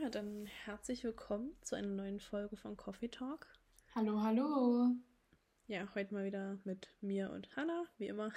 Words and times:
Ja, 0.00 0.08
dann 0.08 0.46
herzlich 0.46 1.04
willkommen 1.04 1.54
zu 1.60 1.74
einer 1.74 1.88
neuen 1.88 2.18
Folge 2.18 2.56
von 2.56 2.78
Coffee 2.78 3.08
Talk. 3.08 3.46
Hallo, 3.94 4.22
hallo. 4.22 4.88
Ja, 5.66 5.86
heute 5.94 6.14
mal 6.14 6.24
wieder 6.24 6.58
mit 6.64 6.88
mir 7.02 7.30
und 7.30 7.54
Hannah, 7.56 7.84
wie 7.98 8.06
immer. 8.06 8.32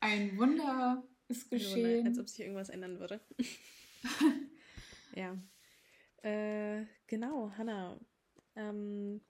Ein 0.00 0.38
Wunder 0.38 1.02
ist 1.28 1.50
geschehen. 1.50 1.98
Wunder, 1.98 2.08
als 2.08 2.18
ob 2.18 2.28
sich 2.28 2.40
irgendwas 2.40 2.70
ändern 2.70 2.98
würde. 2.98 3.20
ja. 5.14 5.36
Äh, 6.22 6.86
genau, 7.06 7.52
Hannah. 7.58 8.00
Ähm, 8.56 9.20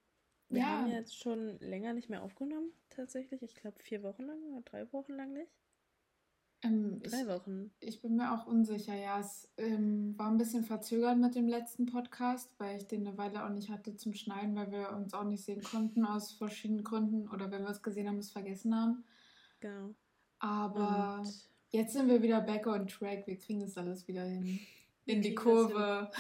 wir 0.48 0.61
ja. 0.61 0.66
haben 0.66 0.93
jetzt 0.93 1.18
schon 1.18 1.59
länger 1.59 1.93
nicht 1.93 2.09
mehr 2.09 2.22
aufgenommen, 2.22 2.70
tatsächlich. 2.88 3.43
Ich 3.43 3.56
glaube 3.56 3.82
vier 3.82 4.04
Wochen 4.04 4.22
lang 4.22 4.40
oder 4.45 4.62
drei 4.62 4.93
Wochen 4.93 5.14
lang 5.14 5.32
nicht. 5.32 5.50
Ähm, 6.63 7.03
Drei 7.03 7.23
ich, 7.23 7.29
Wochen. 7.29 7.71
Ich 7.81 8.01
bin 8.01 8.17
mir 8.17 8.33
auch 8.33 8.47
unsicher, 8.47 8.95
ja. 8.95 9.19
Es 9.19 9.49
ähm, 9.57 10.17
war 10.17 10.31
ein 10.31 10.39
bisschen 10.39 10.65
verzögert 10.65 11.19
mit 11.19 11.35
dem 11.35 11.49
letzten 11.49 11.87
Podcast, 11.87 12.51
weil 12.59 12.77
ich 12.77 12.87
den 12.87 13.07
eine 13.07 13.19
Weile 13.19 13.45
auch 13.45 13.51
nicht 13.51 13.69
hatte 13.69 13.97
zum 13.97 14.15
Schneiden, 14.15 14.55
weil 14.55 14.70
wir 14.70 14.93
uns 14.93 15.12
auch 15.12 15.25
nicht 15.25 15.45
sehen 15.45 15.62
konnten 15.62 16.05
aus 16.05 16.33
verschiedenen 16.33 16.84
Gründen 16.84 17.29
oder 17.29 17.51
wenn 17.51 17.62
wir 17.62 17.70
es 17.70 17.83
gesehen 17.83 18.09
haben, 18.09 18.19
es 18.19 18.30
vergessen 18.30 18.75
haben. 18.77 19.05
Genau. 19.61 19.95
Aber 20.39 21.19
Und 21.20 21.48
jetzt 21.70 21.95
sind 21.95 22.09
wir 22.09 22.23
wieder 22.23 22.41
back 22.41 22.67
on 22.67 22.87
track. 22.87 23.27
Wir 23.27 23.37
kriegen 23.37 23.61
das 23.61 23.77
alles 23.77 24.06
wieder 24.06 24.25
hin. 24.25 24.61
In 25.06 25.20
die 25.20 25.34
Kurve. 25.34 26.11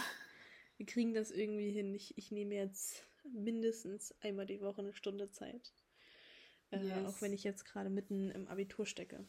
Wir 0.76 0.86
kriegen 0.86 1.14
das 1.14 1.30
irgendwie 1.30 1.70
hin. 1.70 1.94
Ich, 1.94 2.18
ich 2.18 2.32
nehme 2.32 2.56
jetzt 2.56 3.04
mindestens 3.32 4.12
einmal 4.20 4.46
die 4.46 4.60
Woche 4.60 4.80
eine 4.80 4.92
Stunde 4.92 5.30
Zeit. 5.30 5.72
Äh, 6.72 6.82
yes. 6.82 7.06
Auch 7.06 7.22
wenn 7.22 7.32
ich 7.32 7.44
jetzt 7.44 7.64
gerade 7.64 7.90
mitten 7.90 8.32
im 8.32 8.48
Abitur 8.48 8.84
stecke. 8.84 9.24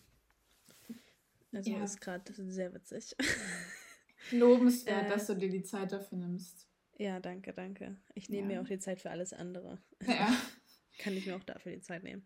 Also 1.53 1.71
ja. 1.71 1.83
ist 1.83 2.01
gerade 2.01 2.33
sehr 2.35 2.73
witzig. 2.73 3.15
Lobenswert, 4.31 5.05
äh, 5.05 5.09
dass 5.09 5.27
du 5.27 5.35
dir 5.35 5.49
die 5.49 5.63
Zeit 5.63 5.91
dafür 5.91 6.17
nimmst. 6.17 6.67
Ja, 6.97 7.19
danke, 7.19 7.53
danke. 7.53 7.97
Ich 8.13 8.29
nehme 8.29 8.53
ja. 8.53 8.59
mir 8.59 8.63
auch 8.63 8.67
die 8.67 8.79
Zeit 8.79 9.01
für 9.01 9.09
alles 9.09 9.33
andere. 9.33 9.79
Ja. 10.05 10.29
Kann 10.99 11.13
ich 11.13 11.25
mir 11.25 11.35
auch 11.35 11.43
dafür 11.43 11.71
die 11.71 11.81
Zeit 11.81 12.03
nehmen. 12.03 12.25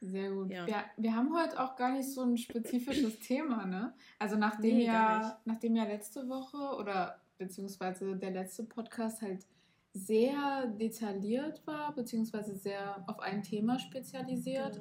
Sehr 0.00 0.30
gut. 0.30 0.50
Ja. 0.50 0.66
Wir, 0.66 0.84
wir 0.98 1.16
haben 1.16 1.34
heute 1.34 1.58
auch 1.58 1.76
gar 1.76 1.92
nicht 1.92 2.10
so 2.10 2.22
ein 2.22 2.36
spezifisches 2.36 3.18
Thema, 3.20 3.64
ne? 3.64 3.94
Also 4.18 4.36
nachdem 4.36 4.76
nee, 4.76 4.86
ja, 4.86 5.40
nachdem 5.44 5.76
ja 5.76 5.84
letzte 5.84 6.28
Woche 6.28 6.76
oder 6.78 7.22
beziehungsweise 7.38 8.16
der 8.16 8.30
letzte 8.30 8.64
Podcast 8.64 9.22
halt 9.22 9.46
sehr 9.94 10.66
detailliert 10.66 11.66
war, 11.66 11.94
beziehungsweise 11.94 12.54
sehr 12.54 13.02
auf 13.08 13.20
ein 13.20 13.42
Thema 13.42 13.78
spezialisiert, 13.78 14.80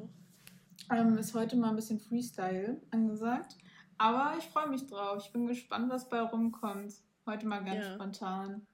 genau. 0.89 1.01
ähm, 1.01 1.17
ist 1.17 1.33
heute 1.33 1.55
mal 1.55 1.69
ein 1.69 1.75
bisschen 1.75 1.99
Freestyle 1.99 2.81
angesagt. 2.91 3.57
Aber 3.97 4.35
ich 4.37 4.45
freue 4.45 4.69
mich 4.69 4.85
drauf. 4.87 5.23
Ich 5.25 5.31
bin 5.31 5.47
gespannt, 5.47 5.89
was 5.89 6.09
bei 6.09 6.21
rumkommt. 6.21 6.93
Heute 7.25 7.47
mal 7.47 7.63
ganz 7.63 7.85
ja. 7.85 7.93
spontan. 7.95 8.67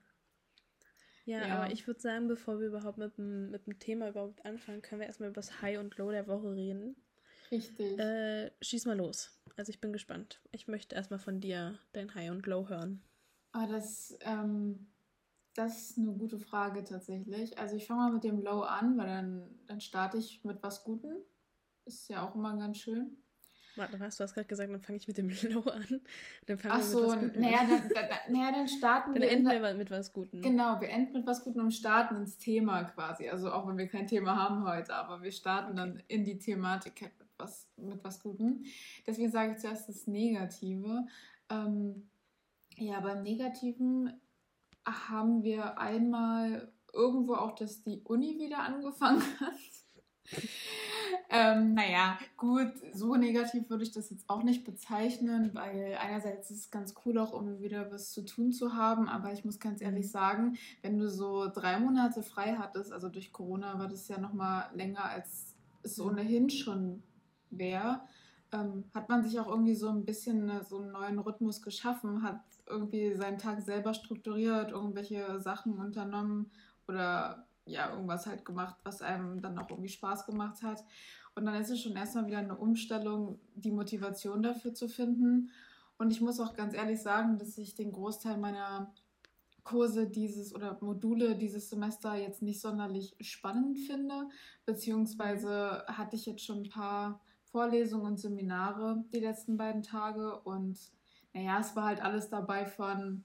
Ja, 1.26 1.46
ja, 1.46 1.56
aber 1.58 1.72
ich 1.72 1.86
würde 1.86 2.00
sagen, 2.00 2.28
bevor 2.28 2.60
wir 2.60 2.68
überhaupt 2.68 2.98
mit 2.98 3.16
dem, 3.18 3.52
mit 3.52 3.68
dem 3.68 3.78
Thema 3.78 4.10
überhaupt 4.10 4.44
anfangen, 4.46 4.82
können 4.82 5.02
wir 5.02 5.08
erstmal 5.08 5.30
über 5.30 5.36
das 5.42 5.62
High 5.62 5.78
und 5.78 5.96
Low 5.98 6.10
der 6.10 6.28
Woche 6.28 6.56
reden. 6.56 6.96
Richtig. 7.52 8.00
Äh, 8.00 8.52
schieß 8.62 8.86
mal 8.86 8.98
los. 8.98 9.40
Also 9.56 9.70
ich 9.70 9.80
bin 9.80 9.94
gespannt. 9.94 10.42
Ich 10.52 10.68
möchte 10.68 10.96
erstmal 10.96 11.20
von 11.20 11.40
dir 11.40 11.78
dein 11.94 12.14
High 12.16 12.32
und 12.32 12.46
Low 12.48 12.68
hören. 12.68 13.04
Ah, 13.52 13.68
das, 13.68 14.18
ähm, 14.22 14.88
das 15.54 15.92
ist 15.92 15.98
eine 15.98 16.14
gute 16.14 16.40
Frage 16.40 16.84
tatsächlich. 16.84 17.58
Also 17.58 17.76
ich 17.76 17.86
fange 17.86 18.02
mal 18.02 18.14
mit 18.14 18.24
dem 18.24 18.42
Low 18.42 18.62
an, 18.62 18.98
weil 18.98 19.08
dann, 19.08 19.60
dann 19.68 19.82
starte 19.82 20.18
ich 20.18 20.44
mit 20.44 20.64
was 20.64 20.84
Gutem. 20.84 21.18
Ist 21.86 22.10
ja 22.10 22.28
auch 22.28 22.36
immer 22.36 22.58
ganz 22.58 22.78
schön. 22.78 23.18
Warte, 23.80 24.00
was? 24.00 24.18
Du 24.18 24.24
hast 24.24 24.34
gerade 24.34 24.48
gesagt, 24.48 24.72
dann 24.72 24.82
fange 24.82 24.98
ich 24.98 25.08
mit 25.08 25.18
dem 25.18 25.30
Low 25.50 25.62
an. 25.62 26.02
Dann 26.46 26.58
fangen 26.58 26.76
Ach 26.78 26.82
so, 26.82 27.16
naja 27.16 27.60
dann, 27.62 27.90
dann, 27.90 28.34
naja, 28.34 28.52
dann 28.52 28.68
starten 28.68 29.14
dann 29.14 29.22
wir. 29.22 29.30
Dann 29.30 29.46
enden 29.46 29.64
wir 29.64 29.74
mit 29.74 29.90
was 29.90 30.12
Gutem. 30.12 30.42
Genau, 30.42 30.82
wir 30.82 30.90
enden 30.90 31.14
mit 31.14 31.26
was 31.26 31.44
Gutem 31.44 31.62
und 31.62 31.72
starten 31.72 32.18
ins 32.18 32.38
Thema 32.38 32.84
quasi. 32.84 33.30
Also 33.30 33.52
auch 33.52 33.68
wenn 33.68 33.78
wir 33.78 33.88
kein 33.88 34.06
Thema 34.06 34.36
haben 34.36 34.68
heute, 34.68 34.94
aber 34.94 35.24
wir 35.24 35.32
starten 35.32 35.72
okay. 35.72 35.78
dann 35.78 36.04
in 36.08 36.26
die 36.26 36.38
Thematik 36.38 37.02
mit 37.02 37.30
was, 37.38 37.70
mit 37.78 38.04
was 38.04 38.22
Gutem. 38.22 38.66
Deswegen 39.08 39.32
sage 39.32 39.54
ich 39.54 39.60
zuerst 39.60 39.88
das 39.88 40.08
Negative. 40.08 41.08
Ähm, 41.50 42.10
ja, 42.76 43.00
beim 43.00 43.24
Negativen 43.24 44.12
haben 44.86 45.44
wir 45.44 45.80
einmal 45.80 46.72
irgendwo 46.94 47.36
auch, 47.36 47.56
dass 47.56 47.82
die 47.82 48.02
Uni 48.04 48.38
wieder 48.40 48.60
angefangen 48.60 49.22
hat. 49.40 49.54
ähm, 51.30 51.74
naja, 51.74 52.18
gut, 52.38 52.72
so 52.94 53.16
negativ 53.16 53.70
würde 53.70 53.84
ich 53.84 53.92
das 53.92 54.10
jetzt 54.10 54.30
auch 54.30 54.44
nicht 54.44 54.64
bezeichnen, 54.64 55.52
weil 55.54 55.98
einerseits 56.00 56.52
ist 56.52 56.60
es 56.60 56.72
ganz 56.72 56.94
cool 57.06 57.18
auch, 57.18 57.34
um 57.34 57.62
wieder 57.62 57.92
was 57.92 58.12
zu 58.12 58.24
tun 58.24 58.52
zu 58.52 58.74
haben, 58.74 59.08
aber 59.08 59.34
ich 59.34 59.46
muss 59.46 59.60
ganz 59.60 59.82
ehrlich 59.82 60.06
mhm. 60.06 60.12
sagen, 60.12 60.58
wenn 60.82 60.98
du 60.98 61.10
so 61.10 61.48
drei 61.48 61.80
Monate 61.80 62.24
frei 62.24 62.56
hattest, 62.58 62.92
also 62.92 63.10
durch 63.10 63.32
Corona 63.32 63.80
war 63.80 63.88
das 63.88 64.08
ja 64.08 64.20
nochmal 64.20 64.70
länger, 64.74 65.06
als 65.06 65.56
es 65.84 65.98
mhm. 65.98 66.06
ohnehin 66.06 66.50
schon 66.50 67.04
wäre, 67.50 68.02
ähm, 68.52 68.86
hat 68.94 69.10
man 69.10 69.24
sich 69.24 69.40
auch 69.40 69.48
irgendwie 69.48 69.76
so 69.76 69.90
ein 69.90 70.06
bisschen 70.06 70.64
so 70.64 70.80
einen 70.80 70.92
neuen 70.92 71.20
Rhythmus 71.20 71.62
geschaffen, 71.62 72.24
hat 72.24 72.42
irgendwie 72.68 73.14
seinen 73.14 73.38
Tag 73.38 73.62
selber 73.62 73.94
strukturiert, 73.94 74.72
irgendwelche 74.72 75.40
Sachen 75.40 75.78
unternommen 75.78 76.52
oder 76.88 77.48
ja, 77.70 77.92
irgendwas 77.92 78.26
halt 78.26 78.46
gemacht, 78.46 78.76
was 78.84 79.02
einem 79.02 79.42
dann 79.42 79.58
auch 79.58 79.70
irgendwie 79.70 79.90
Spaß 79.90 80.26
gemacht 80.26 80.64
hat. 80.64 80.84
Und 81.36 81.46
dann 81.46 81.56
ist 81.56 81.70
es 81.70 81.82
schon 81.82 81.96
erstmal 81.96 82.28
wieder 82.28 82.40
eine 82.40 82.58
Umstellung, 82.58 83.40
die 83.56 83.72
Motivation 83.72 84.42
dafür 84.42 84.74
zu 84.74 84.90
finden. 84.90 85.52
Und 85.98 86.12
ich 86.12 86.22
muss 86.22 86.40
auch 86.40 86.54
ganz 86.54 86.74
ehrlich 86.74 87.02
sagen, 87.02 87.38
dass 87.38 87.58
ich 87.58 87.76
den 87.76 87.92
Großteil 87.92 88.38
meiner 88.38 88.94
Kurse 89.64 90.08
dieses 90.08 90.56
oder 90.56 90.78
Module 90.82 91.36
dieses 91.36 91.70
Semester 91.70 92.16
jetzt 92.16 92.42
nicht 92.42 92.60
sonderlich 92.60 93.16
spannend 93.22 93.78
finde, 93.78 94.30
beziehungsweise 94.66 95.84
hatte 95.88 96.16
ich 96.16 96.26
jetzt 96.26 96.44
schon 96.44 96.64
ein 96.64 96.70
paar 96.70 97.22
Vorlesungen 97.44 98.06
und 98.06 98.20
Seminare 98.20 99.04
die 99.14 99.20
letzten 99.20 99.58
beiden 99.58 99.84
Tage 99.84 100.40
und 100.40 100.80
naja, 101.34 101.60
es 101.60 101.76
war 101.76 101.86
halt 101.86 102.02
alles 102.02 102.30
dabei 102.30 102.66
von 102.66 103.24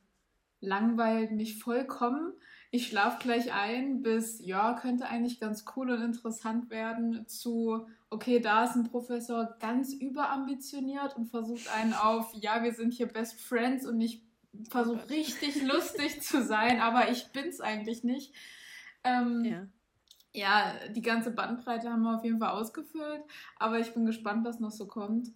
langweilt 0.61 1.33
mich 1.33 1.63
vollkommen. 1.63 2.33
Ich 2.75 2.89
schlafe 2.89 3.19
gleich 3.21 3.53
ein, 3.53 4.03
bis 4.03 4.45
ja, 4.45 4.73
könnte 4.73 5.07
eigentlich 5.07 5.39
ganz 5.39 5.65
cool 5.77 5.93
und 5.93 6.03
interessant 6.03 6.71
werden, 6.71 7.25
zu 7.29 7.87
okay, 8.11 8.41
da 8.41 8.65
ist 8.65 8.75
ein 8.75 8.83
Professor 8.83 9.55
ganz 9.61 9.93
überambitioniert 9.93 11.17
und 11.17 11.27
versucht 11.27 11.69
einen 11.73 11.95
auf, 11.95 12.35
ja, 12.35 12.65
wir 12.65 12.75
sind 12.75 12.93
hier 12.93 13.07
Best 13.07 13.41
Friends 13.41 13.87
und 13.87 14.01
ich 14.01 14.25
versuche 14.71 15.09
richtig 15.09 15.63
lustig 15.63 16.21
zu 16.21 16.43
sein, 16.43 16.81
aber 16.81 17.11
ich 17.13 17.29
bin's 17.29 17.61
eigentlich 17.61 18.03
nicht. 18.03 18.35
Ähm, 19.05 19.45
ja. 19.45 19.67
ja, 20.33 20.73
die 20.89 21.03
ganze 21.03 21.31
Bandbreite 21.31 21.89
haben 21.89 22.03
wir 22.03 22.17
auf 22.17 22.25
jeden 22.25 22.41
Fall 22.41 22.61
ausgefüllt, 22.61 23.23
aber 23.57 23.79
ich 23.79 23.95
bin 23.95 24.05
gespannt, 24.05 24.45
was 24.45 24.59
noch 24.59 24.73
so 24.73 24.89
kommt. 24.89 25.29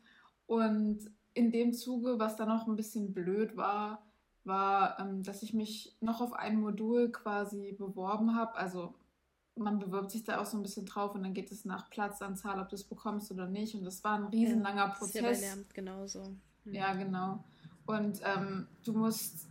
Und 0.47 1.09
in 1.35 1.53
dem 1.53 1.73
Zuge, 1.73 2.19
was 2.19 2.35
da 2.35 2.47
noch 2.47 2.67
ein 2.67 2.75
bisschen 2.75 3.15
blöd 3.15 3.57
war, 3.57 4.08
war, 4.49 4.99
ähm, 4.99 5.23
dass 5.23 5.43
ich 5.43 5.55
mich 5.55 5.97
noch 6.01 6.21
auf 6.21 6.33
ein 6.33 6.59
Modul 6.59 7.13
quasi 7.13 7.73
beworben 7.79 8.35
habe. 8.35 8.57
Also 8.57 8.95
man 9.55 9.79
bewirbt 9.79 10.11
sich 10.11 10.25
da 10.25 10.41
auch 10.41 10.47
so 10.47 10.57
ein 10.57 10.63
bisschen 10.63 10.87
drauf 10.87 11.15
und 11.15 11.23
dann 11.23 11.35
geht 11.35 11.53
es 11.53 11.65
nach 11.65 11.91
Platzanzahl, 11.91 12.61
ob 12.61 12.69
du 12.69 12.75
es 12.75 12.85
bekommst 12.85 13.31
oder 13.31 13.47
nicht. 13.47 13.75
Und 13.75 13.85
das 13.85 14.03
war 14.03 14.15
ein 14.15 14.25
riesenlanger 14.25 14.87
ja, 14.87 14.89
Prozess. 14.89 15.15
Ist 15.15 15.15
ja 15.15 15.23
bei 15.23 15.33
Lehramt 15.33 15.75
genauso. 15.75 16.35
Mhm. 16.65 16.75
Ja, 16.75 16.95
genau. 16.95 17.45
Und 17.87 18.21
ähm, 18.25 18.67
du 18.85 18.93
musst, 18.93 19.49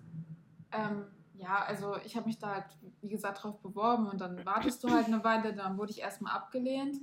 ähm, 0.71 1.05
ja, 1.35 1.63
also 1.65 1.97
ich 2.05 2.15
habe 2.15 2.27
mich 2.27 2.37
da 2.37 2.55
halt, 2.55 2.65
wie 3.01 3.09
gesagt, 3.09 3.43
drauf 3.43 3.59
beworben 3.59 4.07
und 4.07 4.19
dann 4.19 4.45
wartest 4.45 4.83
du 4.83 4.89
halt 4.89 5.05
eine 5.05 5.23
Weile, 5.23 5.53
dann 5.53 5.77
wurde 5.77 5.91
ich 5.91 6.01
erstmal 6.01 6.35
abgelehnt 6.35 6.97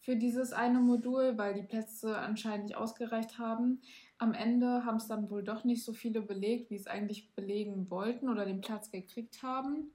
für 0.00 0.16
dieses 0.16 0.52
eine 0.52 0.80
Modul, 0.80 1.36
weil 1.36 1.54
die 1.54 1.62
Plätze 1.62 2.18
anscheinend 2.18 2.66
nicht 2.66 2.76
ausgereicht 2.76 3.38
haben. 3.38 3.82
Am 4.18 4.32
Ende 4.32 4.84
haben 4.84 4.96
es 4.96 5.06
dann 5.06 5.30
wohl 5.30 5.42
doch 5.42 5.64
nicht 5.64 5.84
so 5.84 5.92
viele 5.92 6.22
belegt, 6.22 6.70
wie 6.70 6.76
es 6.76 6.86
eigentlich 6.86 7.34
belegen 7.34 7.90
wollten 7.90 8.28
oder 8.28 8.46
den 8.46 8.62
Platz 8.62 8.90
gekriegt 8.90 9.42
haben. 9.42 9.90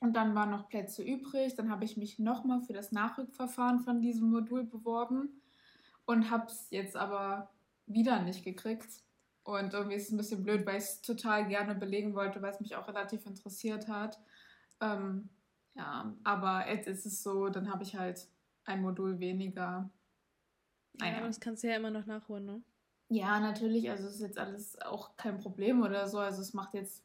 Und 0.00 0.14
dann 0.14 0.34
waren 0.34 0.50
noch 0.50 0.68
Plätze 0.68 1.02
übrig. 1.02 1.54
Dann 1.54 1.70
habe 1.70 1.84
ich 1.84 1.96
mich 1.96 2.18
nochmal 2.18 2.60
für 2.60 2.74
das 2.74 2.92
Nachrückverfahren 2.92 3.80
von 3.80 4.02
diesem 4.02 4.30
Modul 4.30 4.64
beworben 4.64 5.40
und 6.04 6.30
habe 6.30 6.46
es 6.46 6.68
jetzt 6.70 6.96
aber 6.96 7.50
wieder 7.86 8.22
nicht 8.22 8.44
gekriegt. 8.44 9.02
Und 9.42 9.72
irgendwie 9.72 9.96
ist 9.96 10.06
es 10.06 10.12
ein 10.12 10.18
bisschen 10.18 10.42
blöd, 10.42 10.66
weil 10.66 10.78
ich 10.78 10.84
es 10.84 11.00
total 11.00 11.46
gerne 11.48 11.74
belegen 11.74 12.14
wollte, 12.14 12.42
weil 12.42 12.52
es 12.52 12.60
mich 12.60 12.76
auch 12.76 12.88
relativ 12.88 13.24
interessiert 13.26 13.88
hat. 13.88 14.18
Ähm, 14.80 15.30
ja, 15.74 16.14
aber 16.24 16.68
jetzt 16.68 16.88
ist 16.88 17.06
es 17.06 17.22
so, 17.22 17.48
dann 17.48 17.70
habe 17.70 17.84
ich 17.84 17.96
halt 17.96 18.28
ein 18.66 18.82
Modul 18.82 19.18
weniger. 19.18 19.88
Naja. 20.94 21.18
Ja, 21.18 21.26
das 21.26 21.40
kannst 21.40 21.62
du 21.62 21.68
ja 21.68 21.76
immer 21.76 21.90
noch 21.90 22.06
nachholen, 22.06 22.44
ne? 22.44 22.62
Ja, 23.08 23.38
natürlich. 23.40 23.90
Also 23.90 24.06
es 24.06 24.16
ist 24.16 24.20
jetzt 24.20 24.38
alles 24.38 24.80
auch 24.82 25.16
kein 25.16 25.38
Problem 25.38 25.82
oder 25.82 26.08
so. 26.08 26.18
Also 26.18 26.42
es 26.42 26.52
macht 26.54 26.74
jetzt 26.74 27.04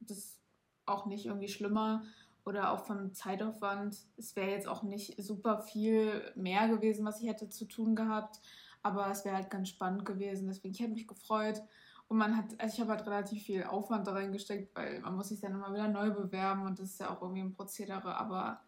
das 0.00 0.40
auch 0.86 1.06
nicht 1.06 1.26
irgendwie 1.26 1.48
schlimmer 1.48 2.04
oder 2.44 2.72
auch 2.72 2.84
vom 2.86 3.12
Zeitaufwand. 3.14 3.96
Es 4.16 4.34
wäre 4.34 4.50
jetzt 4.50 4.66
auch 4.66 4.82
nicht 4.82 5.22
super 5.22 5.60
viel 5.60 6.32
mehr 6.34 6.68
gewesen, 6.68 7.04
was 7.04 7.20
ich 7.20 7.28
hätte 7.28 7.48
zu 7.50 7.66
tun 7.66 7.94
gehabt. 7.94 8.40
Aber 8.82 9.10
es 9.10 9.24
wäre 9.24 9.36
halt 9.36 9.50
ganz 9.50 9.68
spannend 9.68 10.04
gewesen. 10.04 10.48
Deswegen, 10.48 10.74
ich 10.74 10.80
hätte 10.80 10.92
mich 10.92 11.06
gefreut. 11.06 11.62
Und 12.08 12.18
man 12.18 12.36
hat, 12.36 12.58
also 12.58 12.74
ich 12.74 12.80
habe 12.80 12.90
halt 12.90 13.06
relativ 13.06 13.42
viel 13.44 13.64
Aufwand 13.64 14.06
da 14.06 14.12
reingesteckt, 14.12 14.74
weil 14.76 15.00
man 15.00 15.16
muss 15.16 15.28
sich 15.28 15.40
dann 15.40 15.52
immer 15.52 15.72
wieder 15.72 15.88
neu 15.88 16.10
bewerben 16.10 16.66
und 16.66 16.78
das 16.78 16.90
ist 16.90 17.00
ja 17.00 17.08
auch 17.08 17.22
irgendwie 17.22 17.40
ein 17.40 17.54
Prozedere, 17.54 18.16
aber 18.16 18.60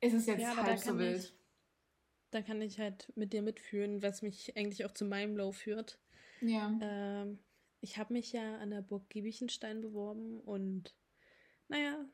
es 0.00 0.14
ist 0.14 0.26
jetzt 0.26 0.40
ja, 0.40 0.56
halb 0.56 0.78
so 0.78 0.98
wild. 0.98 1.24
Ich, 1.24 1.35
da 2.30 2.42
kann 2.42 2.60
ich 2.60 2.78
halt 2.78 3.12
mit 3.16 3.32
dir 3.32 3.42
mitfühlen, 3.42 4.02
was 4.02 4.22
mich 4.22 4.56
eigentlich 4.56 4.84
auch 4.84 4.92
zu 4.92 5.04
meinem 5.04 5.36
Low 5.36 5.52
führt. 5.52 5.98
Ja. 6.40 6.76
Ähm, 6.80 7.38
ich 7.80 7.98
habe 7.98 8.12
mich 8.12 8.32
ja 8.32 8.58
an 8.58 8.70
der 8.70 8.82
Burg 8.82 9.08
Giebichenstein 9.08 9.80
beworben 9.80 10.40
und 10.40 10.94
naja, 11.68 12.04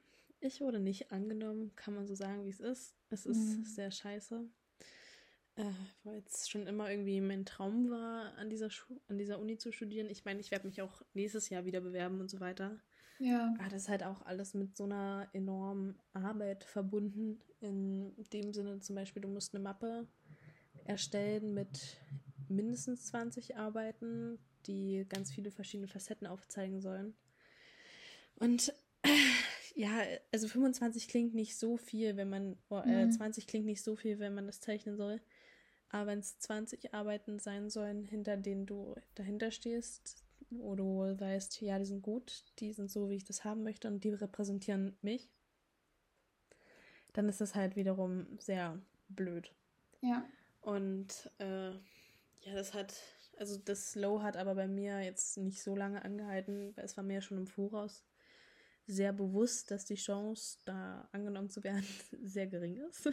ich 0.40 0.60
wurde 0.60 0.80
nicht 0.80 1.12
angenommen, 1.12 1.74
kann 1.76 1.94
man 1.94 2.06
so 2.06 2.14
sagen, 2.14 2.44
wie 2.44 2.50
es 2.50 2.60
ist. 2.60 2.94
Es 3.10 3.26
ist 3.26 3.58
mhm. 3.58 3.64
sehr 3.64 3.90
scheiße. 3.90 4.44
Äh, 5.54 5.64
weil 6.04 6.22
es 6.26 6.48
schon 6.48 6.66
immer 6.66 6.90
irgendwie 6.90 7.20
mein 7.20 7.44
Traum 7.44 7.90
war, 7.90 8.34
an 8.36 8.48
dieser, 8.48 8.70
an 9.08 9.18
dieser 9.18 9.38
Uni 9.38 9.58
zu 9.58 9.70
studieren. 9.70 10.08
Ich 10.08 10.24
meine, 10.24 10.40
ich 10.40 10.50
werde 10.50 10.66
mich 10.66 10.80
auch 10.80 11.02
nächstes 11.12 11.50
Jahr 11.50 11.64
wieder 11.64 11.80
bewerben 11.80 12.20
und 12.20 12.30
so 12.30 12.40
weiter. 12.40 12.80
Ja. 13.22 13.54
Aber 13.60 13.68
das 13.68 13.82
ist 13.82 13.88
halt 13.88 14.02
auch 14.02 14.26
alles 14.26 14.52
mit 14.52 14.76
so 14.76 14.82
einer 14.82 15.28
enormen 15.32 15.96
Arbeit 16.12 16.64
verbunden. 16.64 17.40
In 17.60 18.12
dem 18.32 18.52
Sinne 18.52 18.80
zum 18.80 18.96
Beispiel, 18.96 19.22
du 19.22 19.28
musst 19.28 19.54
eine 19.54 19.62
Mappe 19.62 20.08
erstellen 20.84 21.54
mit 21.54 22.00
mindestens 22.48 23.06
20 23.06 23.56
Arbeiten, 23.56 24.40
die 24.66 25.06
ganz 25.08 25.30
viele 25.30 25.52
verschiedene 25.52 25.86
Facetten 25.86 26.26
aufzeigen 26.26 26.80
sollen. 26.80 27.14
Und 28.34 28.74
ja, 29.76 30.02
also 30.32 30.48
25 30.48 31.06
klingt 31.06 31.32
nicht 31.32 31.56
so 31.56 31.76
viel, 31.76 32.16
wenn 32.16 32.28
man, 32.28 32.56
oh, 32.70 32.80
äh, 32.80 33.08
20 33.08 33.44
mhm. 33.44 33.48
klingt 33.48 33.66
nicht 33.66 33.84
so 33.84 33.94
viel, 33.94 34.18
wenn 34.18 34.34
man 34.34 34.46
das 34.48 34.60
zeichnen 34.60 34.96
soll. 34.96 35.20
Aber 35.90 36.08
wenn 36.08 36.18
es 36.18 36.40
20 36.40 36.92
Arbeiten 36.92 37.38
sein 37.38 37.70
sollen, 37.70 38.04
hinter 38.04 38.36
denen 38.36 38.66
du 38.66 38.96
dahinter 39.14 39.52
stehst, 39.52 40.24
wo 40.58 40.74
du 40.74 41.18
weißt, 41.18 41.60
ja, 41.62 41.78
die 41.78 41.84
sind 41.84 42.02
gut, 42.02 42.44
die 42.58 42.72
sind 42.72 42.90
so, 42.90 43.08
wie 43.10 43.16
ich 43.16 43.24
das 43.24 43.44
haben 43.44 43.62
möchte 43.62 43.88
und 43.88 44.04
die 44.04 44.10
repräsentieren 44.10 44.96
mich, 45.02 45.30
dann 47.12 47.28
ist 47.28 47.40
das 47.40 47.54
halt 47.54 47.76
wiederum 47.76 48.26
sehr 48.38 48.80
blöd. 49.08 49.52
Ja. 50.00 50.24
Und 50.60 51.30
äh, 51.38 51.70
ja, 51.70 52.54
das 52.54 52.74
hat, 52.74 52.94
also 53.38 53.58
das 53.58 53.94
Low 53.94 54.22
hat 54.22 54.36
aber 54.36 54.54
bei 54.54 54.68
mir 54.68 55.00
jetzt 55.00 55.36
nicht 55.38 55.62
so 55.62 55.74
lange 55.74 56.04
angehalten, 56.04 56.76
weil 56.76 56.84
es 56.84 56.96
war 56.96 57.04
mir 57.04 57.20
schon 57.20 57.38
im 57.38 57.46
Voraus 57.46 58.04
sehr 58.86 59.12
bewusst, 59.12 59.70
dass 59.70 59.84
die 59.84 59.94
Chance, 59.94 60.58
da 60.64 61.08
angenommen 61.12 61.50
zu 61.50 61.62
werden, 61.62 61.86
sehr 62.22 62.46
gering 62.46 62.76
ist. 62.76 63.10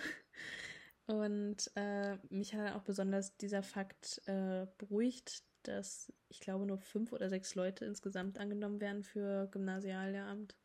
Und 1.06 1.72
äh, 1.76 2.18
mich 2.30 2.54
hat 2.54 2.76
auch 2.76 2.84
besonders 2.84 3.36
dieser 3.38 3.64
Fakt 3.64 4.22
äh, 4.28 4.68
beruhigt, 4.78 5.44
dass 5.64 6.12
ich 6.30 6.40
glaube 6.40 6.66
nur 6.66 6.78
fünf 6.78 7.12
oder 7.12 7.30
sechs 7.30 7.56
Leute 7.56 7.86
insgesamt 7.86 8.40
angenommen 8.40 8.82
werden 8.82 9.04
für 9.04 9.48
Gymnasiallehramt 9.48 10.56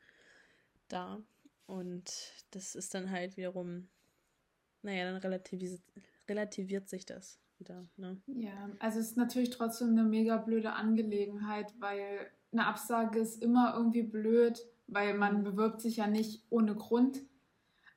da. 0.88 1.20
Und 1.66 2.32
das 2.50 2.74
ist 2.74 2.94
dann 2.94 3.10
halt 3.10 3.36
wiederum, 3.36 3.88
naja, 4.82 5.04
dann 5.04 5.16
relativis 5.16 5.82
relativiert 6.28 6.88
sich 6.88 7.04
das 7.06 7.38
wieder. 7.58 7.86
Ne? 7.96 8.20
Ja, 8.26 8.70
also 8.78 8.98
es 8.98 9.08
ist 9.08 9.16
natürlich 9.16 9.50
trotzdem 9.50 9.90
eine 9.90 10.04
mega 10.04 10.36
blöde 10.36 10.72
Angelegenheit, 10.72 11.72
weil 11.78 12.30
eine 12.52 12.66
Absage 12.66 13.18
ist 13.18 13.42
immer 13.42 13.74
irgendwie 13.76 14.02
blöd, 14.02 14.64
weil 14.86 15.14
man 15.14 15.42
bewirbt 15.42 15.80
sich 15.80 15.96
ja 15.96 16.06
nicht 16.06 16.44
ohne 16.50 16.74
Grund. 16.74 17.22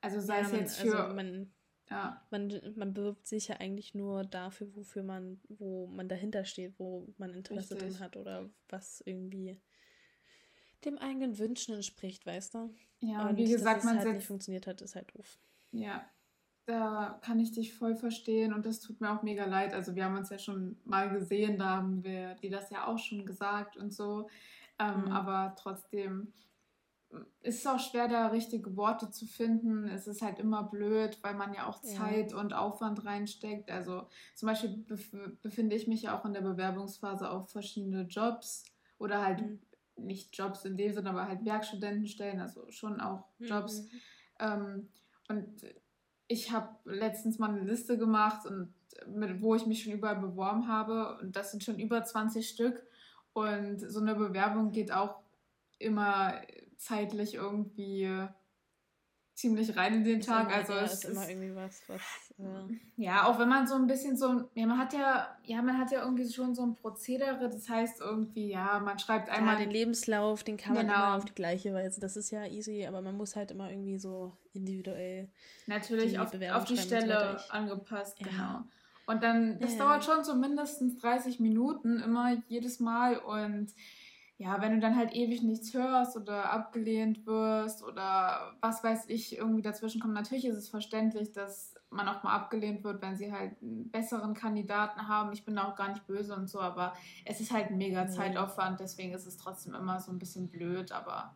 Also 0.02 0.20
sei 0.20 0.42
ja, 0.42 0.46
es 0.46 0.52
jetzt 0.52 0.80
für. 0.80 1.00
Also 1.00 1.16
man, 1.16 1.52
ja. 1.90 2.22
man, 2.32 2.62
man 2.76 2.94
bewirbt 2.94 3.28
sich 3.28 3.48
ja 3.48 3.58
eigentlich 3.58 3.94
nur 3.94 4.24
dafür, 4.24 4.76
wofür 4.76 5.04
man, 5.04 5.40
wo 5.50 5.88
man 5.88 6.08
dahinter 6.08 6.46
steht, 6.46 6.78
wo 6.78 7.14
man 7.18 7.34
Interesse 7.34 7.76
Richtig. 7.76 7.94
drin 7.94 8.00
hat 8.00 8.18
oder 8.18 8.50
was 8.70 9.02
irgendwie 9.06 9.60
dem 10.86 10.98
eigenen 10.98 11.38
Wünschen 11.40 11.76
entspricht, 11.76 12.26
weißt 12.26 12.54
du? 12.54 12.74
Ja, 13.00 13.28
und 13.28 13.38
wie 13.38 13.50
gesagt, 13.50 13.78
dass 13.78 13.86
es 13.86 13.90
man 13.92 14.00
halt 14.00 14.16
nicht 14.16 14.28
funktioniert 14.28 14.68
hat, 14.68 14.82
ist 14.82 14.96
halt 14.96 15.14
doof. 15.16 15.40
Ja, 15.72 16.06
da 16.66 17.20
kann 17.24 17.40
ich 17.40 17.52
dich 17.52 17.74
voll 17.74 17.96
verstehen 17.96 18.54
und 18.54 18.66
das 18.66 18.80
tut 18.80 19.00
mir 19.00 19.12
auch 19.12 19.24
mega 19.24 19.46
leid. 19.46 19.74
Also 19.74 19.96
wir 19.96 20.06
haben 20.06 20.18
uns 20.18 20.30
ja 20.30 20.38
schon 20.38 20.78
mal 20.84 21.10
gesehen, 21.10 21.58
da 21.58 21.78
haben 21.78 22.04
wir 22.04 22.36
dir 22.36 22.52
das 22.52 22.70
ja 22.70 22.88
auch 22.88 23.00
schon 23.00 23.26
gesagt 23.26 23.78
und 23.78 23.94
so. 23.94 24.30
Ähm, 24.80 25.06
mhm. 25.06 25.12
Aber 25.12 25.56
trotzdem 25.58 26.34
ist 27.42 27.68
auch 27.68 27.80
schwer, 27.80 28.08
da 28.08 28.28
richtige 28.28 28.76
Worte 28.76 29.10
zu 29.10 29.26
finden. 29.26 29.88
Es 29.88 30.08
ist 30.08 30.22
halt 30.22 30.40
immer 30.40 30.64
blöd, 30.64 31.18
weil 31.22 31.36
man 31.36 31.54
ja 31.54 31.68
auch 31.68 31.82
Zeit 31.82 32.32
ja. 32.32 32.38
und 32.38 32.54
Aufwand 32.54 33.06
reinsteckt. 33.06 33.72
Also 33.72 34.08
zum 34.36 34.48
Beispiel 34.48 34.70
bef 34.70 35.12
befinde 35.42 35.76
ich 35.76 35.88
mich 35.88 36.04
ja 36.04 36.18
auch 36.18 36.26
in 36.26 36.34
der 36.34 36.42
Bewerbungsphase 36.42 37.30
auf 37.30 37.50
verschiedene 37.50 38.04
Jobs 38.04 38.66
oder 39.00 39.24
halt 39.24 39.42
mhm. 39.42 39.60
nicht 39.96 40.38
Jobs 40.38 40.66
in 40.66 40.78
dem 40.78 40.94
Sinne, 40.94 41.10
aber 41.10 41.28
halt 41.28 41.46
Werkstudentenstellen, 41.46 42.40
also 42.40 42.70
schon 42.72 43.00
auch 43.00 43.26
Jobs. 43.40 43.82
Mhm. 43.82 43.90
Ähm, 44.40 44.88
und 45.30 45.66
ich 46.28 46.52
habe 46.52 46.70
letztens 46.86 47.40
mal 47.40 47.50
eine 47.50 47.64
Liste 47.64 47.98
gemacht 47.98 48.46
und 48.46 48.74
mit, 49.08 49.42
wo 49.42 49.56
ich 49.56 49.66
mich 49.66 49.84
schon 49.84 49.94
überall 49.94 50.20
beworben 50.20 50.68
habe 50.68 51.18
und 51.22 51.36
das 51.36 51.52
sind 51.52 51.64
schon 51.64 51.80
über 51.80 52.04
20 52.04 52.48
Stück 52.48 52.84
und 53.34 53.80
so 53.80 54.00
eine 54.00 54.16
Bewerbung 54.16 54.72
geht 54.72 54.92
auch 54.92 55.22
immer 55.80 56.42
zeitlich 56.78 57.36
irgendwie 57.36 58.28
ziemlich 59.38 59.78
rein 59.78 59.94
in 59.94 60.04
den 60.04 60.20
Tag. 60.20 60.48
Immer, 60.48 60.56
also 60.56 60.74
ja, 60.74 60.82
es 60.82 60.94
ist 60.94 61.06
immer 61.06 61.30
irgendwie 61.30 61.56
was, 61.56 61.84
was. 61.88 62.02
Äh 62.40 62.76
ja, 62.98 63.28
auch 63.28 63.38
wenn 63.38 63.48
man 63.48 63.68
so 63.68 63.76
ein 63.76 63.86
bisschen 63.86 64.18
so, 64.18 64.50
ja, 64.56 64.66
man 64.66 64.80
hat 64.80 64.94
ja, 64.94 65.38
ja, 65.44 65.62
man 65.62 65.78
hat 65.78 65.92
ja 65.92 66.04
irgendwie 66.04 66.28
schon 66.28 66.56
so 66.56 66.64
ein 66.64 66.76
Prozedere. 66.76 67.48
Das 67.48 67.70
heißt 67.70 68.02
irgendwie, 68.02 68.50
ja, 68.50 68.80
man 68.80 68.98
schreibt 68.98 69.30
einmal 69.30 69.54
ja, 69.54 69.62
den 69.62 69.72
Lebenslauf, 69.72 70.44
den 70.44 70.58
kann 70.58 70.74
man 70.74 70.88
genau. 70.88 70.98
immer 70.98 71.18
auf 71.18 71.26
die 71.26 71.36
gleiche 71.36 71.72
Weise. 71.74 72.02
Das 72.02 72.18
ist 72.18 72.32
ja 72.32 72.46
easy, 72.46 72.86
aber 72.88 73.02
man 73.02 73.16
muss 73.16 73.36
halt 73.36 73.52
immer 73.52 73.70
irgendwie 73.70 74.00
so 74.00 74.36
individuell 74.54 75.30
natürlich 75.68 76.14
die 76.14 76.20
auf, 76.20 76.34
auf 76.54 76.66
die 76.66 76.78
Stelle 76.78 77.40
angepasst, 77.52 78.20
ja. 78.20 78.28
genau. 78.28 78.64
Und 79.06 79.24
dann, 79.24 79.60
das 79.60 79.74
ja. 79.74 79.86
dauert 79.86 80.04
schon 80.04 80.24
so 80.24 80.36
mindestens 80.36 80.98
30 80.98 81.40
Minuten 81.40 82.02
immer 82.02 82.42
jedes 82.48 82.80
Mal 82.80 83.18
und 83.18 83.72
ja, 84.40 84.62
wenn 84.62 84.74
du 84.74 84.80
dann 84.80 84.96
halt 84.96 85.16
ewig 85.16 85.42
nichts 85.42 85.74
hörst 85.74 86.16
oder 86.16 86.52
abgelehnt 86.52 87.26
wirst 87.26 87.84
oder 87.84 88.54
was 88.62 88.84
weiß 88.84 89.06
ich, 89.08 89.36
irgendwie 89.36 89.64
dazwischen 89.64 90.00
kommt, 90.00 90.14
natürlich 90.14 90.46
ist 90.46 90.58
es 90.58 90.70
verständlich, 90.70 91.32
dass 91.32 91.74
man 91.90 92.08
auch 92.08 92.22
mal 92.22 92.36
abgelehnt 92.36 92.84
wird, 92.84 93.02
wenn 93.02 93.16
sie 93.16 93.32
halt 93.32 93.60
einen 93.62 93.90
besseren 93.90 94.36
Kandidaten 94.36 95.08
haben. 95.08 95.34
Ich 95.34 95.44
bin 95.44 95.56
da 95.56 95.68
auch 95.68 95.76
gar 95.76 95.90
nicht 95.90 96.06
böse 96.06 96.36
und 96.36 96.48
so, 96.50 96.60
aber 96.60 96.94
es 97.26 97.40
ist 97.40 97.52
halt 97.52 97.72
ein 97.72 97.78
mega 97.78 98.08
Zeitaufwand, 98.08 98.80
deswegen 98.80 99.14
ist 99.14 99.26
es 99.26 99.38
trotzdem 99.38 99.74
immer 99.74 100.00
so 100.00 100.12
ein 100.12 100.20
bisschen 100.20 100.50
blöd, 100.50 100.92
aber 100.92 101.34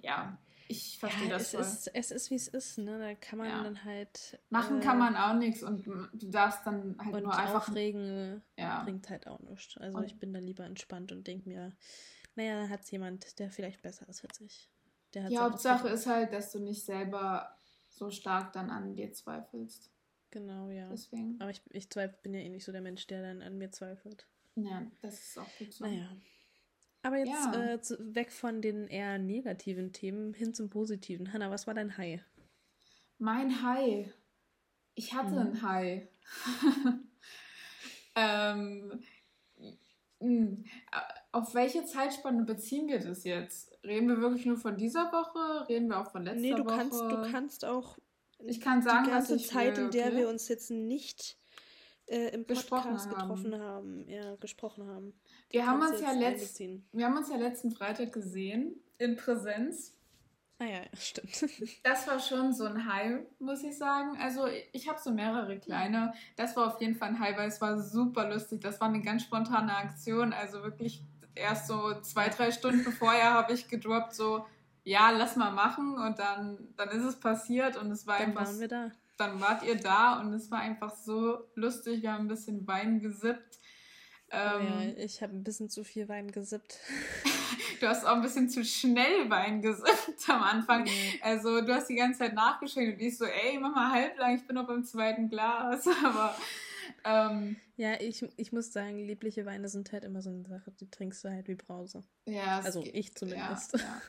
ja. 0.00 0.38
Ich 0.68 0.98
verstehe 0.98 1.28
ja, 1.28 1.34
das 1.34 1.42
es 1.42 1.50
voll. 1.52 1.60
Ist, 1.60 1.90
es 1.94 2.10
ist, 2.10 2.30
wie 2.30 2.34
es 2.34 2.48
ist, 2.48 2.78
ne? 2.78 2.98
Da 2.98 3.14
kann 3.14 3.38
man 3.38 3.48
ja. 3.48 3.62
dann 3.62 3.84
halt. 3.84 4.40
Machen 4.50 4.80
äh, 4.80 4.84
kann 4.84 4.98
man 4.98 5.16
auch 5.16 5.34
nichts 5.34 5.62
und 5.62 5.86
du 5.86 6.28
darfst 6.28 6.66
dann 6.66 6.96
halt 6.98 7.22
nur 7.22 7.36
einfach. 7.36 7.68
Aufregen 7.68 8.42
ja. 8.58 8.82
bringt 8.82 9.08
halt 9.08 9.28
auch 9.28 9.38
nichts. 9.40 9.76
Also 9.78 9.98
und 9.98 10.04
ich 10.04 10.18
bin 10.18 10.32
da 10.32 10.40
lieber 10.40 10.64
entspannt 10.64 11.12
und 11.12 11.26
denke 11.26 11.48
mir, 11.48 11.72
naja, 12.36 12.60
dann 12.60 12.70
hat 12.70 12.82
es 12.82 12.90
jemand, 12.90 13.38
der 13.38 13.50
vielleicht 13.50 13.82
besser 13.82 14.08
ist 14.08 14.24
als 14.24 14.40
ich. 14.40 14.70
Der 15.14 15.28
die 15.28 15.38
Hauptsache 15.38 15.88
ist 15.88 16.06
halt, 16.06 16.32
dass 16.32 16.52
du 16.52 16.60
nicht 16.60 16.84
selber 16.84 17.56
so 17.90 18.10
stark 18.10 18.52
dann 18.52 18.70
an 18.70 18.94
dir 18.94 19.12
zweifelst. 19.12 19.90
Genau, 20.30 20.68
ja. 20.70 20.88
Deswegen. 20.90 21.40
Aber 21.40 21.50
ich, 21.50 21.62
ich 21.70 21.88
zweifel, 21.88 22.18
bin 22.22 22.34
ja 22.34 22.40
eh 22.40 22.48
nicht 22.48 22.64
so 22.64 22.72
der 22.72 22.82
Mensch, 22.82 23.06
der 23.06 23.22
dann 23.22 23.42
an 23.42 23.56
mir 23.56 23.70
zweifelt. 23.70 24.26
Ja, 24.54 24.86
das 25.00 25.18
ist 25.20 25.38
auch 25.38 25.48
gut 25.58 25.72
so. 25.72 25.84
Naja. 25.84 26.10
Aber 27.02 27.18
jetzt 27.18 27.28
ja. 27.28 27.72
äh, 27.72 27.80
zu, 27.80 28.14
weg 28.14 28.32
von 28.32 28.60
den 28.60 28.88
eher 28.88 29.18
negativen 29.18 29.92
Themen 29.92 30.34
hin 30.34 30.52
zum 30.52 30.68
positiven. 30.68 31.32
Hanna, 31.32 31.50
was 31.50 31.66
war 31.66 31.74
dein 31.74 31.96
High? 31.96 32.20
Mein 33.18 33.62
High. 33.62 34.12
Ich 34.94 35.14
hatte 35.14 35.30
mhm. 35.30 35.38
ein 35.38 35.62
High. 35.62 36.08
ähm, 38.16 39.00
hm, 40.20 40.64
auf 41.32 41.54
welche 41.54 41.84
Zeitspanne 41.84 42.44
beziehen 42.44 42.88
wir 42.88 43.00
das 43.00 43.24
jetzt? 43.24 43.78
Reden 43.84 44.08
wir 44.08 44.20
wirklich 44.20 44.46
nur 44.46 44.56
von 44.56 44.76
dieser 44.76 45.12
Woche? 45.12 45.68
Reden 45.68 45.88
wir 45.88 46.00
auch 46.00 46.10
von 46.10 46.24
letzter 46.24 46.42
Woche? 46.42 46.48
Nee, 46.48 46.54
du 46.54 46.64
Woche? 46.64 46.76
kannst, 46.76 47.00
du 47.00 47.30
kannst 47.30 47.64
auch 47.64 47.98
ich 48.44 48.60
kann 48.60 48.82
sagen, 48.82 49.04
die 49.04 49.10
ganze 49.10 49.38
Zeit, 49.38 49.76
will, 49.76 49.84
in 49.84 49.90
der 49.90 50.14
wir 50.14 50.28
uns 50.28 50.48
jetzt 50.48 50.70
nicht 50.70 51.38
äh, 52.06 52.34
im 52.34 52.46
Podcast 52.46 53.08
getroffen 53.08 53.54
haben. 53.54 53.62
haben, 53.62 54.08
ja, 54.08 54.36
gesprochen 54.36 54.86
haben. 54.86 55.14
Wir 55.50 55.66
haben, 55.66 55.80
uns 55.80 56.00
ja 56.00 56.12
letzt, 56.12 56.60
wir 56.60 57.04
haben 57.04 57.16
uns 57.16 57.30
ja 57.30 57.36
letzten 57.36 57.70
Freitag 57.70 58.12
gesehen, 58.12 58.80
in 58.98 59.16
Präsenz. 59.16 59.94
Ah 60.58 60.64
ja, 60.64 60.80
stimmt. 60.94 61.44
Das 61.82 62.06
war 62.06 62.18
schon 62.18 62.54
so 62.54 62.64
ein 62.64 62.90
High, 62.90 63.20
muss 63.38 63.62
ich 63.62 63.76
sagen. 63.76 64.16
Also 64.18 64.46
ich 64.72 64.88
habe 64.88 64.98
so 64.98 65.10
mehrere 65.10 65.58
kleine. 65.58 66.14
Das 66.36 66.56
war 66.56 66.68
auf 66.68 66.80
jeden 66.80 66.94
Fall 66.94 67.10
ein 67.10 67.20
High, 67.20 67.36
weil 67.36 67.48
es 67.48 67.60
war 67.60 67.78
super 67.82 68.30
lustig. 68.30 68.62
Das 68.62 68.80
war 68.80 68.88
eine 68.88 69.02
ganz 69.02 69.22
spontane 69.22 69.76
Aktion. 69.76 70.32
Also 70.32 70.62
wirklich 70.62 71.02
erst 71.36 71.68
so 71.68 72.00
zwei, 72.00 72.28
drei 72.28 72.50
Stunden 72.50 72.92
vorher 72.92 73.34
habe 73.34 73.52
ich 73.52 73.68
gedroppt, 73.68 74.14
so, 74.14 74.46
ja, 74.82 75.10
lass 75.10 75.36
mal 75.36 75.52
machen. 75.52 75.98
Und 75.98 76.18
dann, 76.18 76.58
dann 76.76 76.88
ist 76.90 77.04
es 77.04 77.20
passiert 77.20 77.76
und 77.76 77.90
es 77.90 78.06
war 78.06 78.18
dann 78.18 78.28
einfach... 78.28 78.44
Dann 78.44 78.52
waren 78.52 78.60
wir 78.60 78.68
da. 78.68 78.90
Dann 79.18 79.40
wart 79.40 79.62
ihr 79.62 79.76
da 79.76 80.20
und 80.20 80.32
es 80.34 80.50
war 80.50 80.58
einfach 80.58 80.94
so 80.94 81.38
lustig. 81.54 82.02
Wir 82.02 82.12
haben 82.12 82.26
ein 82.26 82.28
bisschen 82.28 82.66
Wein 82.66 83.00
gesippt. 83.00 83.58
Ähm, 84.30 84.50
oh 84.60 84.82
ja, 84.82 85.04
ich 85.04 85.22
habe 85.22 85.34
ein 85.34 85.44
bisschen 85.44 85.70
zu 85.70 85.84
viel 85.84 86.08
Wein 86.08 86.30
gesippt. 86.30 86.78
du 87.80 87.86
hast 87.86 88.04
auch 88.04 88.16
ein 88.16 88.22
bisschen 88.22 88.50
zu 88.50 88.64
schnell 88.64 89.30
Wein 89.30 89.62
gesippt 89.62 90.28
am 90.28 90.42
Anfang. 90.42 90.84
Mhm. 90.84 91.20
Also 91.22 91.60
du 91.60 91.74
hast 91.74 91.88
die 91.88 91.94
ganze 91.94 92.18
Zeit 92.20 92.34
nachgeschenkt 92.34 92.94
und 92.94 93.06
ich 93.06 93.16
so, 93.16 93.24
ey, 93.24 93.58
mach 93.58 93.74
mal 93.74 93.90
halblang, 93.90 94.36
ich 94.36 94.46
bin 94.46 94.56
noch 94.56 94.66
beim 94.66 94.84
zweiten 94.84 95.28
Glas. 95.28 95.86
Aber 96.04 96.36
ähm, 97.04 97.56
ja, 97.76 98.00
ich, 98.00 98.26
ich 98.36 98.52
muss 98.52 98.72
sagen, 98.72 98.98
liebliche 98.98 99.46
Weine 99.46 99.68
sind 99.68 99.92
halt 99.92 100.04
immer 100.04 100.22
so 100.22 100.30
eine 100.30 100.44
Sache, 100.44 100.70
die 100.72 100.90
trinkst 100.90 101.24
du 101.24 101.30
halt 101.30 101.48
wie 101.48 101.54
Brause. 101.54 102.04
Ja, 102.26 102.60
also 102.60 102.82
geht. 102.82 102.94
ich 102.94 103.14
zumindest. 103.14 103.74
Ja, 103.74 103.78
ja. 103.80 104.02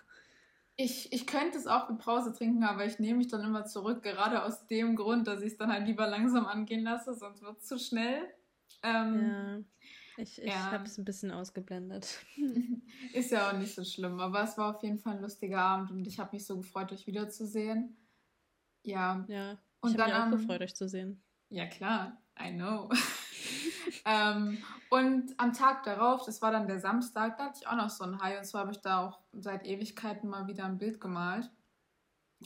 Ich, 0.79 1.11
ich 1.11 1.25
könnte 1.25 1.57
es 1.57 1.65
auch 1.65 1.89
wie 1.89 1.95
Brause 1.95 2.33
trinken, 2.33 2.63
aber 2.63 2.85
ich 2.85 2.99
nehme 2.99 3.17
mich 3.17 3.29
dann 3.29 3.43
immer 3.43 3.65
zurück, 3.65 4.03
gerade 4.03 4.43
aus 4.43 4.67
dem 4.67 4.95
Grund, 4.95 5.27
dass 5.27 5.41
ich 5.41 5.53
es 5.53 5.57
dann 5.57 5.71
halt 5.71 5.87
lieber 5.87 6.07
langsam 6.07 6.45
angehen 6.45 6.83
lasse, 6.83 7.15
sonst 7.15 7.41
wird 7.41 7.57
es 7.57 7.65
zu 7.65 7.79
schnell. 7.79 8.31
Ähm, 8.83 9.27
ja. 9.27 9.59
Ich, 10.17 10.41
ich 10.41 10.47
ja. 10.47 10.71
habe 10.71 10.85
es 10.85 10.97
ein 10.97 11.05
bisschen 11.05 11.31
ausgeblendet. 11.31 12.25
Ist 13.13 13.31
ja 13.31 13.49
auch 13.49 13.57
nicht 13.57 13.73
so 13.73 13.83
schlimm, 13.83 14.19
aber 14.19 14.43
es 14.43 14.57
war 14.57 14.75
auf 14.75 14.83
jeden 14.83 14.99
Fall 14.99 15.15
ein 15.15 15.21
lustiger 15.21 15.59
Abend 15.59 15.91
und 15.91 16.07
ich 16.07 16.19
habe 16.19 16.35
mich 16.35 16.45
so 16.45 16.57
gefreut, 16.57 16.91
euch 16.91 17.05
wiederzusehen. 17.05 17.97
Ja. 18.83 19.25
Ja, 19.27 19.59
und 19.81 19.91
ich 19.91 19.97
habe 19.99 20.11
mich 20.11 20.19
auch 20.19 20.31
gefreut, 20.31 20.61
euch 20.61 20.75
zu 20.75 20.87
sehen. 20.87 21.23
Ja, 21.49 21.67
klar, 21.67 22.21
I 22.39 22.51
know. 22.51 22.89
ähm, 24.05 24.57
und 24.89 25.33
am 25.37 25.53
Tag 25.53 25.83
darauf, 25.83 26.25
das 26.25 26.41
war 26.41 26.51
dann 26.51 26.67
der 26.67 26.79
Samstag, 26.79 27.37
da 27.37 27.45
hatte 27.45 27.59
ich 27.61 27.67
auch 27.67 27.75
noch 27.75 27.89
so 27.89 28.03
ein 28.03 28.21
High 28.21 28.39
und 28.39 28.45
zwar 28.45 28.61
habe 28.61 28.71
ich 28.71 28.81
da 28.81 29.05
auch 29.05 29.19
seit 29.33 29.65
Ewigkeiten 29.65 30.29
mal 30.29 30.47
wieder 30.47 30.65
ein 30.65 30.77
Bild 30.77 31.01
gemalt. 31.01 31.49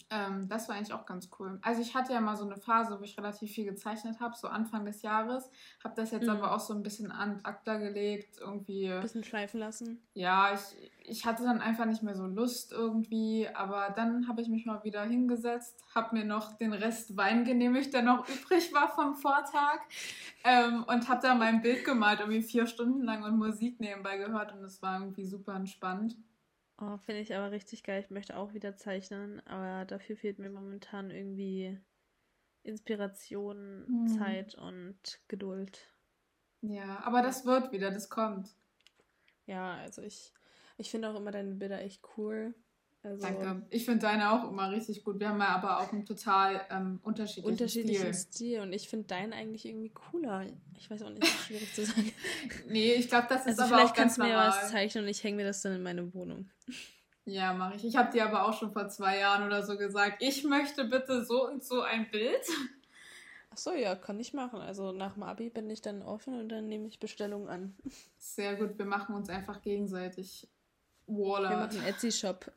Ähm, 0.10 0.48
das 0.48 0.70
war 0.70 0.76
eigentlich 0.76 0.94
auch 0.94 1.06
ganz 1.06 1.30
cool. 1.38 1.60
Also 1.62 1.82
ich 1.82 1.96
hatte 1.96 2.14
ja 2.14 2.22
mal 2.22 2.38
so 2.38 2.46
eine 2.46 2.56
Phase, 2.56 2.98
wo 2.98 3.04
ich 3.04 3.18
relativ 3.18 3.52
viel 3.52 3.66
gezeichnet 3.66 4.20
habe, 4.22 4.36
so 4.38 4.48
Anfang 4.48 4.86
des 4.86 5.02
Jahres. 5.02 5.50
Habe 5.84 5.96
das 5.96 6.12
jetzt 6.12 6.24
mhm. 6.24 6.30
aber 6.30 6.54
auch 6.54 6.62
so 6.62 6.74
ein 6.74 6.82
bisschen 6.82 7.12
an 7.12 7.42
Akta 7.44 7.78
gelegt, 7.78 8.38
irgendwie. 8.40 8.90
Ein 8.90 9.02
bisschen 9.02 9.24
schleifen 9.24 9.60
lassen. 9.60 10.02
Ja, 10.14 10.54
ich, 10.54 10.92
ich 11.04 11.26
hatte 11.26 11.44
dann 11.44 11.60
einfach 11.60 11.86
nicht 11.86 12.04
mehr 12.04 12.16
so 12.16 12.26
Lust 12.26 12.72
irgendwie. 12.72 13.50
Aber 13.54 13.90
dann 13.94 14.30
habe 14.30 14.42
ich 14.42 14.48
mich 14.48 14.66
mal 14.66 14.84
wieder 14.86 15.04
hingesetzt, 15.04 15.84
habe 15.94 16.16
mir 16.16 16.26
noch 16.26 16.54
den 16.54 16.72
Rest 16.72 17.18
Wein 17.18 17.44
genehmigt, 17.44 17.94
der 17.94 18.02
noch 18.02 18.28
übrig 18.30 18.74
war 18.74 18.88
vom 18.88 19.16
Vortag. 19.16 19.82
Ähm, 20.46 20.86
und 20.86 21.10
habe 21.10 21.22
da 21.22 21.36
mein 21.36 21.62
Bild 21.62 21.84
gemalt, 21.84 22.22
irgendwie 22.22 22.44
vier 22.44 22.66
Stunden 22.66 23.04
lang 23.04 23.24
und 23.24 23.38
Musik 23.38 23.82
nebenbei 23.82 24.18
gehört. 24.18 24.54
Und 24.54 24.64
es 24.64 24.82
war 24.82 25.00
irgendwie 25.00 25.26
super 25.26 25.54
entspannt. 25.56 26.16
Oh, 26.84 26.98
finde 26.98 27.22
ich 27.22 27.36
aber 27.36 27.52
richtig 27.52 27.84
geil. 27.84 28.02
Ich 28.02 28.10
möchte 28.10 28.36
auch 28.36 28.54
wieder 28.54 28.76
zeichnen, 28.76 29.46
aber 29.46 29.86
dafür 29.86 30.18
fehlt 30.18 30.40
mir 30.40 30.50
momentan 30.50 31.12
irgendwie 31.12 31.80
Inspiration, 32.64 33.86
hm. 33.88 34.08
Zeit 34.08 34.56
und 34.56 35.22
Geduld. 35.28 35.88
Ja, 36.62 37.04
aber 37.04 37.22
das 37.22 37.46
wird 37.46 37.72
wieder, 37.72 37.92
das 37.92 38.10
kommt. 38.10 38.50
Ja, 39.46 39.76
also 39.76 40.02
ich, 40.02 40.34
ich 40.78 40.90
finde 40.90 41.10
auch 41.10 41.16
immer 41.16 41.32
deine 41.32 41.54
Bilder 41.56 41.82
echt 41.82 42.02
cool. 42.18 42.56
Also, 43.04 43.24
Danke. 43.24 43.66
Ich 43.72 43.86
finde 43.86 44.00
deine 44.00 44.32
auch 44.32 44.48
immer 44.50 44.70
richtig 44.70 45.04
gut. 45.04 45.20
Wir 45.20 45.30
haben 45.30 45.40
ja 45.40 45.48
aber 45.48 45.80
auch 45.80 45.92
einen 45.92 46.06
total 46.06 46.62
ähm, 46.70 47.00
unterschiedlichen, 47.02 47.52
unterschiedlichen 47.52 48.14
Stil. 48.14 48.34
Stil. 48.34 48.60
Und 48.62 48.74
ich 48.74 48.88
finde 48.88 49.08
deinen 49.08 49.34
eigentlich 49.34 49.66
irgendwie 49.66 49.90
cooler. 49.90 50.46
Ich 50.78 50.90
weiß 50.90 51.02
auch 51.02 51.10
nicht, 51.10 51.24
ist 51.24 51.46
schwierig 51.46 51.74
zu 51.74 51.86
sagen. 51.86 52.12
nee, 52.70 52.94
ich 52.94 53.10
glaube, 53.10 53.26
das 53.28 53.48
ist 53.48 53.60
also 53.60 53.64
aber 53.64 53.70
vielleicht 53.70 53.94
auch 53.94 53.96
ganz 53.96 53.98
kannst 53.98 54.18
du 54.18 54.22
mir 54.24 54.30
normal. 54.30 54.50
was 54.50 54.70
zeichnen 54.70 55.06
und 55.06 55.10
ich 55.10 55.24
hänge 55.24 55.38
mir 55.38 55.46
das 55.46 55.62
dann 55.62 55.74
in 55.74 55.84
meine 55.84 56.14
Wohnung. 56.14 56.50
Ja, 57.26 57.54
mache 57.54 57.76
ich. 57.76 57.86
Ich 57.86 57.96
habe 57.96 58.12
dir 58.12 58.26
aber 58.26 58.48
auch 58.48 58.54
schon 58.54 58.72
vor 58.72 58.88
zwei 58.90 59.18
Jahren 59.18 59.46
oder 59.48 59.64
so 59.64 59.78
gesagt, 59.78 60.22
ich 60.22 60.44
möchte 60.44 60.86
bitte 60.86 61.26
so 61.26 61.48
und 61.48 61.64
so 61.64 61.82
ein 61.82 62.10
Bild. 62.12 62.42
Ach 63.50 63.58
so, 63.58 63.74
ja, 63.74 63.96
kann 63.96 64.20
ich 64.20 64.34
machen. 64.34 64.60
Also 64.60 64.92
nach 64.92 65.16
dem 65.16 65.24
Abi 65.24 65.50
bin 65.50 65.70
ich 65.70 65.82
dann 65.82 66.04
offen 66.04 66.40
und 66.40 66.50
dann 66.50 66.68
nehme 66.68 66.88
ich 66.88 67.00
Bestellungen 67.00 67.50
an. 67.50 67.76
Sehr 68.18 68.56
gut, 68.56 68.78
wir 68.78 68.86
machen 68.86 69.16
uns 69.16 69.30
einfach 69.30 69.62
gegenseitig 69.62 70.48
Waller. 71.08 71.50
Wir 71.50 71.58
machen 71.58 71.78
einen 71.78 71.88
Etsy-Shop. 71.88 72.52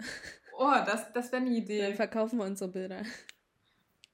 Oh, 0.57 0.73
das, 0.87 1.13
das 1.13 1.33
wäre 1.33 1.43
eine 1.43 1.51
Idee. 1.51 1.83
Dann 1.83 1.95
verkaufen 1.95 2.39
wir 2.39 2.45
unsere 2.45 2.71
Bilder. 2.71 3.03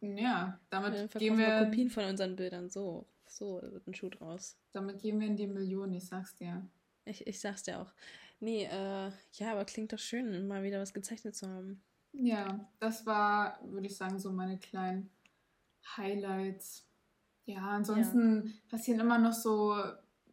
Ja, 0.01 0.59
damit 0.71 0.95
dann 0.95 1.09
gehen 1.21 1.37
wir... 1.37 1.47
wir 1.47 1.65
Kopien 1.67 1.91
von 1.91 2.05
unseren 2.05 2.37
Bildern. 2.37 2.71
So, 2.71 3.07
so 3.27 3.61
wird 3.63 3.87
ein 3.87 3.95
Schuh 3.95 4.09
draus. 4.09 4.57
Damit 4.73 5.01
gehen 5.01 5.21
wir 5.21 5.27
in 5.27 5.37
die 5.37 5.47
Millionen, 5.47 5.93
ich 5.95 6.07
sag's 6.07 6.35
dir. 6.35 6.67
Ich, 7.05 7.27
ich 7.27 7.39
sag's 7.41 7.65
dir 7.65 7.81
auch. 7.81 7.93
Nee, 8.41 8.65
äh, 8.65 9.11
ja, 9.35 9.53
aber 9.53 9.67
klingt 9.67 9.93
doch 9.93 9.99
schön, 9.99 10.49
mal 10.49 10.63
wieder 10.63 10.81
was 10.81 10.95
gezeichnet 10.95 11.37
zu 11.37 11.47
haben. 11.47 11.83
Ja, 12.13 12.67
das 12.79 13.05
war, 13.05 13.61
würde 13.65 13.87
ich 13.87 13.97
sagen, 13.97 14.19
so 14.19 14.33
meine 14.33 14.59
kleinen 14.59 15.11
Highlights. 15.97 16.87
Ja, 17.45 17.61
ansonsten 17.69 18.47
ja. 18.47 18.53
passieren 18.71 19.01
immer 19.01 19.19
noch 19.19 19.35
so 19.35 19.77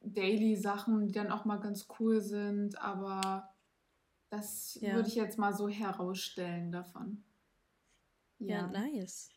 Daily-Sachen, 0.01 1.07
die 1.07 1.11
dann 1.11 1.31
auch 1.31 1.43
mal 1.43 1.57
ganz 1.57 1.87
cool 1.99 2.21
sind, 2.21 2.79
aber 2.81 3.49
das 4.29 4.77
ja. 4.81 4.93
würde 4.93 5.07
ich 5.07 5.15
jetzt 5.15 5.37
mal 5.37 5.53
so 5.53 5.69
herausstellen 5.69 6.71
davon. 6.71 7.23
Ja, 8.39 8.47
ja 8.47 8.67
nice. 8.67 9.29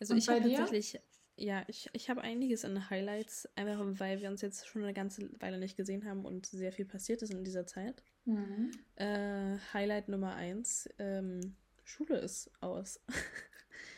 Also 0.00 0.12
Und 0.12 0.18
ich 0.18 0.28
habe 0.28 0.40
tatsächlich, 0.40 1.00
ja, 1.36 1.64
ich, 1.66 1.88
ich 1.92 2.10
habe 2.10 2.20
einiges 2.20 2.64
an 2.64 2.90
Highlights, 2.90 3.48
einfach 3.56 3.80
weil 3.98 4.20
wir 4.20 4.28
uns 4.28 4.42
jetzt 4.42 4.66
schon 4.66 4.82
eine 4.82 4.94
ganze 4.94 5.30
Weile 5.40 5.58
nicht 5.58 5.76
gesehen 5.76 6.04
haben 6.04 6.24
und 6.24 6.46
sehr 6.46 6.72
viel 6.72 6.84
passiert 6.84 7.22
ist 7.22 7.32
in 7.32 7.44
dieser 7.44 7.66
Zeit. 7.66 8.02
Mhm. 8.24 8.70
Äh, 8.96 9.58
Highlight 9.72 10.08
Nummer 10.08 10.34
eins, 10.34 10.88
ähm, 10.98 11.56
Schule 11.84 12.18
ist 12.18 12.50
aus. 12.60 13.00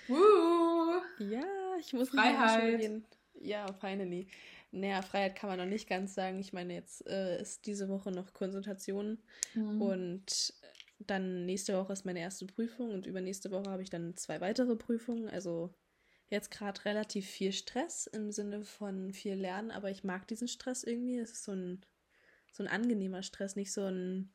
Uh, 0.09 0.15
ja, 1.19 1.77
ich 1.79 1.93
muss 1.93 2.11
Freiheit. 2.11 2.81
gehen. 2.81 3.05
Ja, 3.35 3.67
finally. 3.75 4.29
Naja, 4.71 5.03
Freiheit 5.03 5.37
kann 5.37 5.49
man 5.49 5.59
noch 5.59 5.67
nicht 5.67 5.89
ganz 5.89 6.15
sagen. 6.15 6.39
Ich 6.39 6.53
meine, 6.53 6.75
jetzt 6.75 7.07
äh, 7.07 7.41
ist 7.41 7.67
diese 7.67 7.89
Woche 7.89 8.11
noch 8.11 8.33
Konsultation 8.33 9.19
mhm. 9.55 9.81
und 9.81 10.55
dann 10.99 11.45
nächste 11.45 11.77
Woche 11.77 11.93
ist 11.93 12.05
meine 12.05 12.21
erste 12.21 12.47
Prüfung 12.47 12.93
und 12.93 13.07
übernächste 13.07 13.51
Woche 13.51 13.71
habe 13.71 13.83
ich 13.83 13.91
dann 13.91 14.17
zwei 14.17 14.41
weitere 14.41 14.77
Prüfungen. 14.77 15.29
Also 15.29 15.75
jetzt 16.29 16.51
gerade 16.51 16.85
relativ 16.85 17.27
viel 17.27 17.53
Stress 17.53 18.07
im 18.07 18.33
Sinne 18.33 18.65
von 18.65 19.13
viel 19.13 19.35
Lernen, 19.35 19.71
aber 19.71 19.91
ich 19.91 20.05
mag 20.05 20.27
diesen 20.27 20.49
Stress 20.49 20.85
irgendwie. 20.85 21.19
Es 21.19 21.33
ist 21.33 21.45
so 21.45 21.53
ein, 21.53 21.85
so 22.53 22.63
ein 22.63 22.69
angenehmer 22.69 23.23
Stress, 23.23 23.57
nicht 23.57 23.73
so 23.73 23.83
ein, 23.83 24.33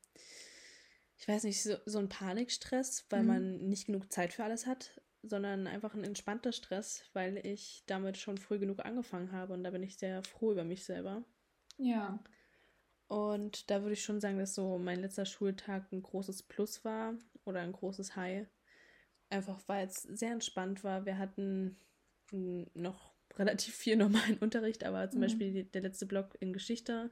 ich 1.17 1.27
weiß 1.27 1.43
nicht, 1.43 1.61
so, 1.61 1.75
so 1.85 1.99
ein 1.99 2.09
Panikstress, 2.09 3.05
weil 3.09 3.21
mhm. 3.23 3.27
man 3.27 3.67
nicht 3.67 3.87
genug 3.87 4.11
Zeit 4.11 4.33
für 4.33 4.43
alles 4.43 4.65
hat 4.65 5.00
sondern 5.23 5.67
einfach 5.67 5.93
ein 5.93 6.03
entspannter 6.03 6.51
Stress, 6.51 7.03
weil 7.13 7.37
ich 7.45 7.83
damit 7.85 8.17
schon 8.17 8.37
früh 8.37 8.59
genug 8.59 8.83
angefangen 8.83 9.31
habe 9.31 9.53
und 9.53 9.63
da 9.63 9.71
bin 9.71 9.83
ich 9.83 9.97
sehr 9.97 10.23
froh 10.23 10.51
über 10.51 10.63
mich 10.63 10.83
selber. 10.83 11.23
Ja. 11.77 12.19
Und 13.07 13.69
da 13.69 13.81
würde 13.81 13.93
ich 13.93 14.03
schon 14.03 14.21
sagen, 14.21 14.39
dass 14.39 14.55
so 14.55 14.77
mein 14.77 15.01
letzter 15.01 15.25
Schultag 15.25 15.91
ein 15.91 16.01
großes 16.01 16.43
Plus 16.43 16.85
war 16.85 17.13
oder 17.45 17.59
ein 17.59 17.73
großes 17.73 18.15
High. 18.15 18.47
Einfach 19.29 19.59
weil 19.67 19.87
es 19.87 20.03
sehr 20.03 20.31
entspannt 20.31 20.83
war. 20.83 21.05
Wir 21.05 21.17
hatten 21.17 21.77
noch 22.31 23.13
relativ 23.37 23.75
viel 23.75 23.95
normalen 23.97 24.37
Unterricht, 24.37 24.83
aber 24.83 25.09
zum 25.09 25.19
mhm. 25.19 25.23
Beispiel 25.23 25.63
der 25.65 25.81
letzte 25.81 26.05
Block 26.05 26.37
in 26.39 26.53
Geschichte, 26.53 27.11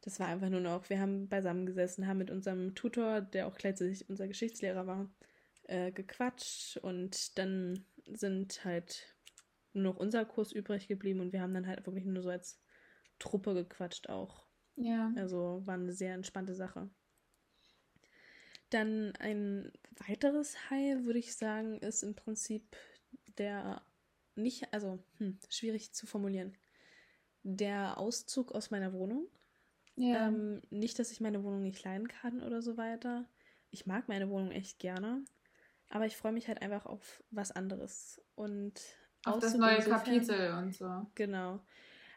das 0.00 0.18
war 0.18 0.28
einfach 0.28 0.48
nur 0.48 0.60
noch, 0.60 0.88
wir 0.90 0.98
haben 1.00 1.28
beisammen 1.28 1.66
gesessen, 1.66 2.06
haben 2.06 2.18
mit 2.18 2.30
unserem 2.30 2.74
Tutor, 2.74 3.20
der 3.20 3.46
auch 3.46 3.56
gleichzeitig 3.56 4.08
unser 4.08 4.26
Geschichtslehrer 4.26 4.86
war, 4.86 5.08
äh, 5.72 5.90
gequatscht 5.90 6.76
und 6.76 7.38
dann 7.38 7.86
sind 8.04 8.62
halt 8.64 9.16
nur 9.72 9.84
noch 9.84 9.96
unser 9.96 10.26
Kurs 10.26 10.52
übrig 10.52 10.86
geblieben 10.86 11.20
und 11.20 11.32
wir 11.32 11.40
haben 11.40 11.54
dann 11.54 11.66
halt 11.66 11.86
wirklich 11.86 12.04
nur 12.04 12.22
so 12.22 12.28
als 12.28 12.60
Truppe 13.18 13.54
gequatscht 13.54 14.10
auch. 14.10 14.44
Ja. 14.76 15.12
Also 15.16 15.62
war 15.64 15.74
eine 15.74 15.92
sehr 15.92 16.14
entspannte 16.14 16.54
Sache. 16.54 16.90
Dann 18.68 19.14
ein 19.16 19.72
weiteres 20.06 20.70
High, 20.70 21.04
würde 21.04 21.18
ich 21.18 21.36
sagen, 21.36 21.78
ist 21.78 22.02
im 22.02 22.14
Prinzip 22.14 22.76
der 23.38 23.82
nicht, 24.34 24.72
also 24.74 25.02
hm, 25.18 25.38
schwierig 25.48 25.94
zu 25.94 26.06
formulieren. 26.06 26.56
Der 27.44 27.98
Auszug 27.98 28.52
aus 28.52 28.70
meiner 28.70 28.92
Wohnung. 28.92 29.26
Ja. 29.96 30.28
Ähm, 30.28 30.60
nicht, 30.70 30.98
dass 30.98 31.12
ich 31.12 31.20
meine 31.20 31.42
Wohnung 31.44 31.62
nicht 31.62 31.82
leiden 31.82 32.08
kann 32.08 32.42
oder 32.42 32.60
so 32.60 32.76
weiter. 32.76 33.26
Ich 33.70 33.86
mag 33.86 34.08
meine 34.08 34.28
Wohnung 34.28 34.50
echt 34.50 34.78
gerne. 34.78 35.24
Aber 35.94 36.06
ich 36.06 36.16
freue 36.16 36.32
mich 36.32 36.48
halt 36.48 36.62
einfach 36.62 36.86
auf 36.86 37.22
was 37.30 37.52
anderes. 37.52 38.18
Und 38.34 38.80
auf 39.26 39.36
Auszug 39.36 39.42
das 39.42 39.54
neue 39.54 39.76
insofern, 39.76 39.98
Kapitel 39.98 40.52
und 40.54 40.74
so. 40.74 41.06
Genau. 41.14 41.60